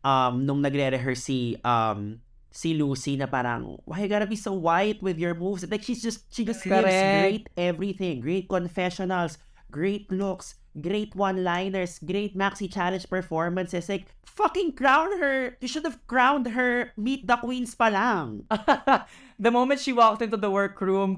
um, 0.02 0.46
nung 0.46 0.62
nagre-rehearse 0.64 1.22
si 1.22 1.38
um 1.62 2.22
si 2.50 2.74
Lucy 2.74 3.16
na 3.16 3.26
parang 3.26 3.78
why 3.86 4.02
you 4.02 4.10
gotta 4.10 4.26
be 4.26 4.36
so 4.36 4.52
white 4.52 5.02
with 5.02 5.18
your 5.18 5.34
moves? 5.34 5.64
Like 5.66 5.82
she's 5.82 6.02
just 6.02 6.26
she 6.34 6.44
just 6.44 6.62
gives 6.62 6.82
great 6.82 7.48
everything. 7.56 8.20
Great 8.20 8.48
confessionals 8.48 9.38
great 9.70 10.10
looks 10.10 10.58
great 10.82 11.14
one-liners 11.14 11.98
great 12.02 12.36
maxi 12.36 12.70
challenge 12.70 13.08
performances. 13.08 13.88
Like 13.88 14.06
fucking 14.24 14.74
crown 14.74 15.18
her. 15.18 15.56
You 15.60 15.68
should 15.68 15.84
have 15.84 15.98
crowned 16.06 16.48
her 16.54 16.92
meet 16.96 17.26
the 17.26 17.36
queens 17.36 17.74
pa 17.74 17.88
lang. 17.88 18.46
The 19.40 19.50
moment 19.50 19.80
she 19.80 19.96
walked 19.96 20.20
into 20.20 20.36
the 20.36 20.50
workroom, 20.52 21.16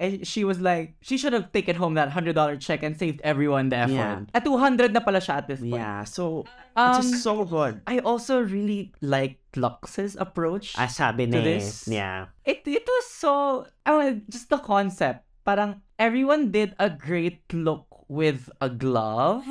eh, 0.00 0.24
she 0.24 0.42
was 0.48 0.58
like, 0.64 0.96
she 1.04 1.20
should 1.20 1.36
have 1.36 1.52
taken 1.52 1.76
home 1.76 1.94
that 2.00 2.08
$100 2.10 2.32
check 2.58 2.80
and 2.82 2.96
saved 2.96 3.20
everyone 3.22 3.68
the 3.68 3.76
effort. 3.84 4.24
Yeah. 4.24 4.24
At 4.32 4.48
200 4.48 4.96
na 4.96 5.00
pala 5.04 5.20
siya 5.20 5.44
at 5.44 5.46
this 5.46 5.60
point. 5.60 5.76
yeah 5.76 6.02
so 6.08 6.48
Um, 6.74 6.96
it's 6.96 7.10
just 7.12 7.22
so 7.26 7.44
good 7.44 7.82
I 7.86 7.98
also 8.00 8.40
really 8.40 8.94
like 9.04 9.36
Luxx's 9.58 10.16
approach. 10.16 10.72
ah 10.80 10.86
sabi 10.88 11.26
to 11.28 11.36
ni 11.38 11.44
this. 11.44 11.84
yeah 11.90 12.30
it 12.46 12.62
it 12.64 12.86
was 12.86 13.06
so 13.10 13.66
I 13.84 13.90
mean, 13.98 14.14
just 14.30 14.48
the 14.48 14.58
concept. 14.62 15.26
Parang 15.44 15.82
everyone 15.98 16.54
did 16.54 16.72
a 16.78 16.88
great 16.88 17.42
look 17.52 17.86
with 18.08 18.48
a 18.62 18.70
glove. 18.70 19.44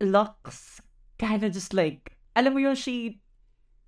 Luxx 0.00 0.80
kind 1.18 1.44
of 1.44 1.52
just 1.52 1.74
like 1.74 2.16
alam 2.38 2.54
mo 2.56 2.60
yun 2.62 2.78
she 2.78 3.20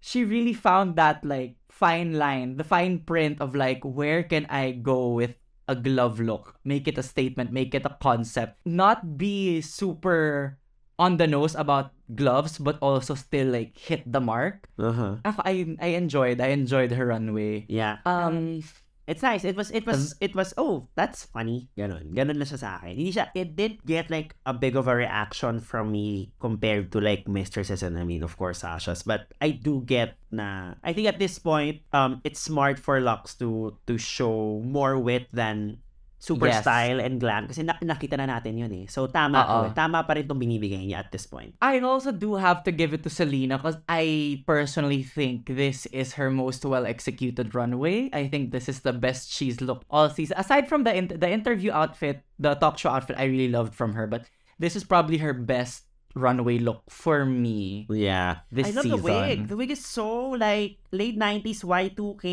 she 0.02 0.26
really 0.26 0.52
found 0.52 0.96
that 0.98 1.22
like 1.24 1.56
fine 1.70 2.18
line, 2.18 2.58
the 2.58 2.66
fine 2.66 2.98
print 3.00 3.40
of 3.40 3.54
like 3.54 3.80
where 3.86 4.22
can 4.26 4.44
I 4.50 4.72
go 4.76 5.14
with 5.14 5.38
a 5.68 5.74
glove 5.76 6.20
look, 6.20 6.56
make 6.64 6.88
it 6.88 6.98
a 6.98 7.02
statement, 7.02 7.52
make 7.52 7.74
it 7.74 7.86
a 7.86 7.96
concept, 8.00 8.58
not 8.64 9.16
be 9.16 9.60
super 9.60 10.58
on 10.98 11.16
the 11.16 11.26
nose 11.26 11.54
about 11.56 11.90
gloves 12.14 12.58
but 12.58 12.76
also 12.84 13.14
still 13.14 13.48
like 13.48 13.74
hit 13.78 14.04
the 14.06 14.20
mark. 14.20 14.68
uh-huh 14.78 15.18
I 15.24 15.74
I 15.80 15.96
enjoyed 15.96 16.40
I 16.40 16.52
enjoyed 16.52 16.92
her 16.92 17.06
runway. 17.08 17.64
yeah 17.68 18.04
Um 18.04 18.62
It's 19.06 19.22
nice. 19.22 19.44
It 19.44 19.56
was, 19.56 19.70
it 19.70 19.84
was, 19.86 20.14
it 20.20 20.34
was, 20.34 20.54
oh, 20.56 20.88
that's 20.94 21.26
funny. 21.26 21.68
Ganon. 21.76 22.14
Ganon 22.14 22.38
na 22.38 22.46
siya 22.46 22.58
sa 22.58 22.78
akin. 22.78 22.94
Hindi 22.94 23.12
siya, 23.12 23.34
it 23.34 23.56
did 23.56 23.82
get 23.84 24.10
like 24.10 24.36
a 24.46 24.54
big 24.54 24.76
of 24.76 24.86
a 24.86 24.94
reaction 24.94 25.58
from 25.58 25.90
me 25.90 26.30
compared 26.38 26.92
to 26.92 27.00
like 27.00 27.26
Mistresses 27.26 27.82
and 27.82 27.98
I 27.98 28.04
mean, 28.04 28.22
of 28.22 28.38
course, 28.38 28.62
Sasha's. 28.62 29.02
But 29.02 29.26
I 29.42 29.50
do 29.50 29.82
get 29.82 30.14
na, 30.30 30.74
I 30.84 30.92
think 30.92 31.08
at 31.08 31.18
this 31.18 31.38
point, 31.38 31.82
um, 31.92 32.22
it's 32.22 32.38
smart 32.38 32.78
for 32.78 33.00
Luxx 33.00 33.36
to, 33.38 33.76
to 33.86 33.98
show 33.98 34.62
more 34.64 34.98
wit 34.98 35.26
than 35.32 35.82
super 36.22 36.46
Yes. 36.46 36.62
style 36.62 37.02
and 37.02 37.18
glam 37.18 37.50
kasi 37.50 37.66
na- 37.66 37.82
nakita 37.82 38.14
na 38.14 38.30
natin 38.30 38.54
yun 38.54 38.70
eh. 38.70 38.86
So 38.86 39.10
tama 39.10 39.42
eh. 39.42 39.74
Tama 39.74 40.06
pa 40.06 40.14
rin 40.14 40.22
itong 40.22 40.38
binibigay 40.38 40.86
niya 40.86 41.02
at 41.02 41.10
this 41.10 41.26
point. 41.26 41.58
I 41.58 41.82
also 41.82 42.14
do 42.14 42.38
have 42.38 42.62
to 42.62 42.70
give 42.70 42.94
it 42.94 43.02
to 43.02 43.10
Salina 43.10 43.58
because 43.58 43.82
I 43.90 44.38
personally 44.46 45.02
think 45.02 45.50
this 45.50 45.90
is 45.90 46.14
her 46.14 46.30
most 46.30 46.62
well 46.62 46.86
executed 46.86 47.58
runway. 47.58 48.06
I 48.14 48.30
think 48.30 48.54
this 48.54 48.70
is 48.70 48.86
the 48.86 48.94
best 48.94 49.34
she's 49.34 49.58
looked 49.58 49.82
all 49.90 50.06
season. 50.14 50.38
Aside 50.38 50.70
from 50.70 50.86
the 50.86 50.94
in- 50.94 51.10
the 51.10 51.26
interview 51.26 51.74
outfit, 51.74 52.22
the 52.38 52.54
talk 52.54 52.78
show 52.78 52.94
outfit, 52.94 53.18
I 53.18 53.26
really 53.26 53.50
loved 53.50 53.74
from 53.74 53.98
her, 53.98 54.06
but 54.06 54.30
this 54.62 54.78
is 54.78 54.86
probably 54.86 55.18
her 55.18 55.34
best 55.34 55.90
runway 56.14 56.58
look 56.58 56.84
for 56.90 57.24
me 57.24 57.86
Yeah. 57.88 58.44
this 58.52 58.68
I 58.68 58.70
love 58.76 58.84
season. 58.84 58.98
the 58.98 59.02
wig. 59.02 59.38
The 59.48 59.56
wig 59.56 59.70
is 59.70 59.84
so 59.84 60.36
like 60.36 60.78
late 60.92 61.18
90s 61.18 61.64
Y2K, 61.64 62.24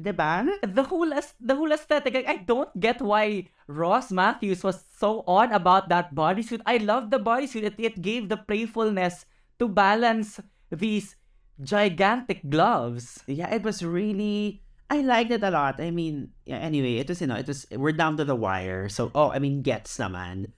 diba? 0.00 0.48
the 0.64 0.84
whole 0.84 1.10
the 1.40 1.54
whole 1.54 1.72
aesthetic. 1.72 2.16
I, 2.16 2.24
I 2.26 2.36
don't 2.42 2.72
get 2.78 3.00
why 3.00 3.48
Ross 3.66 4.10
Mathews 4.10 4.64
was 4.64 4.84
so 4.96 5.22
on 5.26 5.52
about 5.52 5.88
that 5.88 6.14
bodysuit. 6.14 6.60
I 6.66 6.78
love 6.78 7.10
the 7.10 7.20
bodysuit. 7.20 7.62
It, 7.62 7.74
it 7.78 8.02
gave 8.02 8.28
the 8.28 8.36
playfulness 8.38 9.26
to 9.58 9.68
balance 9.68 10.40
these 10.72 11.16
gigantic 11.60 12.48
gloves. 12.48 13.20
Yeah, 13.26 13.52
it 13.52 13.62
was 13.62 13.84
really 13.84 14.62
I 14.90 15.02
liked 15.06 15.30
it 15.30 15.44
a 15.46 15.54
lot. 15.54 15.78
I 15.78 15.94
mean, 15.94 16.34
yeah, 16.44 16.58
anyway, 16.58 16.98
it 16.98 17.06
was 17.08 17.20
you 17.20 17.28
know, 17.30 17.38
it 17.38 17.46
was 17.46 17.64
we're 17.70 17.94
down 17.94 18.16
to 18.18 18.24
the 18.24 18.34
wire. 18.34 18.88
So 18.88 19.12
oh, 19.14 19.30
I 19.30 19.38
mean, 19.38 19.62
gets 19.62 19.96
naman. 19.98 20.50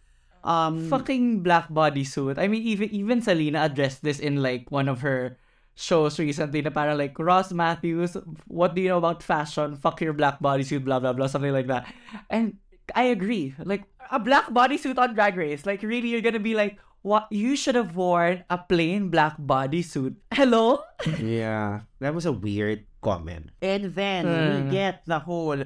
Um 0.43 0.89
Fucking 0.91 1.47
black 1.47 1.69
bodysuit. 1.71 2.39
I 2.39 2.49
mean, 2.49 2.63
even 2.67 2.91
even 2.91 3.23
Salina 3.23 3.63
addressed 3.63 4.03
this 4.03 4.19
in 4.19 4.43
like 4.43 4.71
one 4.75 4.89
of 4.91 5.01
her 5.07 5.39
shows 5.79 6.19
recently. 6.19 6.61
Na 6.63 6.71
parang 6.75 6.99
like 6.99 7.15
Ross 7.19 7.53
Mathews, 7.55 8.17
what 8.51 8.75
do 8.75 8.83
you 8.83 8.91
know 8.91 8.99
about 8.99 9.23
fashion? 9.23 9.77
Fuck 9.79 10.03
your 10.03 10.13
black 10.13 10.43
bodysuit, 10.43 10.83
blah 10.85 10.99
blah 10.99 11.13
blah, 11.15 11.31
something 11.31 11.53
like 11.55 11.71
that. 11.71 11.87
And 12.29 12.59
I 12.99 13.15
agree. 13.15 13.55
Like 13.63 13.87
a 14.11 14.19
black 14.19 14.51
bodysuit 14.51 14.99
on 14.99 15.15
Drag 15.15 15.39
Race. 15.39 15.65
Like 15.65 15.83
really, 15.87 16.11
you're 16.11 16.21
gonna 16.27 16.43
be 16.43 16.59
like, 16.59 16.77
what? 17.07 17.31
You 17.31 17.55
should 17.55 17.75
have 17.79 17.95
worn 17.95 18.43
a 18.51 18.59
plain 18.59 19.09
black 19.15 19.39
bodysuit. 19.39 20.19
Hello. 20.35 20.83
Yeah, 21.23 21.87
that 22.03 22.15
was 22.15 22.27
a 22.27 22.35
weird 22.35 22.85
comment. 23.01 23.51
And 23.63 23.95
then 23.95 24.27
we 24.27 24.59
Hmm. 24.67 24.71
get 24.75 25.07
the 25.07 25.19
whole 25.23 25.63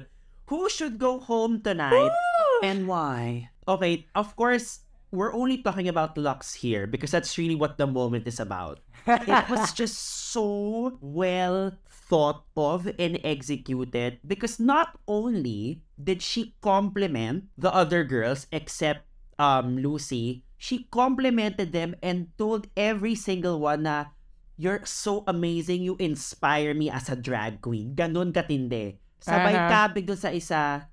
who 0.47 0.69
should 0.69 0.97
go 1.01 1.19
home 1.19 1.61
tonight 1.65 2.13
and 2.63 2.87
why. 2.87 3.49
Okay, 3.67 4.07
of 4.15 4.35
course, 4.35 4.87
we're 5.11 5.33
only 5.35 5.59
talking 5.59 5.87
about 5.87 6.15
Luxx 6.15 6.55
here 6.55 6.87
because 6.87 7.11
that's 7.11 7.37
really 7.37 7.55
what 7.55 7.77
the 7.77 7.87
moment 7.87 8.27
is 8.27 8.39
about. 8.39 8.79
it 9.07 9.49
was 9.49 9.71
just 9.77 9.97
so 10.31 10.97
well 11.01 11.75
thought 12.07 12.43
of 12.55 12.87
and 12.99 13.19
executed 13.23 14.19
because 14.25 14.59
not 14.59 14.95
only 15.07 15.83
did 15.99 16.21
she 16.23 16.55
compliment 16.63 17.43
the 17.57 17.67
other 17.73 18.03
girls 18.03 18.47
except 18.51 19.03
um 19.39 19.75
Loosey, 19.79 20.43
she 20.57 20.87
complimented 20.91 21.71
them 21.75 21.95
and 22.01 22.31
told 22.39 22.67
every 22.79 23.15
single 23.15 23.59
one 23.59 23.83
na 23.83 24.15
you're 24.57 24.81
so 24.87 25.23
amazing, 25.27 25.83
you 25.83 25.95
inspire 25.99 26.73
me 26.73 26.89
as 26.89 27.09
a 27.09 27.15
drag 27.15 27.61
queen. 27.61 27.93
Ganon 27.93 28.33
katindi. 28.33 28.97
Sabay 29.21 29.53
Uh-huh. 29.53 29.69
kabig 29.69 30.09
sa 30.17 30.33
isa. 30.33 30.89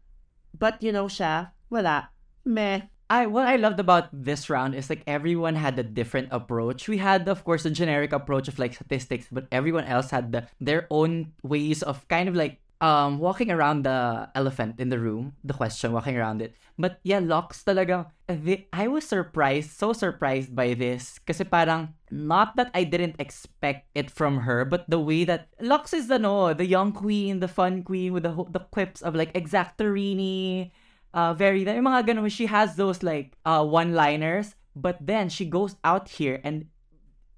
But 0.52 0.82
you 0.84 0.92
know 0.92 1.06
siya, 1.08 1.54
wala. 1.72 2.13
Meh. 2.44 2.82
I 3.10 3.26
what 3.26 3.46
I 3.46 3.56
loved 3.56 3.78
about 3.80 4.08
this 4.12 4.48
round 4.48 4.74
is 4.74 4.88
like 4.88 5.04
everyone 5.06 5.56
had 5.60 5.78
a 5.78 5.84
different 5.84 6.28
approach. 6.32 6.88
We 6.88 6.96
had, 6.98 7.28
of 7.28 7.44
course, 7.44 7.64
a 7.68 7.70
generic 7.70 8.12
approach 8.12 8.48
of 8.48 8.58
like 8.58 8.72
statistics, 8.74 9.28
but 9.30 9.46
everyone 9.52 9.84
else 9.84 10.10
had 10.10 10.32
the, 10.32 10.48
their 10.58 10.86
own 10.90 11.32
ways 11.42 11.82
of 11.82 12.08
kind 12.08 12.28
of 12.28 12.34
like 12.34 12.60
um 12.80 13.18
walking 13.20 13.52
around 13.52 13.84
the 13.84 14.28
elephant 14.34 14.80
in 14.80 14.88
the 14.88 14.98
room, 14.98 15.36
the 15.44 15.52
question, 15.52 15.92
walking 15.92 16.16
around 16.16 16.40
it. 16.40 16.56
But 16.78 16.98
yeah, 17.04 17.20
Luxx 17.20 17.62
talaga. 17.62 18.08
the- 18.26 18.66
I 18.72 18.88
was 18.88 19.04
surprised, 19.04 19.76
so 19.76 19.92
surprised 19.92 20.56
by 20.56 20.72
this. 20.72 21.20
Kasi 21.28 21.44
parang, 21.44 21.92
not 22.10 22.56
that 22.56 22.72
I 22.74 22.84
didn't 22.88 23.20
expect 23.20 23.86
it 23.94 24.10
from 24.10 24.48
her, 24.48 24.64
but 24.64 24.88
the 24.88 24.98
way 24.98 25.24
that 25.28 25.52
Luxx 25.60 25.92
is 25.92 26.08
the 26.08 26.18
no, 26.18 26.52
the 26.56 26.66
young 26.66 26.90
queen, 26.90 27.38
the 27.40 27.52
fun 27.52 27.84
queen 27.84 28.16
with 28.16 28.24
the 28.24 28.32
the 28.48 28.64
quips 28.72 29.04
of 29.04 29.14
like 29.14 29.36
exactorini, 29.36 30.72
uh, 31.14 31.32
very 31.32 31.62
yung 31.62 31.86
mga 31.86 32.10
ganun, 32.10 32.28
she 32.28 32.50
has 32.50 32.74
those 32.76 33.02
like 33.02 33.38
uh, 33.46 33.64
one-liners, 33.64 34.58
but 34.74 34.98
then 35.00 35.30
she 35.30 35.46
goes 35.46 35.78
out 35.86 36.10
here 36.10 36.42
and 36.42 36.66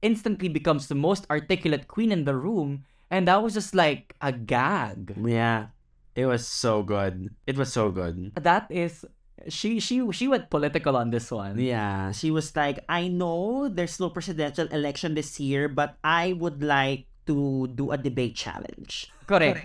instantly 0.00 0.48
becomes 0.48 0.88
the 0.88 0.96
most 0.96 1.28
articulate 1.30 1.86
queen 1.86 2.10
in 2.10 2.24
the 2.24 2.34
room, 2.34 2.88
and 3.12 3.28
that 3.28 3.44
was 3.44 3.54
just 3.54 3.76
like 3.76 4.16
a 4.24 4.32
gag. 4.32 5.14
Yeah. 5.20 5.76
It 6.16 6.24
was 6.24 6.48
so 6.48 6.82
good. 6.82 7.28
It 7.46 7.60
was 7.60 7.70
so 7.70 7.92
good. 7.92 8.32
That 8.40 8.72
is, 8.72 9.04
she 9.52 9.80
she 9.84 10.00
she 10.16 10.26
went 10.26 10.48
political 10.48 10.96
on 10.96 11.12
this 11.12 11.28
one. 11.28 11.60
Yeah, 11.60 12.08
she 12.16 12.32
was 12.32 12.56
like, 12.56 12.80
I 12.88 13.12
know 13.12 13.68
there's 13.68 14.00
no 14.00 14.08
presidential 14.08 14.64
election 14.72 15.12
this 15.12 15.36
year, 15.36 15.68
but 15.68 16.00
I 16.00 16.32
would 16.32 16.64
like 16.64 17.04
to 17.28 17.68
do 17.68 17.92
a 17.92 18.00
debate 18.00 18.32
challenge. 18.32 19.12
Correct. 19.28 19.60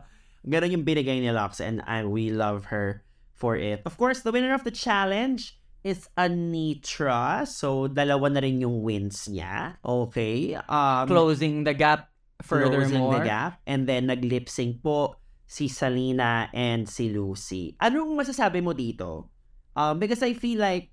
Ganon 0.46 0.70
yung 0.70 0.86
binigay 0.86 1.18
ni 1.18 1.26
Luxx 1.34 1.58
and 1.58 1.82
I, 1.90 2.06
we 2.06 2.30
love 2.30 2.70
her 2.70 3.02
for 3.36 3.54
it. 3.54 3.84
Of 3.84 4.00
course, 4.00 4.24
the 4.24 4.32
winner 4.32 4.56
of 4.56 4.64
the 4.64 4.72
challenge 4.72 5.60
is 5.84 6.08
Anitra. 6.16 7.46
So, 7.46 7.86
dalawa 7.86 8.32
na 8.32 8.40
rin 8.40 8.64
yung 8.64 8.82
wins 8.82 9.28
niya. 9.28 9.76
Okay. 9.84 10.56
Um, 10.56 11.04
Closing 11.06 11.62
the 11.62 11.76
gap 11.76 12.08
closing 12.40 12.96
furthermore. 12.96 13.20
the 13.20 13.28
gap. 13.28 13.60
And 13.68 13.84
then, 13.86 14.08
nag-lip 14.08 14.48
sync 14.48 14.82
po 14.82 15.20
si 15.46 15.68
Salina 15.68 16.50
and 16.50 16.88
si 16.88 17.12
Lucy. 17.12 17.76
Anong 17.78 18.18
masasabi 18.18 18.64
mo 18.64 18.74
dito? 18.74 19.30
Um, 19.76 20.00
because 20.00 20.24
I 20.24 20.32
feel 20.34 20.58
like 20.58 20.90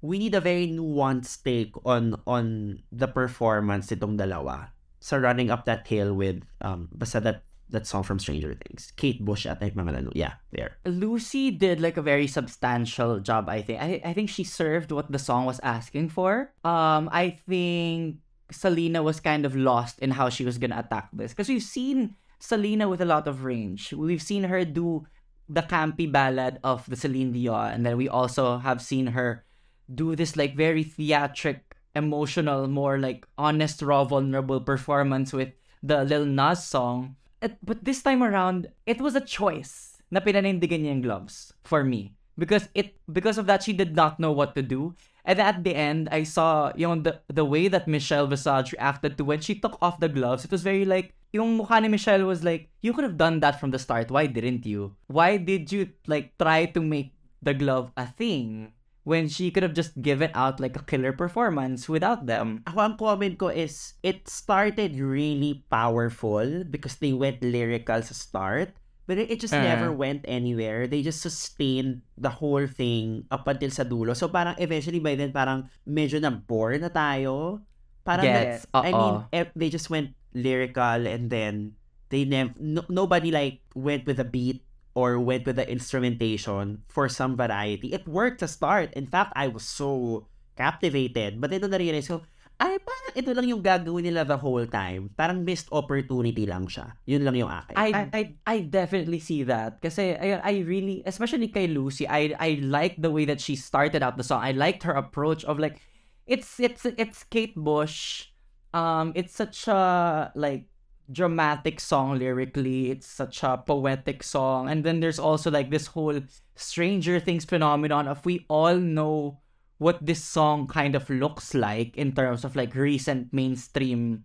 we 0.00 0.18
need 0.18 0.34
a 0.34 0.40
very 0.40 0.70
nuanced 0.70 1.42
take 1.42 1.74
on 1.84 2.14
on 2.26 2.78
the 2.94 3.10
performance 3.10 3.90
nitong 3.90 4.14
dalawa 4.14 4.70
sa 5.02 5.18
running 5.18 5.50
up 5.50 5.66
that 5.66 5.86
hill 5.86 6.14
with 6.14 6.42
um 6.62 6.86
basta 6.94 7.18
that 7.18 7.42
that 7.70 7.86
song 7.86 8.02
from 8.02 8.18
Stranger 8.18 8.54
Things. 8.54 8.92
Kate 8.96 9.24
Bush 9.24 9.46
at 9.46 9.60
lalo. 9.60 10.10
Yeah, 10.14 10.34
there. 10.52 10.76
Loosey 10.86 11.56
did 11.56 11.80
like 11.80 11.96
a 11.96 12.02
very 12.02 12.26
substantial 12.26 13.20
job, 13.20 13.48
I 13.48 13.62
think. 13.62 13.80
I, 13.80 14.00
I 14.04 14.12
think 14.12 14.30
she 14.30 14.44
served 14.44 14.92
what 14.92 15.10
the 15.10 15.18
song 15.18 15.44
was 15.44 15.60
asking 15.62 16.10
for. 16.10 16.52
Um, 16.64 17.08
I 17.12 17.38
think 17.48 18.18
Salina 18.50 19.02
was 19.02 19.20
kind 19.20 19.44
of 19.44 19.54
lost 19.54 19.98
in 20.00 20.12
how 20.12 20.28
she 20.28 20.44
was 20.44 20.58
gonna 20.58 20.78
attack 20.78 21.08
this. 21.12 21.32
Because 21.32 21.48
we've 21.48 21.62
seen 21.62 22.16
Salina 22.38 22.88
with 22.88 23.00
a 23.00 23.04
lot 23.04 23.28
of 23.28 23.44
range. 23.44 23.92
We've 23.92 24.22
seen 24.22 24.44
her 24.44 24.64
do 24.64 25.06
the 25.48 25.62
campy 25.62 26.10
ballad 26.10 26.60
of 26.62 26.88
the 26.88 26.96
Celine 26.96 27.32
Dion, 27.32 27.72
and 27.72 27.86
then 27.86 27.96
we 27.96 28.08
also 28.08 28.58
have 28.58 28.82
seen 28.82 29.08
her 29.08 29.44
do 29.92 30.14
this 30.14 30.36
like 30.36 30.54
very 30.56 30.84
theatric, 30.84 31.74
emotional, 31.94 32.68
more 32.68 32.98
like 32.98 33.26
honest, 33.36 33.80
raw, 33.82 34.04
vulnerable 34.04 34.60
performance 34.60 35.32
with 35.32 35.52
the 35.82 36.04
Lil 36.04 36.26
Nas 36.26 36.64
song. 36.64 37.16
At- 37.42 37.62
but 37.62 37.84
this 37.84 38.02
time 38.02 38.22
around, 38.22 38.68
it 38.86 39.00
was 39.00 39.14
a 39.14 39.24
choice 39.24 40.02
na 40.10 40.20
pinanindigan 40.20 40.82
niya 40.82 40.98
yung 40.98 41.02
gloves 41.02 41.52
for 41.62 41.84
me. 41.84 42.14
Because 42.38 42.70
it 42.74 42.94
because 43.10 43.34
of 43.34 43.50
that, 43.50 43.66
she 43.66 43.74
did 43.74 43.98
not 43.98 44.22
know 44.22 44.30
what 44.30 44.54
to 44.54 44.62
do. 44.62 44.94
And 45.26 45.42
at 45.42 45.66
the 45.66 45.74
end, 45.74 46.08
I 46.10 46.22
saw 46.22 46.72
the, 46.72 47.20
the 47.28 47.44
way 47.44 47.68
that 47.68 47.90
Michelle 47.90 48.26
Visage 48.30 48.72
reacted 48.72 49.18
to 49.18 49.24
when 49.26 49.42
she 49.42 49.58
took 49.58 49.76
off 49.82 50.00
the 50.00 50.08
gloves. 50.08 50.46
It 50.46 50.54
was 50.54 50.62
very 50.62 50.86
like, 50.86 51.12
yung 51.34 51.58
mukha 51.58 51.82
ni 51.82 51.88
Michelle 51.88 52.24
was 52.24 52.42
like, 52.46 52.70
you 52.80 52.94
could 52.94 53.04
have 53.04 53.18
done 53.18 53.40
that 53.40 53.60
from 53.60 53.70
the 53.70 53.78
start. 53.78 54.10
Why 54.10 54.24
didn't 54.24 54.64
you? 54.64 54.94
Why 55.08 55.36
did 55.36 55.70
you 55.70 55.90
like 56.06 56.38
try 56.38 56.66
to 56.72 56.80
make 56.80 57.12
the 57.42 57.52
glove 57.52 57.92
a 57.96 58.06
thing 58.06 58.72
when 59.08 59.24
she 59.24 59.48
could 59.48 59.64
have 59.64 59.72
just 59.72 59.96
given 60.04 60.28
out 60.36 60.60
like 60.60 60.76
a 60.76 60.84
killer 60.84 61.16
performance 61.16 61.88
without 61.88 62.28
them? 62.28 62.60
Ako 62.68 62.78
ang 62.84 62.94
comment 63.00 63.40
ko 63.40 63.48
is 63.48 63.96
it 64.04 64.28
started 64.28 65.00
really 65.00 65.64
powerful 65.72 66.44
because 66.68 67.00
they 67.00 67.16
went 67.16 67.40
lyrical 67.40 68.04
sa 68.04 68.12
start. 68.12 68.76
But 69.08 69.16
it, 69.16 69.40
just 69.40 69.56
Uh. 69.56 69.64
never 69.64 69.88
went 69.88 70.28
anywhere. 70.28 70.84
They 70.84 71.00
just 71.00 71.24
sustained 71.24 72.04
the 72.20 72.28
whole 72.28 72.68
thing 72.68 73.24
up 73.32 73.48
until 73.48 73.72
sa 73.72 73.88
dulo. 73.88 74.12
So 74.12 74.28
parang 74.28 74.60
eventually 74.60 75.00
by 75.00 75.16
then 75.16 75.32
parang 75.32 75.72
medyo 75.88 76.20
na 76.20 76.28
bore 76.28 76.76
na 76.76 76.92
tayo. 76.92 77.64
Parang 78.04 78.28
Gets, 78.28 78.68
I 78.76 78.92
mean, 78.92 79.14
eh, 79.32 79.48
they 79.56 79.72
just 79.72 79.88
went 79.88 80.12
lyrical 80.36 81.08
and 81.08 81.32
then 81.32 81.72
they 82.12 82.28
never 82.28 82.52
no, 82.60 82.84
nobody 82.92 83.32
like 83.32 83.64
went 83.72 84.04
with 84.04 84.20
a 84.20 84.28
beat 84.28 84.60
or 84.98 85.22
went 85.22 85.46
with 85.46 85.54
the 85.54 85.68
instrumentation 85.70 86.82
for 86.90 87.06
some 87.06 87.38
variety. 87.38 87.94
It 87.94 88.02
worked 88.10 88.42
to 88.42 88.50
start. 88.50 88.90
In 88.98 89.06
fact, 89.06 89.30
I 89.38 89.46
was 89.46 89.62
so 89.62 90.26
captivated. 90.58 91.38
But 91.38 91.54
ito 91.54 91.70
na-realize 91.70 92.10
ko, 92.10 92.26
ay, 92.58 92.82
parang 92.82 93.14
ito 93.14 93.30
lang 93.30 93.46
yung 93.46 93.62
gagawin 93.62 94.10
nila 94.10 94.26
the 94.26 94.34
whole 94.34 94.66
time. 94.66 95.14
Parang 95.14 95.46
missed 95.46 95.70
opportunity 95.70 96.42
lang 96.42 96.66
siya. 96.66 96.98
Yun 97.06 97.22
lang 97.22 97.38
yung 97.38 97.46
akin. 97.46 97.78
I, 97.78 98.10
I 98.10 98.22
I 98.42 98.56
definitely 98.66 99.22
see 99.22 99.46
that 99.46 99.78
kasi 99.78 100.18
I 100.18 100.42
I 100.42 100.54
really 100.66 101.06
especially 101.06 101.54
kay 101.54 101.70
Loosey 101.70 102.10
I 102.10 102.34
I 102.34 102.58
like 102.58 102.98
the 102.98 103.14
way 103.14 103.30
that 103.30 103.38
she 103.38 103.54
started 103.54 104.02
out 104.02 104.18
the 104.18 104.26
song. 104.26 104.42
I 104.42 104.50
liked 104.50 104.82
her 104.82 104.98
approach 104.98 105.46
of 105.46 105.62
like 105.62 105.78
it's 106.26 106.58
it's 106.58 106.82
it's 106.98 107.22
Kate 107.30 107.54
Bush. 107.54 108.26
Um 108.74 109.14
it's 109.14 109.38
such 109.38 109.70
a 109.70 110.34
like 110.34 110.67
dramatic 111.10 111.80
song 111.80 112.18
lyrically. 112.18 112.90
It's 112.90 113.06
such 113.06 113.42
a 113.42 113.56
poetic 113.58 114.22
song. 114.22 114.68
And 114.68 114.84
then 114.84 115.00
there's 115.00 115.18
also 115.18 115.50
like 115.50 115.70
this 115.70 115.88
whole 115.88 116.20
Stranger 116.56 117.20
Things 117.20 117.44
phenomenon 117.44 118.08
of 118.08 118.24
we 118.24 118.44
all 118.48 118.76
know 118.76 119.40
what 119.78 120.04
this 120.04 120.22
song 120.22 120.66
kind 120.66 120.94
of 120.94 121.08
looks 121.08 121.54
like 121.54 121.96
in 121.96 122.12
terms 122.12 122.44
of 122.44 122.56
like 122.56 122.74
recent 122.74 123.32
mainstream 123.32 124.24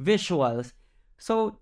visuals. 0.00 0.72
So 1.18 1.58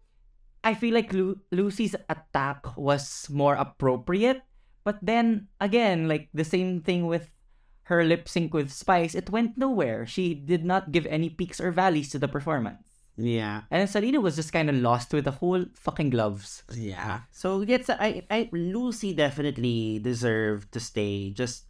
I 0.62 0.75
feel 0.75 0.95
like 0.95 1.12
Lu- 1.12 1.41
Loosey's 1.51 1.97
attack 2.09 2.77
was 2.77 3.29
more 3.31 3.55
appropriate. 3.55 4.43
But 4.85 4.99
then 5.03 5.49
again, 5.61 6.09
like 6.09 6.29
the 6.33 6.45
same 6.45 6.81
thing 6.81 7.07
with 7.07 7.31
her 7.85 8.05
lip 8.05 8.29
sync 8.29 8.55
with 8.55 8.71
Spice, 8.71 9.14
it 9.14 9.31
went 9.31 9.59
nowhere. 9.59 10.07
She 10.07 10.35
did 10.35 10.64
not 10.64 10.93
give 10.93 11.07
any 11.07 11.29
peaks 11.29 11.61
or 11.61 11.73
valleys 11.73 12.11
to 12.11 12.18
the 12.18 12.29
performance. 12.29 12.89
Yeah. 13.21 13.62
And 13.71 13.89
Salina 13.89 14.21
was 14.21 14.37
just 14.37 14.53
kind 14.53 14.71
of 14.71 14.77
lost 14.77 15.12
with 15.12 15.25
the 15.25 15.37
whole 15.37 15.66
fucking 15.75 16.11
gloves. 16.11 16.64
Yeah. 16.73 17.29
So 17.31 17.61
yes, 17.61 17.91
I, 17.91 18.25
I 18.31 18.49
Loosey 18.53 19.14
definitely 19.14 20.01
deserved 20.01 20.73
to 20.73 20.81
stay. 20.81 21.31
Just 21.31 21.64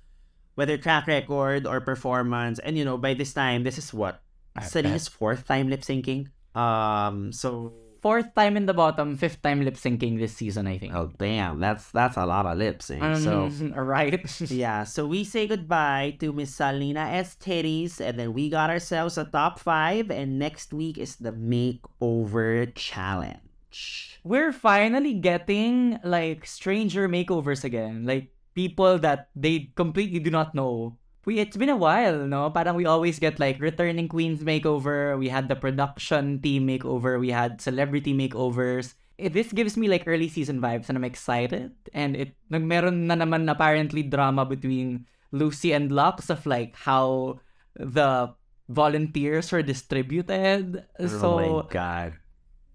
whether 0.55 0.79
track 0.79 1.07
record 1.07 1.67
or 1.67 1.81
performance, 1.81 2.59
and 2.59 2.79
you 2.79 2.85
know, 2.85 2.97
by 2.97 3.15
this 3.15 3.35
time, 3.35 3.65
this 3.65 3.79
is 3.79 3.93
what 3.93 4.23
Salina's 4.63 5.09
fourth 5.09 5.47
time 5.47 5.69
lip 5.69 5.83
syncing. 5.83 6.29
Um. 6.55 7.33
So 7.33 7.75
Fourth 8.01 8.35
time 8.35 8.57
in 8.57 8.65
the 8.65 8.73
bottom, 8.73 9.17
fifth 9.17 9.43
time 9.43 9.61
lip 9.61 9.77
syncing 9.77 10.19
this 10.19 10.33
season, 10.33 10.67
I 10.67 10.79
think. 10.79 10.95
oh 10.97 11.13
damn, 11.21 11.61
that's 11.61 11.93
that's 11.93 12.17
a 12.17 12.25
lot 12.25 12.47
of 12.47 12.57
lip 12.57 12.81
sync. 12.81 13.05
so 13.21 13.53
Um, 13.53 13.73
right. 13.77 14.17
yeah. 14.51 14.85
So 14.85 15.05
we 15.05 15.25
say 15.25 15.47
goodbye 15.47 16.17
to 16.21 16.33
Miss 16.33 16.57
Salina 16.57 17.13
EsTitties, 17.13 18.01
and 18.01 18.19
then 18.19 18.33
we 18.33 18.49
got 18.49 18.71
ourselves 18.71 19.19
a 19.19 19.25
top 19.29 19.61
five. 19.61 20.11
And 20.11 20.39
next 20.39 20.73
week 20.73 20.97
is 20.97 21.17
the 21.17 21.33
makeover 21.33 22.73
challenge. 22.75 24.21
We're 24.25 24.53
finally 24.53 25.15
getting 25.15 26.01
like 26.03 26.47
stranger 26.47 27.09
makeovers 27.09 27.65
again. 27.65 28.05
Like 28.05 28.33
people 28.55 28.99
that 28.99 29.29
they 29.37 29.71
completely 29.77 30.21
do 30.21 30.31
not 30.31 30.55
know. 30.55 30.97
We 31.25 31.39
it's 31.39 31.57
been 31.57 31.69
a 31.69 31.77
while, 31.77 32.25
no? 32.25 32.49
Parang 32.49 32.77
we 32.77 32.87
always 32.87 33.19
get 33.21 33.39
like 33.39 33.61
returning 33.61 34.09
queens 34.09 34.41
makeover. 34.41 35.19
We 35.19 35.29
had 35.29 35.49
the 35.49 35.57
production 35.57 36.41
team 36.41 36.67
makeover. 36.67 37.21
We 37.21 37.29
had 37.31 37.61
celebrity 37.61 38.17
makeovers. 38.17 38.95
It, 39.21 39.37
this 39.37 39.53
gives 39.53 39.77
me 39.77 39.89
like 39.89 40.09
early 40.09 40.33
season 40.33 40.65
vibes, 40.65 40.89
and 40.89 40.97
I'm 40.97 41.05
excited. 41.05 41.77
And 41.93 42.17
it 42.17 42.33
nag 42.49 42.65
meron 42.65 43.05
na 43.07 43.21
naman 43.21 43.53
apparently 43.53 44.03
drama 44.03 44.49
between 44.49 45.05
Loosey 45.29 45.77
and 45.77 45.93
Luxx 45.93 46.33
of 46.33 46.47
like 46.49 46.73
how 46.75 47.41
the 47.77 48.33
volunteers 48.71 49.53
were 49.53 49.63
distributed. 49.63 50.87
So 50.97 51.37
oh 51.37 51.63
my 51.63 51.69
god. 51.69 52.13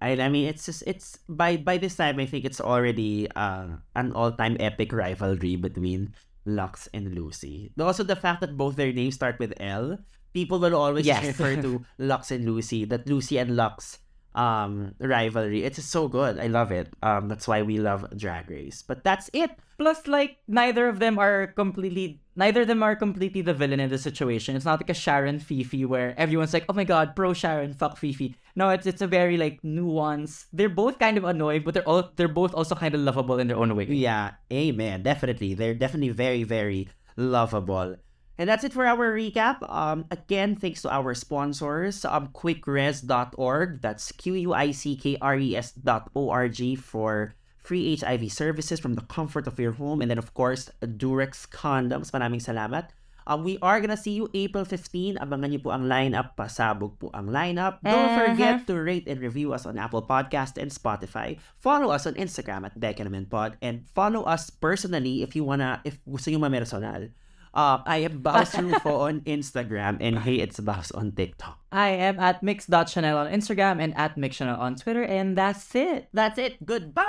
I, 0.01 0.21
I 0.21 0.29
mean 0.29 0.45
it's 0.45 0.67
just 0.67 0.83
it's 0.85 1.17
by 1.25 1.57
by 1.57 1.81
this 1.81 1.95
time 1.95 2.19
I 2.19 2.27
think 2.27 2.45
it's 2.45 2.61
already 2.61 3.25
uh, 3.33 3.81
an 3.95 4.11
all-time 4.13 4.57
epic 4.59 4.93
rivalry 4.93 5.55
between 5.55 6.13
Luxx 6.47 6.87
and 6.93 7.11
Loosey. 7.17 7.71
Also 7.79 8.03
the 8.03 8.15
fact 8.15 8.41
that 8.41 8.55
both 8.57 8.75
their 8.75 8.93
names 8.93 9.15
start 9.15 9.39
with 9.39 9.53
L, 9.59 9.97
people 10.33 10.59
will 10.59 10.75
always 10.75 11.05
Yes. 11.05 11.25
refer 11.25 11.55
to 11.61 11.83
Luxx 11.99 12.31
and 12.31 12.47
Loosey, 12.47 12.87
that 12.89 13.05
Loosey 13.05 13.41
and 13.41 13.51
Luxx 13.51 13.97
um 14.35 14.93
rivalry. 14.99 15.63
It's 15.63 15.77
just 15.77 15.91
so 15.91 16.07
good. 16.09 16.39
I 16.39 16.47
love 16.47 16.71
it. 16.71 16.91
Um 17.01 17.29
that's 17.29 17.47
why 17.47 17.61
we 17.63 17.79
love 17.79 18.03
Drag 18.17 18.49
Race. 18.51 18.83
But 18.83 19.03
that's 19.03 19.29
it. 19.31 19.51
Plus, 19.77 20.07
like 20.07 20.37
neither 20.47 20.87
of 20.87 20.99
them 20.99 21.17
are 21.19 21.47
completely 21.55 22.19
neither 22.35 22.61
of 22.61 22.67
them 22.67 22.83
are 22.83 22.95
completely 22.95 23.41
the 23.41 23.53
villain 23.53 23.79
in 23.79 23.89
the 23.89 23.97
situation. 23.97 24.55
It's 24.55 24.65
not 24.65 24.79
like 24.79 24.89
a 24.89 24.93
Sharon 24.93 25.39
Phi 25.39 25.63
Phi 25.63 25.85
where 25.85 26.13
everyone's 26.17 26.53
like, 26.53 26.65
"Oh 26.69 26.73
my 26.73 26.83
god, 26.83 27.15
pro 27.15 27.33
Sharon, 27.33 27.73
fuck 27.73 27.97
Phi 27.97 28.11
Phi." 28.11 28.35
No, 28.55 28.69
it's 28.69 28.85
it's 28.85 29.01
a 29.01 29.07
very 29.07 29.37
like 29.37 29.63
nuance. 29.63 30.45
They're 30.53 30.69
both 30.69 30.99
kind 30.99 31.17
of 31.17 31.23
annoying, 31.23 31.63
but 31.63 31.73
they're 31.73 31.87
all 31.87 32.11
they're 32.15 32.27
both 32.27 32.53
also 32.53 32.75
kind 32.75 32.95
of 32.95 33.01
lovable 33.01 33.39
in 33.39 33.47
their 33.47 33.57
own 33.57 33.75
way. 33.75 33.85
Yeah, 33.85 34.31
amen. 34.51 35.03
Definitely. 35.03 35.53
They're 35.53 35.73
definitely 35.73 36.09
very, 36.09 36.43
very 36.43 36.89
lovable. 37.17 37.95
And 38.37 38.49
that's 38.49 38.63
it 38.63 38.73
for 38.73 38.85
our 38.85 39.15
recap. 39.15 39.63
Um, 39.69 40.05
again, 40.11 40.57
thanks 40.57 40.81
to 40.81 40.91
our 40.91 41.13
sponsors, 41.13 42.03
um, 42.03 42.27
quickres.org. 42.35 43.81
That's 43.81 44.11
Q-U-I-C-K-R-E-S 44.11 45.73
E 45.77 45.81
dot 45.83 46.11
O-R-G 46.15 46.75
for 46.75 47.35
free 47.65 47.97
HIV 47.97 48.29
services 48.29 48.77
from 48.77 48.93
the 48.93 49.01
comfort 49.09 49.49
of 49.49 49.57
your 49.57 49.73
home. 49.73 49.99
And 50.05 50.13
then, 50.13 50.21
of 50.21 50.37
course, 50.37 50.69
Durex 50.85 51.49
condoms. 51.49 52.13
Maraming 52.13 52.39
salamat. 52.39 52.93
Um, 53.25 53.41
we 53.41 53.57
are 53.57 53.81
gonna 53.81 53.97
see 53.97 54.13
you 54.13 54.29
April 54.37 54.69
15. 54.69 55.17
Abangan 55.17 55.49
niyo 55.49 55.65
po 55.65 55.73
ang 55.73 55.89
lineup. 55.89 56.37
Pasabog 56.37 57.01
po 57.01 57.09
ang 57.09 57.33
lineup. 57.33 57.81
Don't 57.81 58.13
Mhm. 58.13 58.17
forget 58.21 58.55
to 58.69 58.77
rate 58.77 59.09
and 59.09 59.17
review 59.17 59.49
us 59.49 59.65
on 59.65 59.81
Apple 59.81 60.05
Podcast 60.05 60.61
and 60.61 60.69
Spotify. 60.69 61.41
Follow 61.57 61.89
us 61.89 62.05
on 62.05 62.13
Instagram 62.21 62.69
at 62.69 62.77
Baka 62.77 63.01
Naman 63.01 63.25
Pod. 63.25 63.57
And 63.65 63.89
follow 63.97 64.21
us 64.29 64.53
personally 64.53 65.25
if 65.25 65.33
you 65.33 65.41
wanna, 65.41 65.81
if 65.81 65.97
gusto 66.05 66.29
nyo 66.29 66.37
mamersonal. 66.37 67.09
Uh, 67.55 67.79
I 67.87 68.03
am 68.03 68.19
Baus 68.19 68.51
Rufo 68.59 69.07
on 69.07 69.21
Instagram 69.23 70.03
and 70.03 70.19
Hey 70.19 70.43
It's 70.43 70.59
Baus 70.59 70.91
on 70.91 71.15
TikTok. 71.15 71.57
I 71.71 71.95
am 71.95 72.19
at 72.19 72.43
mix.chanel 72.43 73.15
on 73.17 73.31
Instagram 73.31 73.79
and 73.79 73.95
at 73.95 74.19
mixchanel 74.19 74.59
on 74.59 74.75
Twitter, 74.75 75.03
and 75.03 75.37
that's 75.37 75.73
it. 75.73 76.11
That's 76.11 76.37
it. 76.37 76.59
Goodbye! 76.65 77.07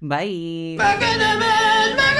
Bye. 0.00 0.80
Baka 0.80 1.08
naman, 1.20 1.92
mga 1.92 2.17